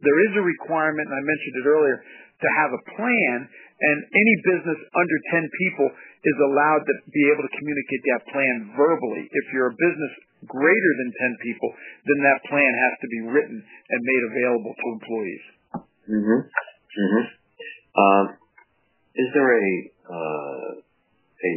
there 0.00 0.18
is 0.30 0.32
a 0.38 0.44
requirement, 0.44 1.10
and 1.10 1.16
I 1.18 1.22
mentioned 1.22 1.54
it 1.58 1.66
earlier, 1.66 1.98
to 1.98 2.48
have 2.62 2.70
a 2.70 2.82
plan, 2.94 3.36
and 3.78 3.96
any 4.10 4.34
business 4.42 4.80
under 4.90 5.16
10 5.38 5.60
people 5.62 5.88
is 6.26 6.38
allowed 6.50 6.82
to 6.82 6.94
be 7.14 7.22
able 7.30 7.46
to 7.46 7.52
communicate 7.54 8.02
that 8.10 8.22
plan 8.34 8.56
verbally. 8.74 9.30
If 9.30 9.44
you're 9.54 9.70
a 9.70 9.78
business 9.78 10.12
greater 10.50 10.92
than 10.98 11.10
10 11.38 11.46
people, 11.46 11.70
then 12.10 12.18
that 12.26 12.38
plan 12.50 12.72
has 12.74 12.94
to 13.02 13.08
be 13.08 13.20
written 13.30 13.58
and 13.62 13.98
made 14.02 14.22
available 14.34 14.74
to 14.74 14.86
employees. 14.98 15.44
Mm-hmm. 16.10 16.40
Mm-hmm. 16.50 17.24
Um, 17.98 18.26
is 19.14 19.28
there 19.34 19.50
a 19.50 19.70
uh, 20.08 20.68
a 21.38 21.52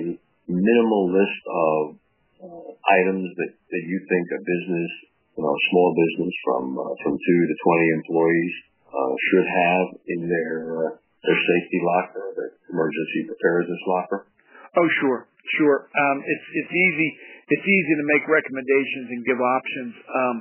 minimal 0.50 1.04
list 1.14 1.42
of 1.48 1.80
uh, 2.42 2.70
items 3.02 3.30
that, 3.38 3.52
that 3.54 3.84
you 3.86 3.98
think 4.10 4.26
a 4.34 4.42
business, 4.42 4.92
you 5.38 5.42
know, 5.46 5.54
a 5.54 5.64
small 5.72 5.90
business 5.94 6.34
from 6.44 6.64
uh, 6.78 6.94
from 7.06 7.14
two 7.18 7.40
to 7.48 7.56
20 7.56 7.98
employees 8.02 8.56
uh, 8.90 9.14
should 9.30 9.48
have 9.48 9.86
in 10.10 10.22
their 10.28 10.54
uh, 10.86 10.92
their 11.24 11.38
safety 11.38 11.80
locker, 11.82 12.24
their 12.36 12.52
emergency 12.70 13.30
preparedness 13.30 13.84
locker? 13.86 14.20
Oh, 14.78 14.88
sure, 15.04 15.28
sure. 15.60 15.78
Um, 15.92 16.18
it's 16.26 16.48
it's 16.66 16.74
easy 16.74 17.10
it's 17.52 17.68
easy 17.68 17.94
to 18.00 18.06
make 18.08 18.24
recommendations 18.32 19.08
and 19.12 19.20
give 19.28 19.40
options. 19.40 19.94
Um, 20.08 20.36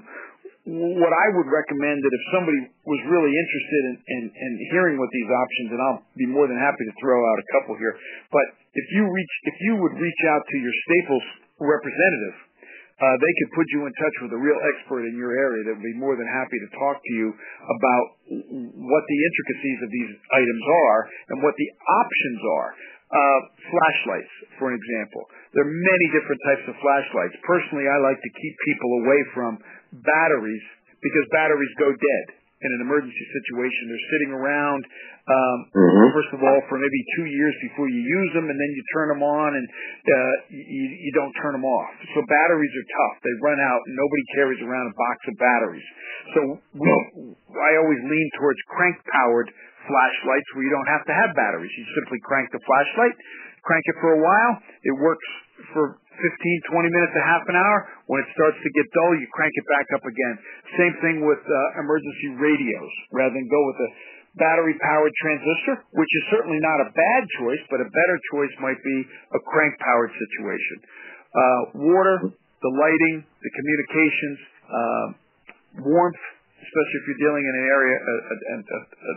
what 0.71 1.11
I 1.11 1.27
would 1.41 1.49
recommend 1.49 2.05
that 2.05 2.13
if 2.13 2.25
somebody 2.37 2.61
was 2.85 3.01
really 3.09 3.33
interested 3.33 3.83
in, 3.91 3.95
in, 4.07 4.23
in 4.29 4.53
hearing 4.71 5.01
what 5.01 5.09
these 5.09 5.31
options, 5.33 5.69
and 5.73 5.81
I'll 5.81 6.05
be 6.21 6.29
more 6.29 6.45
than 6.47 6.61
happy 6.61 6.85
to 6.85 6.95
throw 7.01 7.17
out 7.17 7.39
a 7.41 7.47
couple 7.59 7.75
here, 7.81 7.97
but 8.31 8.47
if 8.77 8.87
you 8.95 9.09
reach 9.09 9.35
if 9.51 9.57
you 9.67 9.73
would 9.81 9.97
reach 9.99 10.23
out 10.31 10.43
to 10.47 10.57
your 10.61 10.75
Staples 10.87 11.27
representative, 11.59 12.37
they 13.01 13.33
could 13.41 13.51
put 13.57 13.67
you 13.73 13.81
in 13.89 13.93
touch 13.97 14.17
with 14.29 14.33
a 14.37 14.41
real 14.41 14.61
expert 14.77 15.09
in 15.09 15.17
your 15.17 15.33
area 15.33 15.65
that 15.65 15.73
would 15.73 15.89
be 15.89 15.97
more 15.97 16.21
than 16.21 16.29
happy 16.29 16.59
to 16.61 16.69
talk 16.77 17.01
to 17.01 17.13
you 17.17 17.33
about 17.33 18.07
what 18.77 19.05
the 19.09 19.19
intricacies 19.25 19.79
of 19.81 19.89
these 19.89 20.13
items 20.37 20.65
are 20.69 21.01
and 21.33 21.37
what 21.41 21.57
the 21.57 21.69
options 22.05 22.43
are. 22.61 22.71
Uh, 23.11 23.41
flashlights, 23.67 24.35
for 24.55 24.71
an 24.71 24.79
example. 24.79 25.27
There 25.51 25.67
are 25.67 25.75
many 25.75 26.07
different 26.15 26.39
types 26.47 26.63
of 26.71 26.79
flashlights. 26.79 27.35
Personally, 27.43 27.91
I 27.91 27.99
like 28.07 28.23
to 28.23 28.33
keep 28.39 28.55
people 28.71 28.91
away 29.03 29.21
from 29.35 29.51
batteries 30.07 30.63
because 31.03 31.27
batteries 31.35 31.75
go 31.83 31.91
dead 31.91 32.40
in 32.61 32.71
an 32.77 32.81
emergency 32.85 33.25
situation. 33.41 33.83
They're 33.89 34.09
sitting 34.13 34.33
around, 34.37 34.83
um, 35.29 35.59
mm-hmm. 35.73 36.09
first 36.13 36.33
of 36.37 36.41
all, 36.45 36.61
for 36.69 36.77
maybe 36.77 37.01
two 37.17 37.27
years 37.33 37.55
before 37.73 37.89
you 37.89 38.01
use 38.05 38.31
them, 38.37 38.47
and 38.49 38.57
then 38.57 38.71
you 38.77 38.83
turn 38.93 39.09
them 39.17 39.23
on 39.25 39.51
and 39.57 39.67
uh, 39.67 40.35
you, 40.53 40.85
you 41.09 41.13
don't 41.17 41.33
turn 41.41 41.57
them 41.57 41.65
off. 41.65 41.91
So 42.13 42.21
batteries 42.29 42.75
are 42.77 42.89
tough. 42.93 43.15
They 43.25 43.35
run 43.41 43.59
out, 43.65 43.81
and 43.89 43.95
nobody 43.97 44.25
carries 44.37 44.61
around 44.61 44.93
a 44.93 44.95
box 44.97 45.17
of 45.29 45.35
batteries. 45.41 45.89
So 46.37 46.41
we, 46.77 46.89
I 47.57 47.71
always 47.81 48.01
lean 48.05 48.29
towards 48.37 48.61
crank-powered 48.77 49.49
flashlights 49.89 50.49
where 50.55 50.65
you 50.69 50.73
don't 50.77 50.91
have 50.93 51.05
to 51.09 51.15
have 51.17 51.31
batteries. 51.33 51.73
You 51.73 51.85
simply 51.97 52.21
crank 52.29 52.53
the 52.53 52.61
flashlight, 52.61 53.17
crank 53.65 53.85
it 53.87 53.97
for 54.01 54.17
a 54.17 54.21
while. 54.21 54.53
It 54.85 54.97
works 55.01 55.29
for 55.73 56.01
15, 56.21 56.73
20 56.73 56.97
minutes, 56.97 57.13
a 57.17 57.25
half 57.25 57.45
an 57.49 57.57
hour. 57.57 57.79
When 58.07 58.21
it 58.21 58.29
starts 58.37 58.59
to 58.61 58.71
get 58.77 58.85
dull, 58.93 59.13
you 59.17 59.27
crank 59.33 59.53
it 59.57 59.67
back 59.69 59.87
up 59.97 60.05
again. 60.05 60.35
Same 60.77 60.95
thing 61.01 61.17
with 61.25 61.41
uh, 61.41 61.81
emergency 61.81 62.37
radios. 62.37 62.93
Rather 63.13 63.33
than 63.33 63.49
go 63.49 63.61
with 63.73 63.79
a 63.81 63.91
battery 64.39 64.77
powered 64.79 65.15
transistor, 65.19 65.83
which 65.97 66.13
is 66.13 66.23
certainly 66.31 66.61
not 66.63 66.79
a 66.87 66.89
bad 66.95 67.23
choice, 67.43 67.63
but 67.73 67.83
a 67.83 67.89
better 67.89 68.17
choice 68.31 68.53
might 68.63 68.79
be 68.79 68.99
a 69.35 69.41
crank 69.49 69.75
powered 69.81 70.13
situation. 70.13 70.77
Uh, 71.35 71.61
water, 71.91 72.17
the 72.31 72.73
lighting, 72.77 73.25
the 73.25 73.53
communications, 73.57 74.39
uh, 74.71 75.07
warmth, 75.83 76.23
especially 76.63 76.97
if 77.01 77.05
you're 77.11 77.23
dealing 77.27 77.45
in 77.49 77.55
an 77.59 77.67
area, 77.67 77.97
a, 77.97 78.15
a, 78.15 78.57
a, 78.71 79.13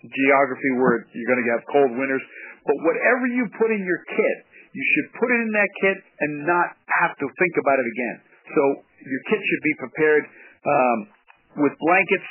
geography 0.00 0.72
where 0.80 1.04
you're 1.12 1.28
going 1.28 1.44
to 1.44 1.48
have 1.52 1.60
cold 1.68 1.92
winters. 1.92 2.24
But 2.66 2.76
whatever 2.84 3.24
you 3.30 3.48
put 3.56 3.70
in 3.72 3.82
your 3.82 4.02
kit, 4.04 4.36
you 4.72 4.84
should 4.94 5.08
put 5.18 5.28
it 5.32 5.40
in 5.42 5.50
that 5.52 5.70
kit 5.82 5.96
and 6.22 6.30
not 6.46 6.76
have 7.02 7.12
to 7.18 7.26
think 7.26 7.54
about 7.58 7.78
it 7.80 7.88
again. 7.88 8.16
So 8.54 8.62
your 9.02 9.22
kit 9.30 9.40
should 9.40 9.64
be 9.64 9.74
prepared 9.82 10.24
um, 10.66 10.98
with 11.66 11.74
blankets, 11.80 12.30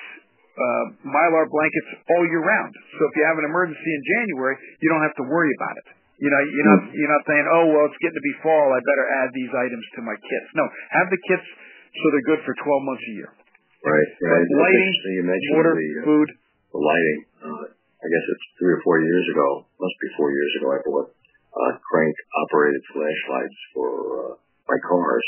uh, 0.56 0.86
mylar 1.04 1.50
blankets 1.52 1.90
all 2.16 2.24
year 2.30 2.44
round. 2.44 2.72
So 2.96 3.02
if 3.10 3.14
you 3.20 3.24
have 3.28 3.38
an 3.42 3.48
emergency 3.50 3.92
in 3.92 4.04
January, 4.18 4.56
you 4.80 4.88
don't 4.88 5.04
have 5.04 5.18
to 5.20 5.26
worry 5.28 5.52
about 5.60 5.76
it. 5.84 5.88
You 6.20 6.28
know, 6.28 6.42
you're 6.52 6.68
not 6.68 6.82
you're 6.92 7.14
not 7.16 7.24
saying, 7.32 7.46
oh 7.48 7.66
well, 7.72 7.88
it's 7.88 7.96
getting 8.04 8.20
to 8.20 8.28
be 8.28 8.36
fall. 8.44 8.68
I 8.76 8.80
better 8.84 9.08
add 9.24 9.32
these 9.32 9.54
items 9.56 9.86
to 9.96 10.00
my 10.04 10.20
kits. 10.20 10.48
No, 10.52 10.68
have 11.00 11.08
the 11.08 11.22
kits 11.32 11.48
so 11.96 12.04
they're 12.14 12.28
good 12.36 12.42
for 12.46 12.54
12 12.54 12.86
months 12.86 13.06
a 13.08 13.14
year. 13.18 13.32
Right. 13.80 14.10
right. 14.20 14.44
Lighting, 14.44 14.94
water, 15.56 15.74
the, 15.80 15.88
uh, 15.88 16.06
food 16.06 16.28
the 16.76 16.80
lighting. 16.84 17.20
Uh, 17.40 17.79
I 18.00 18.08
guess 18.08 18.26
it's 18.32 18.48
three 18.56 18.74
or 18.80 18.82
four 18.88 19.04
years 19.04 19.26
ago, 19.36 19.68
must 19.76 19.98
be 20.00 20.10
four 20.16 20.32
years 20.32 20.54
ago, 20.60 20.68
I 20.72 20.80
bought 20.88 21.10
uh, 21.52 21.74
crank 21.84 22.16
operated 22.48 22.84
flashlights 22.96 23.60
for 23.76 23.92
uh, 23.92 24.32
my 24.72 24.80
cars. 24.88 25.28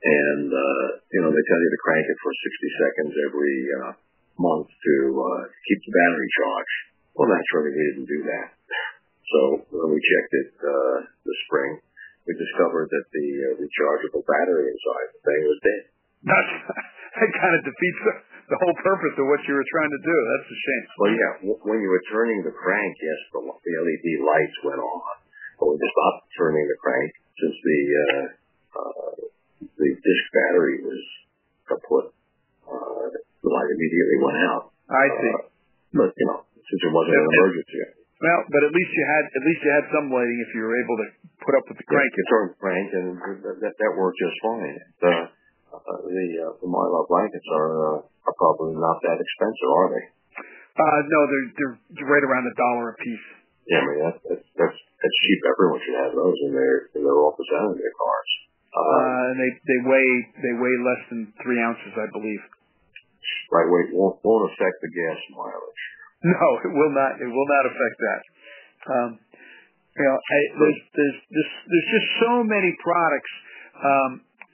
And, 0.00 0.48
uh, 0.48 0.86
you 1.12 1.20
know, 1.22 1.30
they 1.30 1.44
tell 1.44 1.60
you 1.60 1.70
to 1.70 1.84
crank 1.84 2.04
it 2.08 2.18
for 2.18 2.32
60 2.32 2.80
seconds 2.82 3.12
every 3.30 3.56
uh, 3.78 3.92
month 4.40 4.68
to 4.72 4.94
uh, 5.12 5.42
keep 5.68 5.80
the 5.86 5.92
battery 5.92 6.28
charged. 6.40 6.78
Well, 7.14 7.28
naturally, 7.28 7.76
we 7.76 7.82
didn't 7.94 8.08
do 8.08 8.20
that. 8.26 8.48
So 9.30 9.40
when 9.70 9.94
we 9.94 10.00
checked 10.00 10.34
it 10.34 10.50
uh, 10.58 10.98
this 11.22 11.38
spring, 11.46 11.78
we 12.26 12.32
discovered 12.34 12.88
that 12.90 13.06
the 13.12 13.28
uh, 13.44 13.48
rechargeable 13.60 14.24
battery 14.26 14.72
inside 14.72 15.08
the 15.14 15.20
thing 15.22 15.40
was 15.46 15.60
dead. 15.62 15.82
That 17.10 17.26
kind 17.36 17.54
of 17.58 17.66
defeats 17.66 18.00
the, 18.06 18.14
the 18.50 18.58
whole 18.58 18.76
purpose 18.82 19.14
of 19.14 19.26
what 19.30 19.38
you 19.46 19.54
were 19.54 19.68
trying 19.70 19.92
to 19.94 20.02
do. 20.02 20.16
That's 20.34 20.48
a 20.50 20.58
shame. 20.58 20.84
Well, 20.98 21.14
yeah. 21.14 21.32
When 21.62 21.78
you 21.78 21.90
were 21.90 22.04
turning 22.10 22.42
the 22.42 22.50
crank, 22.50 22.92
yes, 22.98 23.20
the, 23.30 23.40
the 23.46 23.72
LED 23.78 24.06
lights 24.26 24.58
went 24.66 24.82
on. 24.82 25.14
But 25.62 25.64
when 25.70 25.78
you 25.78 25.86
stopped 25.86 26.26
turning 26.34 26.66
the 26.66 26.78
crank, 26.82 27.10
since 27.38 27.56
the 27.62 27.80
uh, 27.94 28.24
uh, 28.74 29.12
the 29.62 29.88
disc 29.94 30.24
battery 30.34 30.82
was 30.82 31.02
kaput, 31.70 32.10
uh, 32.66 33.06
the 33.14 33.50
light 33.50 33.70
immediately 33.70 34.18
went 34.18 34.38
out. 34.50 34.64
I 34.90 35.06
see. 35.14 35.30
Uh, 35.30 35.42
but 35.94 36.10
you 36.18 36.26
know, 36.26 36.42
since 36.58 36.82
it 36.82 36.92
wasn't 36.92 37.14
an 37.14 37.26
emergency. 37.30 37.78
Well, 38.20 38.40
but 38.52 38.62
at 38.68 38.72
least 38.74 38.92
you 38.92 39.04
had 39.06 39.24
at 39.30 39.42
least 39.46 39.60
you 39.64 39.70
had 39.72 39.86
some 39.94 40.06
lighting 40.10 40.38
if 40.42 40.50
you 40.52 40.62
were 40.66 40.76
able 40.76 40.96
to 41.00 41.08
put 41.40 41.54
up 41.54 41.64
with 41.70 41.78
the 41.78 41.86
crank. 41.86 42.10
Yeah, 42.10 42.26
turn 42.34 42.46
crank, 42.58 42.88
and 42.98 43.06
that 43.62 43.74
that 43.78 43.92
worked 43.94 44.18
just 44.18 44.36
fine. 44.42 44.76
The 45.00 45.08
uh, 45.08 45.39
the 45.70 46.26
uh, 46.42 46.52
the 46.58 46.68
mylar 46.68 47.06
blankets 47.06 47.46
are 47.54 47.70
uh, 47.78 47.98
are 48.02 48.36
probably 48.36 48.74
not 48.74 48.98
that 49.06 49.18
expensive, 49.22 49.70
are 49.70 49.88
they? 49.94 50.04
Uh, 50.74 51.00
no, 51.06 51.20
they're 51.26 51.48
they're 51.94 52.10
right 52.10 52.24
around 52.26 52.46
a 52.50 52.54
dollar 52.58 52.94
a 52.94 52.96
piece. 52.98 53.26
Yeah, 53.70 53.78
I 53.78 53.86
mean 53.86 53.98
that's 54.02 54.20
that's 54.26 54.46
that's, 54.58 54.78
that's 54.78 55.16
cheap. 55.22 55.40
Everyone 55.46 55.80
should 55.82 55.98
have 56.02 56.12
those, 56.14 56.38
and 56.46 56.52
they're 56.54 56.80
they're 56.94 57.20
all 57.22 57.34
presented 57.38 57.78
in 57.78 57.80
their 57.82 57.96
cars. 57.96 58.30
Uh, 58.70 59.34
and 59.34 59.36
they 59.38 59.50
they 59.66 59.80
weigh 59.86 60.14
they 60.42 60.54
weigh 60.58 60.78
less 60.82 61.02
than 61.10 61.20
three 61.42 61.58
ounces, 61.62 61.94
I 61.94 62.06
believe. 62.10 62.42
Right 63.50 63.66
weight 63.66 63.90
won't 63.94 64.22
won't 64.22 64.46
affect 64.50 64.78
the 64.82 64.90
gas 64.90 65.18
mileage. 65.34 65.84
No, 66.22 66.46
it 66.66 66.72
will 66.74 66.94
not. 66.94 67.18
It 67.18 67.30
will 67.30 67.50
not 67.50 67.64
affect 67.66 67.96
that. 67.98 68.20
Um, 68.80 69.10
you 69.98 70.06
know, 70.06 70.16
I, 70.16 70.38
there's 70.54 70.80
there's 70.94 71.18
there's 71.34 71.52
there's 71.66 71.90
just 71.90 72.08
so 72.22 72.32
many 72.46 72.70
products 72.78 73.32
um, 73.80 74.10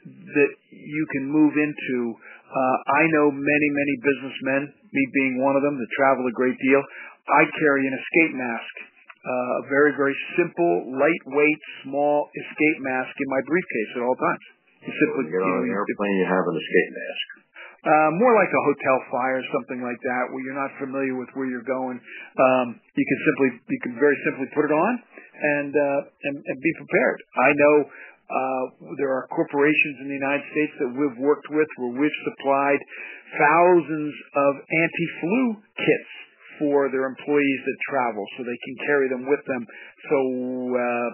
that 0.07 0.53
you 0.71 1.05
can 1.13 1.27
move 1.27 1.55
into. 1.59 1.99
Uh, 2.47 2.77
I 2.99 3.03
know 3.11 3.31
many 3.35 3.69
many 3.75 3.95
businessmen, 4.01 4.61
me 4.93 5.05
being 5.15 5.43
one 5.43 5.59
of 5.59 5.63
them, 5.63 5.77
that 5.77 5.91
travel 5.99 6.25
a 6.27 6.35
great 6.35 6.57
deal. 6.63 6.83
I 7.27 7.43
carry 7.59 7.83
an 7.87 7.95
escape 7.99 8.39
mask 8.39 8.75
uh, 9.27 9.61
a 9.61 9.63
very, 9.67 9.91
very 9.99 10.15
simple, 10.39 10.87
lightweight, 10.95 11.61
small 11.83 12.31
escape 12.31 12.79
mask 12.79 13.11
in 13.11 13.29
my 13.35 13.43
briefcase 13.43 13.91
at 13.99 14.03
all 14.07 14.15
times. 14.15 14.45
You 14.87 14.93
simply, 14.95 15.35
get 15.35 15.43
on 15.43 15.67
an 15.67 15.75
airplane, 15.75 16.15
you 16.23 16.29
have 16.31 16.47
an 16.47 16.55
escape 16.55 16.91
mask. 16.95 17.27
Uh, 17.87 18.11
more 18.19 18.35
like 18.39 18.51
a 18.51 18.63
hotel 18.67 18.99
fire, 19.11 19.43
something 19.51 19.83
like 19.83 19.99
that, 19.99 20.31
where 20.31 20.43
you're 20.47 20.59
not 20.59 20.71
familiar 20.79 21.15
with 21.19 21.31
where 21.35 21.47
you're 21.47 21.67
going. 21.67 21.99
Um, 22.39 22.79
you 22.95 23.03
can 23.07 23.19
simply, 23.27 23.51
you 23.67 23.81
can 23.83 23.95
very 23.99 24.19
simply 24.27 24.47
put 24.55 24.67
it 24.67 24.75
on 24.75 24.93
and 25.43 25.71
uh, 25.75 26.01
and, 26.07 26.37
and 26.39 26.57
be 26.63 26.73
prepared. 26.83 27.19
I 27.35 27.51
know 27.55 27.75
there 28.99 29.13
are 29.15 29.31
corporations 29.31 30.03
in 30.03 30.07
the 30.11 30.19
United 30.19 30.47
States 30.51 30.75
that 30.83 30.91
we've 30.91 31.19
worked 31.23 31.47
with 31.51 31.69
where 31.79 31.95
we've 31.95 32.21
supplied 32.27 32.81
thousands 33.39 34.15
of 34.35 34.53
anti-flu 34.67 35.63
kits 35.79 36.13
for 36.59 36.89
their 36.91 37.07
employees 37.07 37.61
that 37.69 37.79
travel 37.93 38.25
so 38.37 38.43
they 38.43 38.61
can 38.65 38.77
carry 38.89 39.09
them 39.13 39.25
with 39.29 39.43
them. 39.45 39.63
So, 40.09 40.19
uh, 40.73 41.09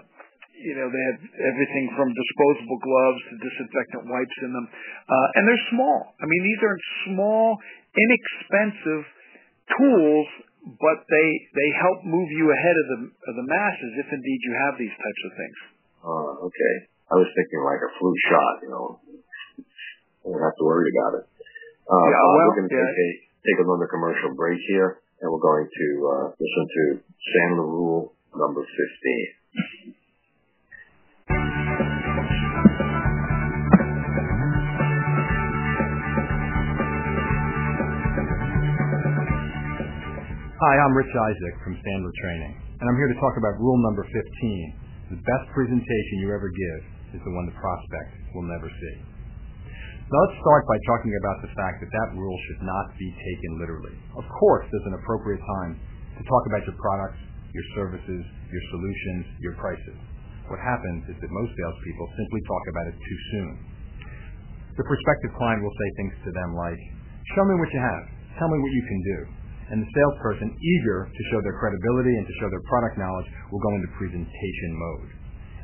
you 0.55 0.75
know, 0.79 0.87
they 0.87 1.05
have 1.11 1.21
everything 1.53 1.91
from 1.99 2.15
disposable 2.15 2.79
gloves 2.79 3.21
to 3.29 3.35
disinfectant 3.43 4.05
wipes 4.07 4.39
in 4.47 4.51
them. 4.55 4.67
Uh, 4.71 5.29
and 5.37 5.43
they're 5.49 5.67
small. 5.75 6.15
I 6.23 6.25
mean, 6.31 6.43
these 6.47 6.63
are 6.63 6.79
small, 7.11 7.59
inexpensive 7.93 9.05
tools, 9.75 10.29
but 10.79 10.99
they, 11.11 11.29
they 11.59 11.71
help 11.83 12.07
move 12.07 12.31
you 12.31 12.47
ahead 12.55 12.77
of 12.79 12.87
the, 12.87 13.01
of 13.11 13.35
the 13.43 13.47
masses 13.51 13.93
if 13.99 14.09
indeed 14.15 14.41
you 14.47 14.55
have 14.71 14.75
these 14.79 14.95
types 14.95 15.23
of 15.27 15.33
things. 15.35 15.59
Uh, 16.07 16.47
okay. 16.47 16.92
I 17.13 17.21
was 17.21 17.29
thinking 17.37 17.61
like 17.61 17.77
a 17.85 17.93
flu 18.01 18.09
shot, 18.33 18.55
you 18.65 18.73
know. 18.73 18.97
I 20.25 20.33
don't 20.33 20.41
have 20.41 20.57
to 20.57 20.65
worry 20.65 20.89
about 20.97 21.21
it. 21.21 21.29
Uh, 21.85 22.09
yeah, 22.09 22.25
well, 22.25 22.49
we're 22.49 22.65
going 22.65 22.73
to 22.73 22.73
yeah. 22.73 22.89
take, 22.89 23.05
a, 23.05 23.11
take 23.45 23.61
another 23.69 23.85
commercial 23.85 24.33
break 24.33 24.57
here 24.73 24.97
and 25.21 25.29
we're 25.29 25.45
going 25.45 25.69
to 25.69 25.89
uh, 26.09 26.33
listen 26.41 26.65
to 26.73 27.05
Sandler 27.05 27.69
Rule 27.69 28.17
number 28.33 28.65
15. 28.65 29.93
Hi, 40.65 40.75
I'm 40.81 40.97
Rich 40.97 41.13
Isaac 41.13 41.55
from 41.61 41.77
Sandler 41.77 42.15
Training, 42.25 42.57
and 42.81 42.89
I'm 42.89 42.97
here 42.97 43.13
to 43.13 43.19
talk 43.21 43.37
about 43.37 43.61
rule 43.61 43.77
number 43.85 44.09
15. 44.09 45.13
The 45.13 45.21
best 45.21 45.53
presentation 45.53 46.25
you 46.25 46.33
ever 46.33 46.49
give 46.49 47.02
is 47.13 47.23
the 47.23 47.33
one 47.33 47.47
the 47.49 47.57
prospect 47.57 48.11
will 48.33 48.49
never 48.49 48.69
see. 48.69 48.97
Now 50.13 50.19
let's 50.29 50.37
start 50.45 50.69
by 50.69 50.77
talking 50.85 51.13
about 51.25 51.39
the 51.41 51.53
fact 51.57 51.81
that 51.81 51.89
that 51.89 52.09
rule 52.13 52.37
should 52.49 52.63
not 52.69 52.93
be 53.01 53.09
taken 53.09 53.51
literally. 53.57 53.97
Of 54.13 54.29
course, 54.29 54.69
there's 54.69 54.89
an 54.93 54.97
appropriate 55.01 55.41
time 55.41 55.81
to 56.19 56.23
talk 56.29 56.45
about 56.53 56.69
your 56.69 56.77
products, 56.77 57.21
your 57.57 57.67
services, 57.73 58.23
your 58.53 58.65
solutions, 58.77 59.25
your 59.41 59.57
prices. 59.57 59.97
What 60.53 60.61
happens 60.61 61.09
is 61.09 61.17
that 61.17 61.31
most 61.33 61.53
salespeople 61.57 62.07
simply 62.13 62.41
talk 62.45 62.65
about 62.77 62.87
it 62.93 62.97
too 63.01 63.19
soon. 63.33 63.53
The 64.77 64.85
prospective 64.85 65.33
client 65.37 65.65
will 65.65 65.73
say 65.73 65.89
things 65.97 66.15
to 66.29 66.31
them 66.33 66.51
like, 66.61 66.81
show 67.33 67.45
me 67.49 67.57
what 67.57 67.73
you 67.73 67.81
have, 67.81 68.05
tell 68.37 68.49
me 68.53 68.61
what 68.61 68.73
you 68.73 68.85
can 68.85 69.01
do. 69.05 69.19
And 69.73 69.79
the 69.81 69.89
salesperson, 69.89 70.53
eager 70.53 71.09
to 71.09 71.23
show 71.33 71.41
their 71.41 71.57
credibility 71.57 72.13
and 72.21 72.27
to 72.29 72.35
show 72.37 72.49
their 72.53 72.65
product 72.69 73.01
knowledge, 73.01 73.29
will 73.49 73.65
go 73.65 73.73
into 73.81 73.89
presentation 73.97 74.71
mode. 74.77 75.11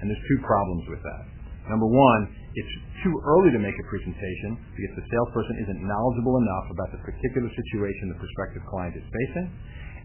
And 0.01 0.09
there's 0.09 0.25
two 0.25 0.41
problems 0.41 0.85
with 0.89 1.03
that. 1.05 1.38
Number 1.69 1.85
one, 1.85 2.21
it's 2.57 2.75
too 3.05 3.15
early 3.23 3.53
to 3.53 3.61
make 3.61 3.77
a 3.77 3.87
presentation 3.93 4.57
because 4.73 4.95
the 4.99 5.07
salesperson 5.13 5.57
isn't 5.69 5.81
knowledgeable 5.85 6.41
enough 6.41 6.67
about 6.73 6.91
the 6.97 7.01
particular 7.05 7.49
situation 7.53 8.03
the 8.09 8.21
prospective 8.21 8.65
client 8.67 8.97
is 8.97 9.05
facing. 9.05 9.47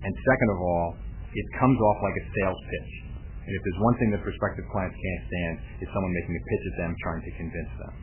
And 0.03 0.11
second 0.11 0.49
of 0.51 0.59
all, 0.59 0.87
it 1.31 1.47
comes 1.57 1.79
off 1.79 1.97
like 2.03 2.17
a 2.19 2.25
sales 2.35 2.61
pitch. 2.67 2.91
And 3.43 3.51
if 3.51 3.61
there's 3.63 3.81
one 3.83 3.95
thing 3.99 4.09
that 4.11 4.21
prospective 4.23 4.67
clients 4.71 4.95
can't 4.95 5.23
stand, 5.27 5.53
it's 5.83 5.91
someone 5.91 6.11
making 6.11 6.35
a 6.35 6.43
pitch 6.43 6.63
at 6.67 6.75
them 6.83 6.91
trying 6.99 7.23
to 7.23 7.31
convince 7.39 7.71
them. 7.79 7.93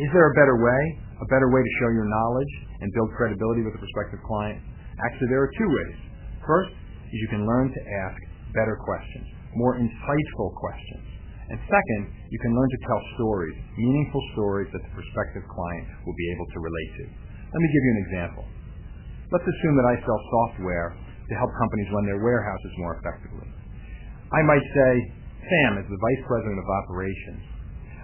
Is 0.00 0.08
there 0.16 0.28
a 0.28 0.34
better 0.36 0.56
way? 0.56 0.82
A 1.20 1.28
better 1.28 1.52
way 1.52 1.60
to 1.60 1.72
show 1.84 1.92
your 1.92 2.08
knowledge 2.08 2.52
and 2.80 2.88
build 2.96 3.12
credibility 3.16 3.64
with 3.64 3.76
a 3.76 3.80
prospective 3.80 4.20
client? 4.24 4.64
Actually, 4.96 5.28
there 5.28 5.44
are 5.44 5.52
two 5.56 5.68
ways. 5.68 5.96
First 6.44 6.72
is 6.72 7.16
you 7.20 7.30
can 7.32 7.44
learn 7.44 7.68
to 7.68 7.80
ask 8.08 8.16
better 8.56 8.80
questions, 8.80 9.28
more 9.56 9.76
insightful 9.76 10.56
questions. 10.56 11.19
And 11.50 11.58
second, 11.66 12.02
you 12.30 12.38
can 12.46 12.54
learn 12.54 12.70
to 12.70 12.80
tell 12.86 13.02
stories, 13.18 13.58
meaningful 13.74 14.22
stories 14.38 14.70
that 14.70 14.82
the 14.86 14.92
prospective 14.94 15.42
client 15.50 15.86
will 16.06 16.14
be 16.14 16.28
able 16.30 16.46
to 16.46 16.58
relate 16.62 16.92
to. 17.02 17.04
Let 17.50 17.58
me 17.58 17.68
give 17.74 17.82
you 17.82 17.92
an 17.92 18.02
example. 18.06 18.44
Let's 19.34 19.46
assume 19.46 19.74
that 19.82 19.88
I 19.90 19.96
sell 20.06 20.20
software 20.30 20.94
to 20.94 21.34
help 21.34 21.50
companies 21.58 21.90
run 21.90 22.06
their 22.06 22.22
warehouses 22.22 22.72
more 22.78 22.94
effectively. 23.02 23.50
I 24.30 24.46
might 24.46 24.62
say, 24.62 24.90
Sam, 25.42 25.82
as 25.82 25.86
the 25.90 25.98
Vice 25.98 26.22
President 26.30 26.58
of 26.62 26.66
Operations, 26.86 27.42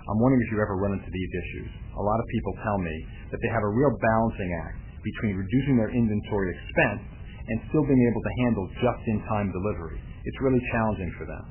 I'm 0.06 0.18
wondering 0.18 0.42
if 0.42 0.50
you 0.50 0.58
ever 0.58 0.78
run 0.78 0.98
into 0.98 1.10
these 1.10 1.32
issues. 1.34 1.70
A 1.98 2.02
lot 2.02 2.18
of 2.18 2.26
people 2.30 2.54
tell 2.66 2.78
me 2.82 2.94
that 3.30 3.38
they 3.38 3.50
have 3.54 3.62
a 3.62 3.70
real 3.70 3.94
balancing 3.94 4.50
act 4.66 4.78
between 5.06 5.38
reducing 5.38 5.78
their 5.78 5.90
inventory 5.94 6.50
expense 6.50 7.02
and 7.46 7.62
still 7.70 7.86
being 7.86 8.02
able 8.10 8.22
to 8.22 8.32
handle 8.42 8.66
just-in-time 8.82 9.54
delivery. 9.54 10.02
It's 10.26 10.40
really 10.42 10.62
challenging 10.74 11.10
for 11.14 11.26
them. 11.30 11.46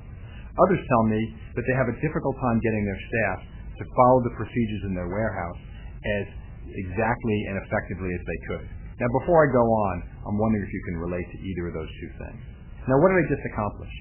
Others 0.55 0.81
tell 0.87 1.03
me 1.11 1.21
that 1.59 1.63
they 1.67 1.75
have 1.75 1.91
a 1.91 1.97
difficult 1.99 2.35
time 2.39 2.57
getting 2.63 2.83
their 2.87 3.01
staff 3.11 3.39
to 3.75 3.83
follow 3.91 4.23
the 4.23 4.33
procedures 4.39 4.83
in 4.87 4.93
their 4.95 5.11
warehouse 5.11 5.59
as 6.05 6.25
exactly 6.63 7.37
and 7.51 7.59
effectively 7.59 8.11
as 8.15 8.23
they 8.23 8.39
could. 8.47 8.65
Now, 9.03 9.11
before 9.19 9.43
I 9.43 9.47
go 9.51 9.65
on, 9.67 9.95
I'm 10.23 10.37
wondering 10.39 10.63
if 10.63 10.71
you 10.71 10.83
can 10.87 10.97
relate 11.03 11.27
to 11.27 11.37
either 11.43 11.63
of 11.67 11.73
those 11.75 11.91
two 11.99 12.11
things. 12.23 12.41
Now, 12.87 12.95
what 13.03 13.11
did 13.11 13.19
I 13.19 13.25
just 13.27 13.43
accomplish? 13.51 13.93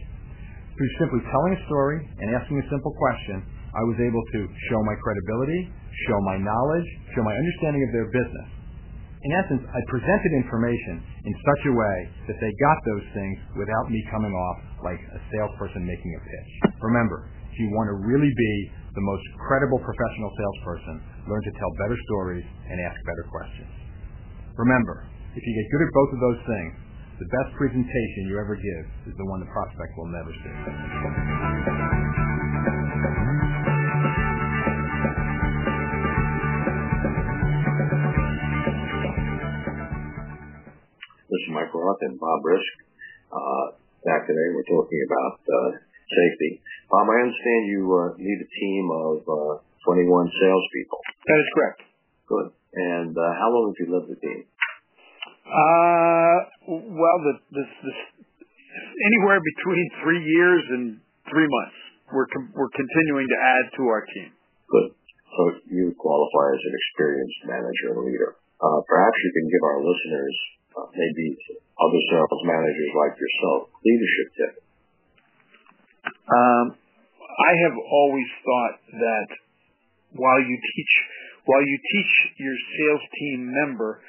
Through 0.78 0.92
simply 1.02 1.22
telling 1.26 1.52
a 1.58 1.60
story 1.66 1.98
and 2.22 2.26
asking 2.34 2.62
a 2.62 2.66
simple 2.70 2.94
question, 2.94 3.42
I 3.74 3.82
was 3.90 3.98
able 3.98 4.22
to 4.22 4.40
show 4.70 4.80
my 4.86 4.94
credibility, 5.02 5.74
show 6.06 6.18
my 6.30 6.38
knowledge, 6.38 6.88
show 7.18 7.26
my 7.26 7.34
understanding 7.34 7.82
of 7.82 7.90
their 7.90 8.08
business. 8.14 8.48
In 9.24 9.32
essence, 9.40 9.64
I 9.64 9.80
presented 9.88 10.32
information 10.36 11.00
in 11.00 11.32
such 11.32 11.62
a 11.64 11.72
way 11.72 11.96
that 12.28 12.36
they 12.44 12.52
got 12.60 12.78
those 12.84 13.06
things 13.16 13.36
without 13.56 13.88
me 13.88 13.96
coming 14.12 14.28
off 14.28 14.58
like 14.84 15.00
a 15.00 15.20
salesperson 15.32 15.80
making 15.80 16.12
a 16.12 16.20
pitch. 16.20 16.50
Remember, 16.84 17.32
if 17.48 17.56
you 17.56 17.72
want 17.72 17.88
to 17.88 17.96
really 18.04 18.28
be 18.28 18.54
the 18.92 19.00
most 19.00 19.24
credible 19.48 19.80
professional 19.80 20.28
salesperson, 20.28 20.96
learn 21.24 21.40
to 21.40 21.52
tell 21.56 21.72
better 21.80 21.96
stories 22.12 22.44
and 22.68 22.76
ask 22.84 23.00
better 23.08 23.24
questions. 23.32 23.72
Remember, 24.60 25.08
if 25.32 25.40
you 25.40 25.52
get 25.56 25.66
good 25.72 25.82
at 25.88 25.92
both 25.96 26.10
of 26.12 26.20
those 26.20 26.40
things, 26.44 26.72
the 27.16 27.28
best 27.32 27.56
presentation 27.56 28.28
you 28.28 28.36
ever 28.36 28.60
give 28.60 28.84
is 29.08 29.14
the 29.16 29.24
one 29.32 29.40
the 29.40 29.48
prospect 29.48 29.96
will 29.96 30.12
never 30.12 30.36
see. 30.36 31.83
This 41.34 41.50
is 41.50 41.54
Mike 41.58 41.74
Roth 41.74 41.98
and 42.06 42.14
Bob 42.14 42.46
Risk. 42.46 42.74
Uh, 43.26 43.74
back 44.06 44.22
today. 44.22 44.48
We're 44.54 44.70
talking 44.70 45.02
about 45.02 45.42
uh, 45.42 45.70
safety. 46.06 46.62
Bob, 46.86 47.10
I 47.10 47.26
understand 47.26 47.60
you 47.74 47.82
uh, 47.90 48.14
need 48.22 48.38
a 48.38 48.50
team 48.54 48.84
of 48.94 49.18
uh, 49.26 49.54
21 49.82 50.30
salespeople. 50.30 51.00
That 51.26 51.38
is 51.42 51.48
correct. 51.58 51.80
Good. 52.30 52.46
And 52.54 53.18
uh, 53.18 53.22
how 53.34 53.50
long 53.50 53.74
have 53.74 53.78
you 53.82 53.88
led 53.90 54.06
the 54.14 54.18
team? 54.22 54.46
Uh, 55.42 56.38
well, 57.02 57.18
the, 57.26 57.34
the, 57.50 57.64
the, 57.82 57.92
anywhere 58.94 59.42
between 59.42 59.90
three 60.06 60.22
years 60.22 60.62
and 60.70 61.02
three 61.34 61.50
months. 61.50 61.78
We're 62.14 62.30
com- 62.30 62.54
we're 62.54 62.70
continuing 62.70 63.26
to 63.26 63.38
add 63.42 63.74
to 63.74 63.82
our 63.90 64.06
team. 64.06 64.30
Good. 64.70 64.94
So 65.34 65.40
you 65.66 65.98
qualify 65.98 66.46
as 66.54 66.62
an 66.62 66.74
experienced 66.78 67.40
manager 67.50 67.98
and 67.98 68.06
leader. 68.06 68.38
Uh, 68.62 68.86
perhaps 68.86 69.18
you 69.18 69.30
can 69.34 69.50
give 69.50 69.62
our 69.66 69.80
listeners 69.82 70.36
maybe 70.94 71.26
other 71.78 72.00
sales 72.10 72.42
managers 72.44 72.92
like 72.94 73.14
yourself 73.18 73.60
leadership 73.82 74.28
tip? 74.38 74.52
Um, 76.24 76.66
I 77.34 77.52
have 77.66 77.76
always 77.76 78.30
thought 78.46 78.76
that 78.94 79.28
while 80.14 80.40
you 80.40 80.56
teach 80.56 80.94
while 81.44 81.60
you 81.60 81.76
teach 81.76 82.12
your 82.40 82.56
sales 82.56 83.04
team 83.20 83.52
member 83.52 84.00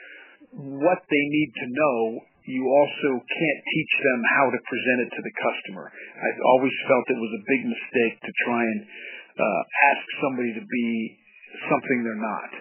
what 0.55 1.03
they 1.11 1.23
need 1.27 1.51
to 1.51 1.67
know, 1.67 2.23
you 2.47 2.63
also 2.63 3.09
can't 3.19 3.61
teach 3.75 3.93
them 3.99 4.19
how 4.39 4.45
to 4.53 4.59
present 4.63 4.97
it 5.03 5.11
to 5.11 5.21
the 5.25 5.35
customer. 5.35 5.91
I've 5.91 6.41
always 6.55 6.71
felt 6.87 7.03
it 7.11 7.19
was 7.19 7.35
a 7.35 7.43
big 7.43 7.61
mistake 7.67 8.15
to 8.23 8.31
try 8.47 8.63
and 8.63 8.79
uh, 9.35 9.61
ask 9.91 10.03
somebody 10.23 10.55
to 10.55 10.63
be 10.63 10.89
something 11.67 11.97
they're 12.07 12.23
not. 12.23 12.51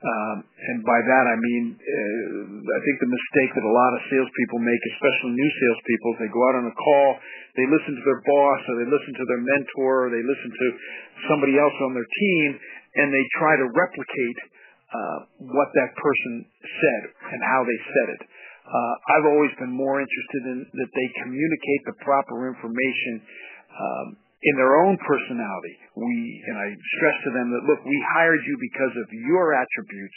Um, 0.00 0.36
and 0.48 0.80
by 0.80 0.96
that 0.96 1.24
I 1.28 1.36
mean, 1.36 1.76
uh, 1.76 2.72
I 2.72 2.80
think 2.88 2.96
the 3.04 3.12
mistake 3.12 3.52
that 3.52 3.68
a 3.68 3.74
lot 3.76 3.92
of 3.92 4.00
salespeople 4.08 4.60
make, 4.64 4.82
especially 4.96 5.36
new 5.36 5.50
salespeople, 5.60 6.08
is 6.16 6.18
they 6.24 6.32
go 6.32 6.40
out 6.48 6.56
on 6.56 6.66
a 6.72 6.76
call, 6.76 7.08
they 7.52 7.68
listen 7.68 8.00
to 8.00 8.04
their 8.08 8.22
boss, 8.24 8.60
or 8.72 8.74
they 8.80 8.88
listen 8.88 9.12
to 9.12 9.26
their 9.28 9.42
mentor, 9.44 9.92
or 10.04 10.08
they 10.08 10.24
listen 10.24 10.50
to 10.56 10.68
somebody 11.28 11.60
else 11.60 11.76
on 11.84 11.92
their 11.92 12.08
team, 12.08 12.48
and 12.96 13.12
they 13.12 13.24
try 13.36 13.60
to 13.60 13.66
replicate 13.76 14.38
uh, 14.88 15.18
what 15.52 15.68
that 15.76 15.92
person 15.92 16.48
said 16.48 17.02
and 17.36 17.40
how 17.44 17.60
they 17.68 17.80
said 17.92 18.08
it. 18.16 18.22
Uh, 18.64 18.94
I've 19.18 19.28
always 19.28 19.52
been 19.60 19.74
more 19.74 20.00
interested 20.00 20.42
in 20.48 20.58
that 20.64 20.90
they 20.96 21.08
communicate 21.28 21.82
the 21.92 21.96
proper 22.00 22.48
information 22.48 23.20
um, 23.68 24.06
in 24.40 24.54
their 24.56 24.72
own 24.80 24.96
personality. 25.04 25.76
We 25.96 26.12
and 26.48 26.56
I 26.56 26.68
stress 26.96 27.16
to 27.28 27.30
them 27.36 27.52
that 27.52 27.62
look, 27.68 27.80
we 27.84 27.98
hired 28.16 28.40
you 28.40 28.56
because 28.56 28.94
of 28.96 29.08
your 29.12 29.52
attributes, 29.52 30.16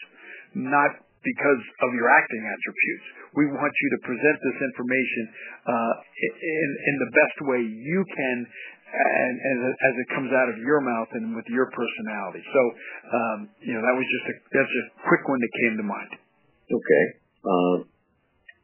not 0.56 0.92
because 1.24 1.64
of 1.88 1.90
your 1.96 2.08
acting 2.12 2.44
attributes. 2.44 3.06
We 3.36 3.46
want 3.52 3.72
you 3.72 3.90
to 3.96 4.00
present 4.08 4.38
this 4.44 4.58
information 4.64 5.24
uh, 5.68 5.94
in 6.16 6.70
in 6.88 6.96
the 7.04 7.10
best 7.12 7.38
way 7.52 7.60
you 7.64 8.00
can, 8.08 8.38
and, 8.94 9.34
and 9.40 9.58
as 9.72 9.96
it 10.00 10.08
comes 10.16 10.32
out 10.32 10.48
of 10.52 10.58
your 10.60 10.80
mouth 10.80 11.12
and 11.16 11.36
with 11.36 11.48
your 11.52 11.68
personality. 11.72 12.44
So, 12.48 12.62
um, 13.12 13.40
you 13.60 13.74
know, 13.76 13.84
that 13.84 13.96
was 13.96 14.08
just 14.08 14.26
a 14.32 14.36
that's 14.56 14.72
just 14.72 14.88
a 14.88 14.96
quick 15.08 15.24
one 15.28 15.40
that 15.44 15.52
came 15.68 15.76
to 15.80 15.86
mind. 15.88 16.12
Okay. 16.72 17.06
Uh, 17.44 17.78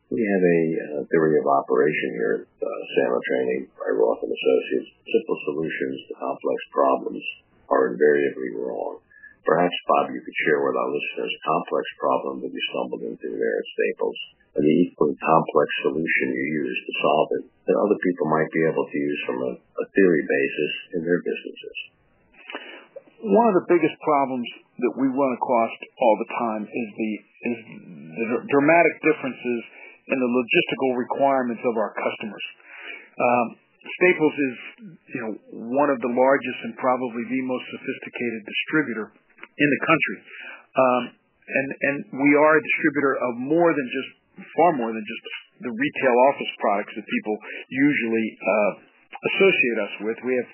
we 0.09 0.25
have 0.25 0.41
a 0.41 0.61
uh, 0.73 0.85
theory 1.13 1.37
of 1.37 1.45
operation 1.45 2.09
here 2.17 2.35
at 2.41 2.65
uh, 2.65 3.19
Training 3.29 3.69
by 3.77 3.93
Roth 3.93 4.25
and 4.25 4.33
Associates. 4.33 4.89
Simple 5.05 5.37
solutions 5.53 5.97
to 6.09 6.13
complex 6.17 6.57
problems 6.73 7.21
are 7.69 7.93
invariably 7.93 8.57
wrong. 8.57 9.05
Perhaps, 9.45 9.77
Bob, 9.85 10.09
you 10.09 10.21
could 10.25 10.39
share 10.49 10.65
with 10.65 10.73
our 10.73 10.89
listeners 10.89 11.29
a 11.29 11.45
complex 11.45 11.85
problem 12.01 12.41
that 12.41 12.49
you 12.49 12.61
stumbled 12.73 13.05
into 13.05 13.29
there 13.37 13.57
at 13.61 13.69
Staples 13.69 14.19
and 14.57 14.65
the 14.65 14.75
equally 14.89 15.13
complex 15.13 15.67
solution 15.85 16.25
you 16.33 16.47
used 16.57 16.83
to 16.89 16.93
solve 17.05 17.29
it 17.37 17.43
that 17.69 17.77
other 17.77 17.99
people 18.01 18.33
might 18.33 18.49
be 18.49 18.65
able 18.65 18.89
to 18.89 18.97
use 18.97 19.21
from 19.29 19.37
a, 19.45 19.53
a 19.61 19.85
theory 19.93 20.25
basis 20.25 20.73
in 20.97 21.01
their 21.05 21.21
businesses. 21.21 21.77
One 23.29 23.47
of 23.53 23.55
the 23.61 23.69
biggest 23.69 23.93
problems 24.01 24.49
that 24.81 24.93
we 24.97 25.05
run 25.05 25.33
across 25.37 25.73
all 26.01 26.15
the 26.17 26.31
time 26.33 26.63
is 26.65 26.87
the 26.97 27.11
is 27.39 27.59
the 28.19 28.39
dramatic 28.51 28.95
differences 28.99 29.61
and 30.09 30.17
the 30.17 30.31
logistical 30.31 30.97
requirements 30.97 31.61
of 31.63 31.77
our 31.77 31.93
customers. 31.93 32.45
Um, 33.19 33.47
Staples 33.79 34.35
is, 34.35 34.55
you 35.15 35.21
know, 35.23 35.33
one 35.71 35.87
of 35.87 36.03
the 36.03 36.11
largest 36.11 36.59
and 36.67 36.75
probably 36.75 37.23
the 37.31 37.41
most 37.47 37.63
sophisticated 37.71 38.41
distributor 38.43 39.07
in 39.39 39.69
the 39.71 39.81
country. 39.87 40.17
Um, 40.75 41.03
and, 41.47 41.67
and 41.71 41.97
we 42.19 42.35
are 42.35 42.53
a 42.59 42.63
distributor 42.63 43.15
of 43.23 43.31
more 43.39 43.71
than 43.71 43.87
just, 43.87 44.11
far 44.59 44.75
more 44.75 44.91
than 44.91 45.03
just 45.03 45.23
the 45.63 45.71
retail 45.71 46.15
office 46.27 46.51
products 46.59 46.93
that 46.95 47.07
people 47.07 47.35
usually, 47.71 48.27
uh, 48.35 48.71
associate 49.19 49.79
us 49.83 49.93
with. 50.05 50.17
We 50.23 50.35
have 50.37 50.49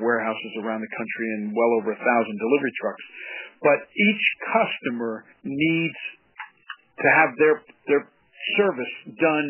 35 0.00 0.04
warehouses 0.04 0.52
around 0.60 0.84
the 0.84 0.92
country 0.92 1.26
and 1.40 1.52
well 1.56 1.72
over 1.80 1.92
a 1.92 2.00
thousand 2.00 2.36
delivery 2.36 2.74
trucks. 2.80 3.04
But 3.64 3.78
each 3.92 4.24
customer 4.44 5.24
needs 5.44 6.00
to 7.00 7.08
have 7.12 7.30
their, 7.40 7.56
their 7.88 8.02
service 8.56 8.94
done 9.20 9.48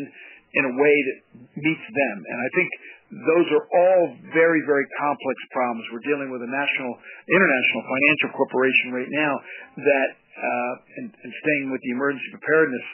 in 0.55 0.63
a 0.63 0.73
way 0.79 0.95
that 0.95 1.17
meets 1.59 1.87
them. 1.87 2.17
And 2.23 2.37
I 2.39 2.49
think 2.55 2.69
those 3.11 3.47
are 3.53 3.65
all 3.69 4.01
very, 4.33 4.61
very 4.65 4.87
complex 4.97 5.37
problems. 5.51 5.83
We're 5.93 6.07
dealing 6.07 6.31
with 6.31 6.41
a 6.41 6.49
national, 6.49 6.91
international 7.27 7.83
financial 7.85 8.29
corporation 8.33 8.87
right 8.95 9.11
now 9.11 9.33
that, 9.77 10.09
uh, 10.15 10.73
and, 11.03 11.07
and 11.11 11.31
staying 11.31 11.65
with 11.69 11.81
the 11.85 11.91
emergency 11.93 12.29
preparedness 12.33 12.85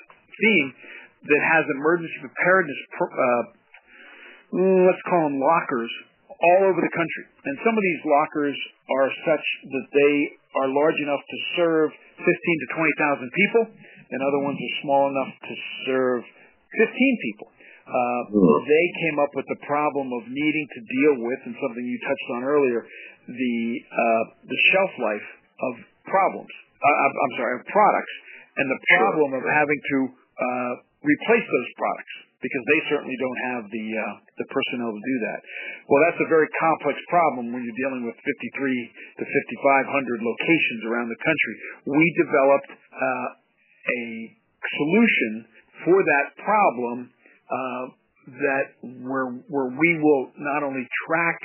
theme, 0.42 0.68
that 1.22 1.42
has 1.54 1.64
emergency 1.70 2.18
preparedness, 2.18 2.80
uh, 2.98 3.44
let's 4.90 5.04
call 5.06 5.30
them 5.30 5.38
lockers, 5.38 5.92
all 6.42 6.62
over 6.66 6.82
the 6.82 6.94
country. 6.98 7.26
And 7.46 7.56
some 7.62 7.78
of 7.78 7.84
these 7.86 8.02
lockers 8.02 8.58
are 8.90 9.10
such 9.30 9.46
that 9.70 9.88
they 9.94 10.16
are 10.58 10.68
large 10.74 10.98
enough 11.06 11.22
to 11.22 11.38
serve 11.56 11.90
15 12.18 12.26
to 12.26 12.68
20,000 12.74 13.30
people 13.38 13.64
and 14.12 14.20
other 14.20 14.42
ones 14.44 14.60
are 14.60 14.76
small 14.84 15.04
enough 15.08 15.32
to 15.40 15.54
serve 15.88 16.22
15 16.76 17.26
people. 17.32 17.48
Uh, 17.92 18.22
they 18.32 18.86
came 19.04 19.18
up 19.20 19.32
with 19.36 19.48
the 19.50 19.60
problem 19.68 20.14
of 20.14 20.24
needing 20.30 20.68
to 20.70 20.80
deal 20.86 21.16
with, 21.26 21.40
and 21.50 21.56
something 21.60 21.84
you 21.84 22.00
touched 22.06 22.30
on 22.38 22.42
earlier, 22.46 22.86
the 23.28 23.58
uh, 23.90 24.24
the 24.48 24.60
shelf 24.72 24.92
life 25.02 25.28
of 25.60 25.74
problems. 26.08 26.54
Uh, 26.78 27.10
I'm 27.10 27.34
sorry, 27.36 27.54
of 27.60 27.64
products, 27.68 28.14
and 28.58 28.66
the 28.70 28.82
problem 29.02 29.30
sure. 29.34 29.42
of 29.42 29.46
having 29.50 29.80
to 29.82 29.98
uh, 30.14 30.74
replace 31.04 31.46
those 31.46 31.70
products 31.76 32.16
because 32.42 32.64
they 32.66 32.82
certainly 32.90 33.18
don't 33.22 33.42
have 33.54 33.64
the 33.70 33.86
uh, 33.98 34.16
the 34.42 34.48
personnel 34.50 34.90
to 34.90 35.02
do 35.02 35.18
that. 35.30 35.40
Well, 35.90 36.02
that's 36.10 36.22
a 36.22 36.30
very 36.30 36.50
complex 36.58 36.98
problem 37.10 37.54
when 37.54 37.62
you're 37.62 37.82
dealing 37.86 38.06
with 38.06 38.18
53 38.18 38.26
to 38.26 39.24
5,500 39.26 40.22
locations 40.22 40.82
around 40.90 41.08
the 41.14 41.22
country. 41.22 41.56
We 41.86 42.06
developed 42.18 42.72
uh, 42.74 43.28
a 43.88 44.02
solution 44.78 45.32
for 45.86 45.98
that 45.98 46.28
problem 46.44 47.10
uh, 47.50 47.86
that 48.30 48.66
where 49.02 49.34
where 49.50 49.70
we 49.74 49.90
will 49.98 50.30
not 50.38 50.62
only 50.62 50.86
track 51.08 51.40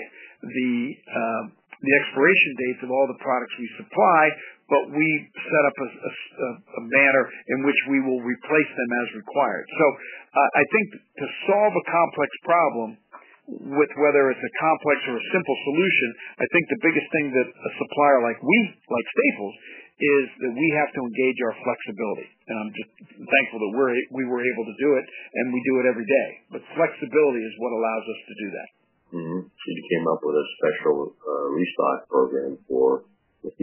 the 0.45 0.72
uh, 1.09 1.43
the 1.80 1.93
expiration 2.05 2.53
dates 2.57 2.80
of 2.84 2.91
all 2.93 3.07
the 3.09 3.20
products 3.20 3.53
we 3.61 3.68
supply, 3.76 4.22
but 4.68 4.82
we 4.93 5.09
set 5.32 5.64
up 5.68 5.76
a, 5.76 5.89
a, 5.89 6.49
a 6.80 6.82
manner 6.89 7.24
in 7.53 7.59
which 7.68 7.80
we 7.93 8.01
will 8.01 8.20
replace 8.24 8.70
them 8.72 8.91
as 9.05 9.09
required. 9.14 9.66
So 9.68 9.87
uh, 10.34 10.51
I 10.57 10.64
think 10.72 10.87
to 11.20 11.26
solve 11.47 11.72
a 11.72 11.84
complex 11.87 12.30
problem 12.43 12.89
with 13.47 13.93
whether 13.95 14.26
it's 14.34 14.43
a 14.43 14.55
complex 14.59 14.99
or 15.07 15.14
a 15.14 15.26
simple 15.30 15.57
solution, 15.70 16.09
I 16.43 16.47
think 16.51 16.64
the 16.66 16.82
biggest 16.82 17.09
thing 17.14 17.26
that 17.30 17.47
a 17.47 17.70
supplier 17.78 18.18
like 18.26 18.41
we, 18.43 18.59
like 18.91 19.07
Staples, 19.07 19.55
is 19.97 20.24
that 20.44 20.53
we 20.53 20.68
have 20.76 20.90
to 20.92 21.01
engage 21.01 21.38
our 21.40 21.57
flexibility. 21.57 22.28
And 22.28 22.55
I'm 22.61 22.72
just 22.76 22.90
thankful 23.16 23.59
that 23.64 23.72
we're, 23.72 23.97
we 24.12 24.28
were 24.28 24.44
able 24.44 24.64
to 24.68 24.76
do 24.76 24.88
it, 25.01 25.05
and 25.09 25.44
we 25.57 25.61
do 25.64 25.74
it 25.80 25.84
every 25.88 26.05
day. 26.05 26.28
But 26.53 26.61
flexibility 26.76 27.40
is 27.40 27.55
what 27.57 27.72
allows 27.72 28.05
us 28.05 28.20
to 28.28 28.34
do 28.36 28.49
that. 28.53 28.70
Mm-hmm. 29.16 29.40
So 29.49 29.66
you 29.72 29.84
came 29.88 30.05
up 30.12 30.20
with 30.20 30.36
a 30.36 30.47
special 30.61 31.16
uh, 31.16 31.47
restock 31.57 31.99
program 32.12 32.61
for 32.68 33.09
5,500 33.40 33.57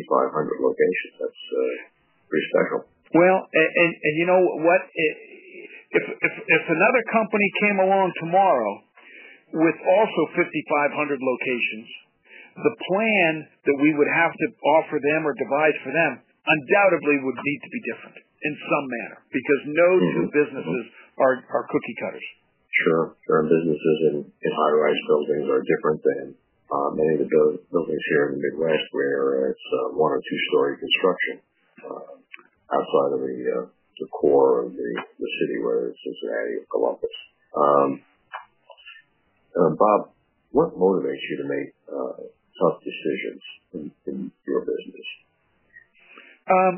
locations. 0.57 1.13
That's 1.21 1.43
uh, 1.53 1.73
pretty 2.25 2.47
special. 2.49 2.79
Well, 3.13 3.39
and, 3.45 3.69
and, 3.77 3.91
and 3.93 4.13
you 4.17 4.25
know 4.25 4.41
what? 4.65 4.81
If, 4.89 6.03
if, 6.17 6.33
if 6.33 6.63
another 6.65 7.03
company 7.13 7.45
came 7.61 7.77
along 7.85 8.09
tomorrow 8.17 8.73
with 9.53 9.77
also 9.85 10.21
5,500 10.33 10.49
locations, 11.21 11.87
the 12.53 12.75
plan 12.85 13.33
that 13.65 13.77
we 13.81 13.91
would 13.97 14.11
have 14.13 14.33
to 14.33 14.47
offer 14.77 15.01
them 15.01 15.25
or 15.25 15.33
devise 15.33 15.77
for 15.81 15.89
them 15.89 16.21
undoubtedly 16.45 17.17
would 17.23 17.39
need 17.39 17.61
to 17.63 17.71
be 17.71 17.81
different 17.87 18.17
in 18.19 18.53
some 18.67 18.85
manner 18.85 19.19
because 19.31 19.61
no 19.65 19.89
mm-hmm. 19.97 20.13
two 20.19 20.27
businesses 20.29 20.83
are, 21.17 21.41
are 21.49 21.65
cookie 21.71 21.97
cutters. 22.03 22.27
Sure. 22.85 23.15
Certain 23.29 23.49
businesses 23.49 23.97
in, 24.09 24.15
in 24.25 24.51
high-rise 24.51 25.01
buildings 25.07 25.45
are 25.45 25.61
different 25.61 26.01
than 26.03 26.25
uh, 26.73 26.89
many 26.97 27.11
of 27.17 27.21
the 27.21 27.29
build, 27.29 27.61
buildings 27.69 28.05
here 28.09 28.33
in 28.33 28.41
the 28.41 28.41
Midwest 28.41 28.85
where 28.91 29.53
it's 29.53 29.67
uh, 29.77 29.93
one 29.93 30.11
or 30.11 30.21
two-story 30.21 30.81
construction 30.81 31.35
uh, 31.85 32.13
outside 32.73 33.11
of 33.13 33.21
the, 33.21 33.37
uh, 33.45 33.65
the 34.01 34.09
core 34.09 34.65
of 34.65 34.73
the, 34.73 34.89
the 35.21 35.29
city, 35.41 35.57
whether 35.61 35.93
it's 35.93 36.01
Cincinnati 36.01 36.53
or 36.61 36.67
Columbus. 36.73 37.15
Um, 37.53 37.89
uh, 39.53 39.69
Bob, 39.77 40.17
what 40.49 40.73
motivates 40.73 41.21
you 41.29 41.45
to 41.45 41.47
make 41.49 41.69
uh, 41.85 42.25
tough 42.61 42.77
decisions 42.83 43.43
in, 43.73 43.83
in 44.07 44.17
your 44.45 44.61
business? 44.61 45.07
Um, 46.43 46.73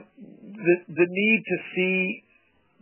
the 0.56 0.76
the 0.94 1.08
need 1.10 1.42
to 1.42 1.58
see 1.74 2.26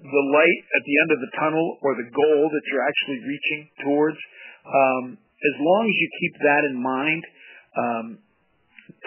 the 0.04 0.26
light 0.36 0.62
at 0.76 0.84
the 0.84 0.96
end 1.00 1.10
of 1.16 1.20
the 1.24 1.32
tunnel 1.40 1.80
or 1.80 1.96
the 1.96 2.10
goal 2.12 2.42
that 2.52 2.64
you're 2.68 2.84
actually 2.84 3.24
reaching 3.24 3.62
towards. 3.88 4.20
Um, 4.68 5.16
as 5.16 5.56
long 5.60 5.84
as 5.88 5.96
you 5.96 6.10
keep 6.20 6.34
that 6.44 6.62
in 6.68 6.76
mind, 6.76 7.24
um, 7.76 8.06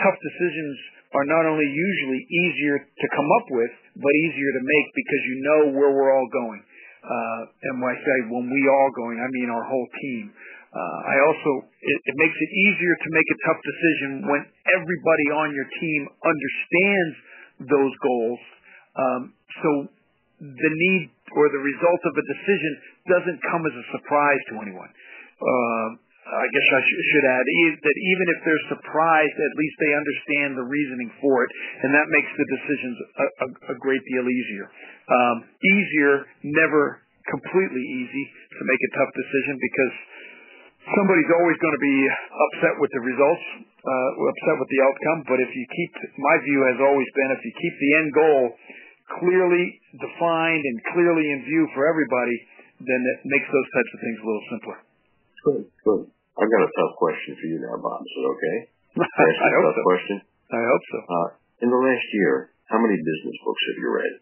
tough 0.01 0.17
decisions 0.25 0.77
are 1.13 1.29
not 1.29 1.45
only 1.45 1.69
usually 1.69 2.23
easier 2.29 2.77
to 2.81 3.07
come 3.13 3.29
up 3.41 3.47
with, 3.53 3.73
but 4.01 4.13
easier 4.25 4.51
to 4.57 4.63
make 4.65 4.87
because 4.97 5.23
you 5.29 5.37
know 5.45 5.61
where 5.77 5.93
we're 5.93 6.13
all 6.17 6.29
going. 6.33 6.61
Uh, 7.07 7.43
and 7.71 7.75
when 7.79 7.93
I 7.93 7.99
say 8.01 8.17
when 8.33 8.49
we 8.49 8.61
all 8.67 8.91
going, 8.97 9.21
I 9.21 9.29
mean 9.31 9.49
our 9.53 9.65
whole 9.69 9.89
team. 10.01 10.33
Uh, 10.77 10.99
I 11.09 11.17
also 11.25 11.51
it, 11.65 11.99
it 12.05 12.17
makes 12.21 12.37
it 12.37 12.51
easier 12.53 12.95
to 13.01 13.09
make 13.17 13.29
a 13.33 13.39
tough 13.49 13.61
decision 13.65 14.11
when 14.29 14.43
everybody 14.77 15.27
on 15.33 15.49
your 15.57 15.69
team 15.81 16.01
understands 16.21 17.15
those 17.65 17.95
goals. 18.05 18.43
Um, 18.93 19.23
so 19.65 19.71
the 20.45 20.73
need 20.77 21.09
or 21.33 21.49
the 21.49 21.63
result 21.65 22.03
of 22.05 22.13
a 22.13 22.25
decision 22.29 22.73
doesn't 23.09 23.41
come 23.49 23.65
as 23.65 23.73
a 23.73 23.87
surprise 23.97 24.43
to 24.53 24.55
anyone. 24.61 24.93
Uh, 25.41 25.89
I 26.27 26.47
guess 26.51 26.67
I 26.75 26.81
sh- 26.83 27.05
should 27.07 27.27
add 27.31 27.47
that 27.87 27.97
even 27.97 28.27
if 28.35 28.39
they're 28.43 28.67
surprised, 28.75 29.37
at 29.39 29.55
least 29.57 29.77
they 29.79 29.93
understand 29.95 30.51
the 30.59 30.67
reasoning 30.67 31.11
for 31.23 31.47
it, 31.47 31.51
and 31.87 31.95
that 31.95 32.07
makes 32.11 32.33
the 32.35 32.47
decisions 32.51 32.97
a, 32.99 33.27
a, 33.47 33.49
a 33.73 33.77
great 33.79 34.03
deal 34.11 34.27
easier. 34.27 34.67
Um, 35.07 35.37
easier, 35.63 36.27
never 36.43 37.01
completely 37.31 37.85
easy 38.03 38.25
to 38.59 38.63
make 38.67 38.83
a 38.83 38.91
tough 38.99 39.13
decision 39.15 39.55
because 39.55 39.95
somebody's 40.95 41.31
always 41.35 41.59
going 41.59 41.77
to 41.77 41.85
be 41.85 41.99
upset 42.07 42.75
with 42.79 42.91
the 42.95 43.03
results, 43.03 43.45
uh, 43.83 44.11
upset 44.31 44.57
with 44.63 44.71
the 44.71 44.81
outcome. 44.87 45.19
But 45.27 45.39
if 45.43 45.51
you 45.51 45.65
keep, 45.67 45.93
my 46.19 46.37
view 46.47 46.61
has 46.71 46.79
always 46.79 47.09
been, 47.17 47.29
if 47.35 47.43
you 47.43 47.53
keep 47.59 47.75
the 47.75 47.93
end 47.99 48.11
goal 48.15 48.41
clearly 49.23 49.65
defined 49.99 50.63
and 50.63 50.77
clearly 50.95 51.27
in 51.27 51.39
view 51.47 51.65
for 51.75 51.87
everybody, 51.87 52.37
then 52.83 53.01
it 53.01 53.19
makes 53.27 53.49
those 53.49 53.69
types 53.73 53.91
of 53.95 53.99
things 54.03 54.19
a 54.21 54.27
little 54.27 54.47
simpler. 54.53 54.79
Good, 55.47 55.63
good. 55.87 56.03
I've 56.37 56.53
got 56.53 56.63
a 56.69 56.73
tough 56.75 56.95
question 57.01 57.33
for 57.39 57.47
you 57.49 57.59
now, 57.65 57.81
Bob. 57.81 58.05
Is 58.05 58.13
it 58.13 58.27
okay? 58.29 58.57
Ask 59.01 59.41
a 59.41 59.49
tough 59.65 59.79
so. 59.79 59.85
question. 59.87 60.17
I 60.53 60.63
hope 60.63 60.85
so. 60.93 60.99
Uh, 61.07 61.29
in 61.65 61.69
the 61.73 61.81
last 61.81 62.07
year, 62.13 62.53
how 62.69 62.79
many 62.83 62.99
business 62.99 63.37
books 63.41 63.63
have 63.73 63.79
you 63.81 63.91
read? 63.91 64.15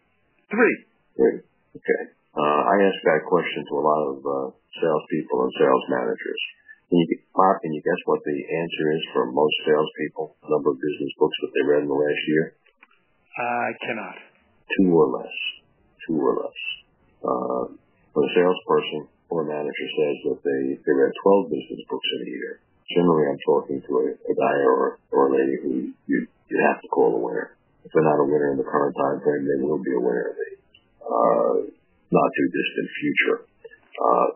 Three. 0.47 0.75
Three. 1.17 1.37
Okay. 1.75 2.01
Uh, 2.35 2.61
I 2.67 2.75
ask 2.83 2.99
that 3.07 3.23
question 3.31 3.63
to 3.63 3.73
a 3.79 3.83
lot 3.87 4.01
of 4.11 4.17
uh, 4.19 4.51
salespeople 4.75 5.39
and 5.47 5.53
sales 5.55 5.85
managers. 5.87 6.41
Can 6.91 6.99
you, 6.99 7.07
Bob, 7.31 7.63
can 7.63 7.71
you 7.71 7.79
guess 7.79 8.01
what 8.11 8.19
the 8.27 8.35
answer 8.35 8.85
is 8.91 9.03
for 9.15 9.31
most 9.31 9.55
salespeople? 9.63 10.35
The 10.43 10.51
number 10.51 10.75
of 10.75 10.77
business 10.83 11.15
books 11.15 11.37
that 11.39 11.51
they 11.55 11.63
read 11.63 11.87
in 11.87 11.89
the 11.89 11.95
last 11.95 12.23
year? 12.27 12.45
I 13.39 13.71
cannot. 13.87 14.19
Two 14.75 14.91
or 14.91 15.07
less. 15.15 15.35
Two 16.03 16.19
or 16.19 16.35
less. 16.43 16.59
Uh, 17.23 17.63
when 18.11 18.23
a 18.27 18.31
salesperson 18.35 19.07
or 19.31 19.47
manager 19.47 19.87
says 19.95 20.15
that 20.27 20.39
they, 20.43 20.61
they 20.75 20.91
read 20.91 21.15
12 21.15 21.55
business 21.55 21.81
books 21.87 22.09
in 22.19 22.27
a 22.27 22.31
year, 22.35 22.59
generally 22.99 23.31
I'm 23.31 23.39
talking 23.47 23.79
to 23.79 23.91
a, 23.95 24.05
a 24.11 24.33
guy 24.35 24.57
or, 24.75 24.99
or 25.15 25.31
a 25.31 25.39
lady 25.39 25.55
who 25.63 25.71
you, 26.11 26.27
you 26.51 26.57
have 26.67 26.83
to 26.83 26.87
call 26.91 27.15
a 27.15 27.21
winner. 27.23 27.55
If 27.87 27.95
they're 27.95 28.03
not 28.03 28.19
a 28.19 28.27
winner 28.27 28.51
in 28.51 28.59
the 28.59 28.67
current 28.67 28.91
time 28.91 29.23
frame, 29.23 29.47
they 29.47 29.63
will 29.63 29.79
be 29.79 29.95
a 29.95 30.03
winner 30.03 30.35
in 32.09 32.13
the 32.13 32.19
uh, 32.19 32.21
not 32.21 32.29
too 32.33 32.47
distant 32.53 32.89
future. 33.01 33.37
Uh, 33.95 34.27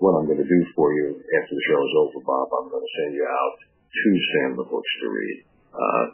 what 0.00 0.18
I'm 0.18 0.26
going 0.26 0.40
to 0.40 0.48
do 0.48 0.60
for 0.74 0.92
you 0.92 1.14
after 1.16 1.54
the 1.54 1.64
show 1.68 1.80
is 1.80 1.94
over, 2.00 2.20
Bob, 2.24 2.48
I'm 2.50 2.68
going 2.68 2.82
to 2.82 2.94
send 3.04 3.12
you 3.14 3.24
out 3.24 3.56
two 3.92 4.16
Sandler 4.34 4.66
books 4.68 4.92
to 5.00 5.06
read. 5.08 5.38
Uh, 5.74 6.04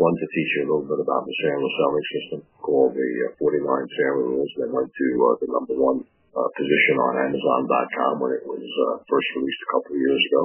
one 0.00 0.16
to 0.16 0.26
teach 0.32 0.50
you 0.56 0.60
a 0.64 0.68
little 0.72 0.88
bit 0.88 1.00
about 1.04 1.28
the 1.28 1.34
Sandler 1.44 1.72
selling 1.76 2.06
system 2.08 2.38
called 2.64 2.96
the 2.96 3.10
uh, 3.28 3.42
49 3.44 3.60
Sandler 3.60 4.26
Rules 4.32 4.52
that 4.58 4.72
went 4.72 4.88
to 4.88 5.06
the 5.44 5.48
number 5.52 5.76
one 5.76 6.00
position 6.30 6.96
on 6.96 7.26
Amazon.com 7.26 8.22
when 8.22 8.32
it 8.38 8.46
was 8.46 8.62
first 9.10 9.28
released 9.36 9.62
a 9.66 9.70
couple 9.76 9.92
of 9.92 10.00
years 10.00 10.22
ago. 10.32 10.42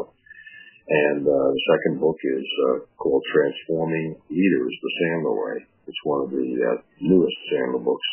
And 0.86 1.26
uh, 1.26 1.50
the 1.50 1.64
second 1.66 1.98
book 1.98 2.18
is 2.22 2.46
uh, 2.70 2.86
called 3.02 3.26
Transforming 3.34 4.22
Leaders 4.30 4.74
the 4.86 4.92
Sandler 5.02 5.34
Way. 5.34 5.66
It's 5.90 6.04
one 6.06 6.22
of 6.26 6.30
the 6.30 6.46
uh, 6.46 6.78
newest 7.02 7.38
Sandler 7.50 7.82
books, 7.82 8.06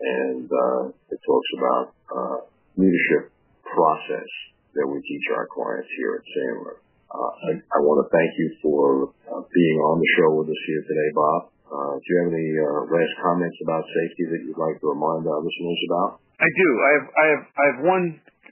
and 0.00 0.46
uh, 0.46 0.82
it 1.10 1.20
talks 1.22 1.50
about 1.58 1.86
uh, 2.08 2.38
leadership 2.78 3.34
process 3.66 4.30
that 4.74 4.86
we 4.86 5.02
teach 5.02 5.26
our 5.34 5.46
clients 5.50 5.90
here 5.98 6.22
at 6.22 6.24
Sandler. 6.30 6.76
Uh, 7.08 7.32
I, 7.48 7.50
I 7.58 7.78
want 7.82 8.04
to 8.04 8.08
thank 8.12 8.30
you 8.36 8.48
for 8.60 9.10
being 9.48 9.78
on 9.80 9.96
the 9.98 10.10
show 10.20 10.30
with 10.38 10.48
us 10.52 10.62
here 10.68 10.82
today, 10.84 11.10
Bob. 11.16 11.40
Uh, 11.68 11.94
do 12.00 12.04
you 12.04 12.16
have 12.24 12.32
any 12.32 12.50
uh, 12.56 12.80
last 12.88 13.14
comments 13.20 13.58
about 13.64 13.84
safety 13.84 14.24
that 14.32 14.40
you'd 14.44 14.60
like 14.60 14.80
to 14.80 14.88
remind 14.88 15.24
our 15.28 15.40
listeners 15.40 15.80
about? 15.92 16.20
I 16.40 16.48
do. 16.48 16.68
I 16.68 16.90
have 16.96 17.06
I 17.08 17.26
have 17.28 17.44
I 17.44 17.64
have 17.74 17.80
one 17.84 18.06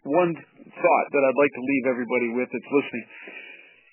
one 0.04 0.32
thought 0.36 1.06
that 1.14 1.22
I'd 1.24 1.40
like 1.40 1.54
to 1.54 1.64
leave 1.64 1.84
everybody 1.88 2.28
with 2.36 2.48
that's 2.52 2.72
listening. 2.74 3.06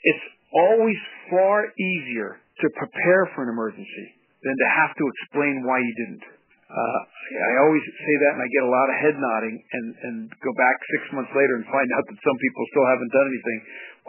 It's 0.04 0.26
always 0.52 1.00
far 1.32 1.72
easier 1.80 2.36
to 2.36 2.66
prepare 2.76 3.32
for 3.32 3.48
an 3.48 3.50
emergency 3.56 4.08
than 4.44 4.56
to 4.60 4.68
have 4.84 4.92
to 4.98 5.04
explain 5.08 5.64
why 5.64 5.80
you 5.80 5.94
didn't. 6.04 6.26
Uh, 6.74 7.00
I 7.38 7.54
always 7.62 7.86
say 7.86 8.16
that, 8.26 8.34
and 8.34 8.42
I 8.42 8.50
get 8.50 8.66
a 8.66 8.74
lot 8.74 8.88
of 8.90 8.96
head 8.98 9.16
nodding, 9.22 9.56
and 9.62 10.26
go 10.42 10.52
back 10.58 10.76
six 10.98 11.06
months 11.14 11.30
later 11.38 11.62
and 11.62 11.66
find 11.70 11.90
out 11.94 12.06
that 12.10 12.18
some 12.18 12.38
people 12.42 12.62
still 12.74 12.88
haven't 12.90 13.14
done 13.14 13.28
anything. 13.30 13.60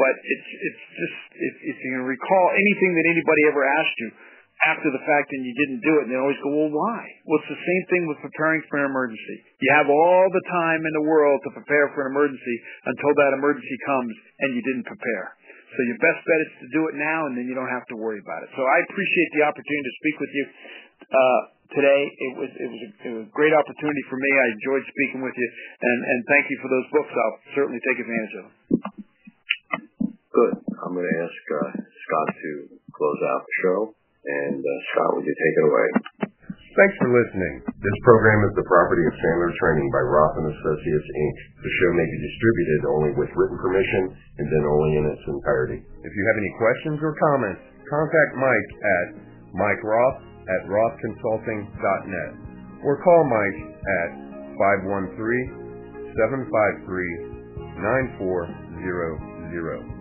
But 0.01 0.15
it's 0.17 0.49
it's 0.49 0.85
just 0.97 1.19
if, 1.37 1.77
you 1.85 1.91
can 1.93 2.09
recall 2.09 2.47
anything 2.57 2.91
that 2.97 3.07
anybody 3.13 3.43
ever 3.53 3.63
asked 3.63 3.99
you 4.01 4.11
after 4.65 4.89
the 4.89 5.03
fact 5.05 5.29
and 5.29 5.45
you 5.45 5.55
didn't 5.61 5.83
do 5.85 5.93
it, 6.01 6.03
and 6.09 6.11
they 6.15 6.17
always 6.17 6.41
go, 6.41 6.49
well, 6.57 6.73
why? 6.73 7.03
Well, 7.29 7.37
it's 7.45 7.53
the 7.53 7.63
same 7.69 7.85
thing 7.93 8.03
with 8.09 8.19
preparing 8.25 8.65
for 8.73 8.81
an 8.81 8.89
emergency. 8.89 9.45
You 9.61 9.71
have 9.77 9.89
all 9.93 10.27
the 10.33 10.45
time 10.49 10.81
in 10.89 10.93
the 10.97 11.05
world 11.05 11.45
to 11.45 11.51
prepare 11.53 11.93
for 11.93 12.09
an 12.09 12.17
emergency 12.17 12.57
until 12.89 13.13
that 13.13 13.37
emergency 13.37 13.77
comes 13.85 14.15
and 14.41 14.49
you 14.57 14.63
didn't 14.65 14.89
prepare. 14.89 15.37
So 15.75 15.79
your 15.91 15.99
best 15.99 16.23
bet 16.23 16.41
is 16.49 16.53
to 16.65 16.69
do 16.71 16.81
it 16.87 16.95
now, 16.97 17.27
and 17.29 17.35
then 17.35 17.51
you 17.51 17.55
don't 17.59 17.69
have 17.69 17.85
to 17.91 17.97
worry 17.99 18.23
about 18.23 18.47
it. 18.47 18.51
So 18.55 18.63
I 18.63 18.79
appreciate 18.89 19.31
the 19.37 19.43
opportunity 19.43 19.85
to 19.85 19.97
speak 20.01 20.17
with 20.23 20.33
you 20.33 20.45
uh, 21.11 21.41
today. 21.73 22.01
It 22.05 22.33
was 22.37 22.51
it 22.53 22.69
was, 22.69 22.81
a, 22.85 22.91
it 23.09 23.13
was 23.17 23.25
a 23.29 23.33
great 23.33 23.55
opportunity 23.57 24.03
for 24.11 24.19
me. 24.21 24.31
I 24.31 24.47
enjoyed 24.53 24.85
speaking 24.85 25.21
with 25.25 25.37
you, 25.37 25.49
and 25.81 25.99
and 26.05 26.19
thank 26.29 26.45
you 26.53 26.59
for 26.61 26.69
those 26.69 26.87
books. 26.93 27.13
I'll 27.13 27.41
certainly 27.57 27.81
take 27.81 27.99
advantage 28.05 28.35
of 28.37 28.45
them. 28.45 28.55
Good. 30.35 30.55
I'm 30.85 30.93
going 30.93 31.07
to 31.07 31.17
ask 31.23 31.43
uh, 31.63 31.71
Scott 31.79 32.29
to 32.35 32.51
close 32.91 33.21
out 33.33 33.41
the 33.47 33.57
show, 33.65 33.79
and 34.27 34.61
uh, 34.61 34.73
Scott, 34.93 35.11
would 35.17 35.25
you 35.25 35.37
take 35.39 35.55
it 35.57 35.65
away? 35.65 35.89
Thanks 36.75 36.99
for 36.99 37.07
listening. 37.07 37.63
This 37.71 37.99
program 38.03 38.51
is 38.51 38.55
the 38.59 38.67
property 38.67 39.07
of 39.07 39.15
Sandler 39.15 39.55
Training 39.63 39.87
by 39.95 40.03
Roth 40.11 40.35
and 40.43 40.51
Associates 40.51 41.07
Inc. 41.07 41.37
The 41.63 41.71
show 41.71 41.91
may 41.95 42.03
be 42.03 42.19
distributed 42.19 42.81
only 42.91 43.13
with 43.15 43.31
written 43.39 43.55
permission 43.63 44.11
and 44.11 44.47
then 44.51 44.67
only 44.67 44.91
in 44.99 45.05
its 45.07 45.23
entirety. 45.23 45.79
If 45.79 46.13
you 46.19 46.23
have 46.27 46.39
any 46.43 46.53
questions 46.59 46.99
or 46.99 47.15
comments, 47.15 47.63
contact 47.87 48.33
Mike 48.43 48.71
at 48.75 49.07
Mike 49.55 49.83
Roth 49.87 50.34
at 50.49 50.67
rothconsulting.net 50.69 52.33
or 52.85 53.03
call 53.03 53.25
Mike 53.25 53.61
at 54.05 54.11
513 54.59 55.65
753 56.17 57.19
9400. 57.81 59.94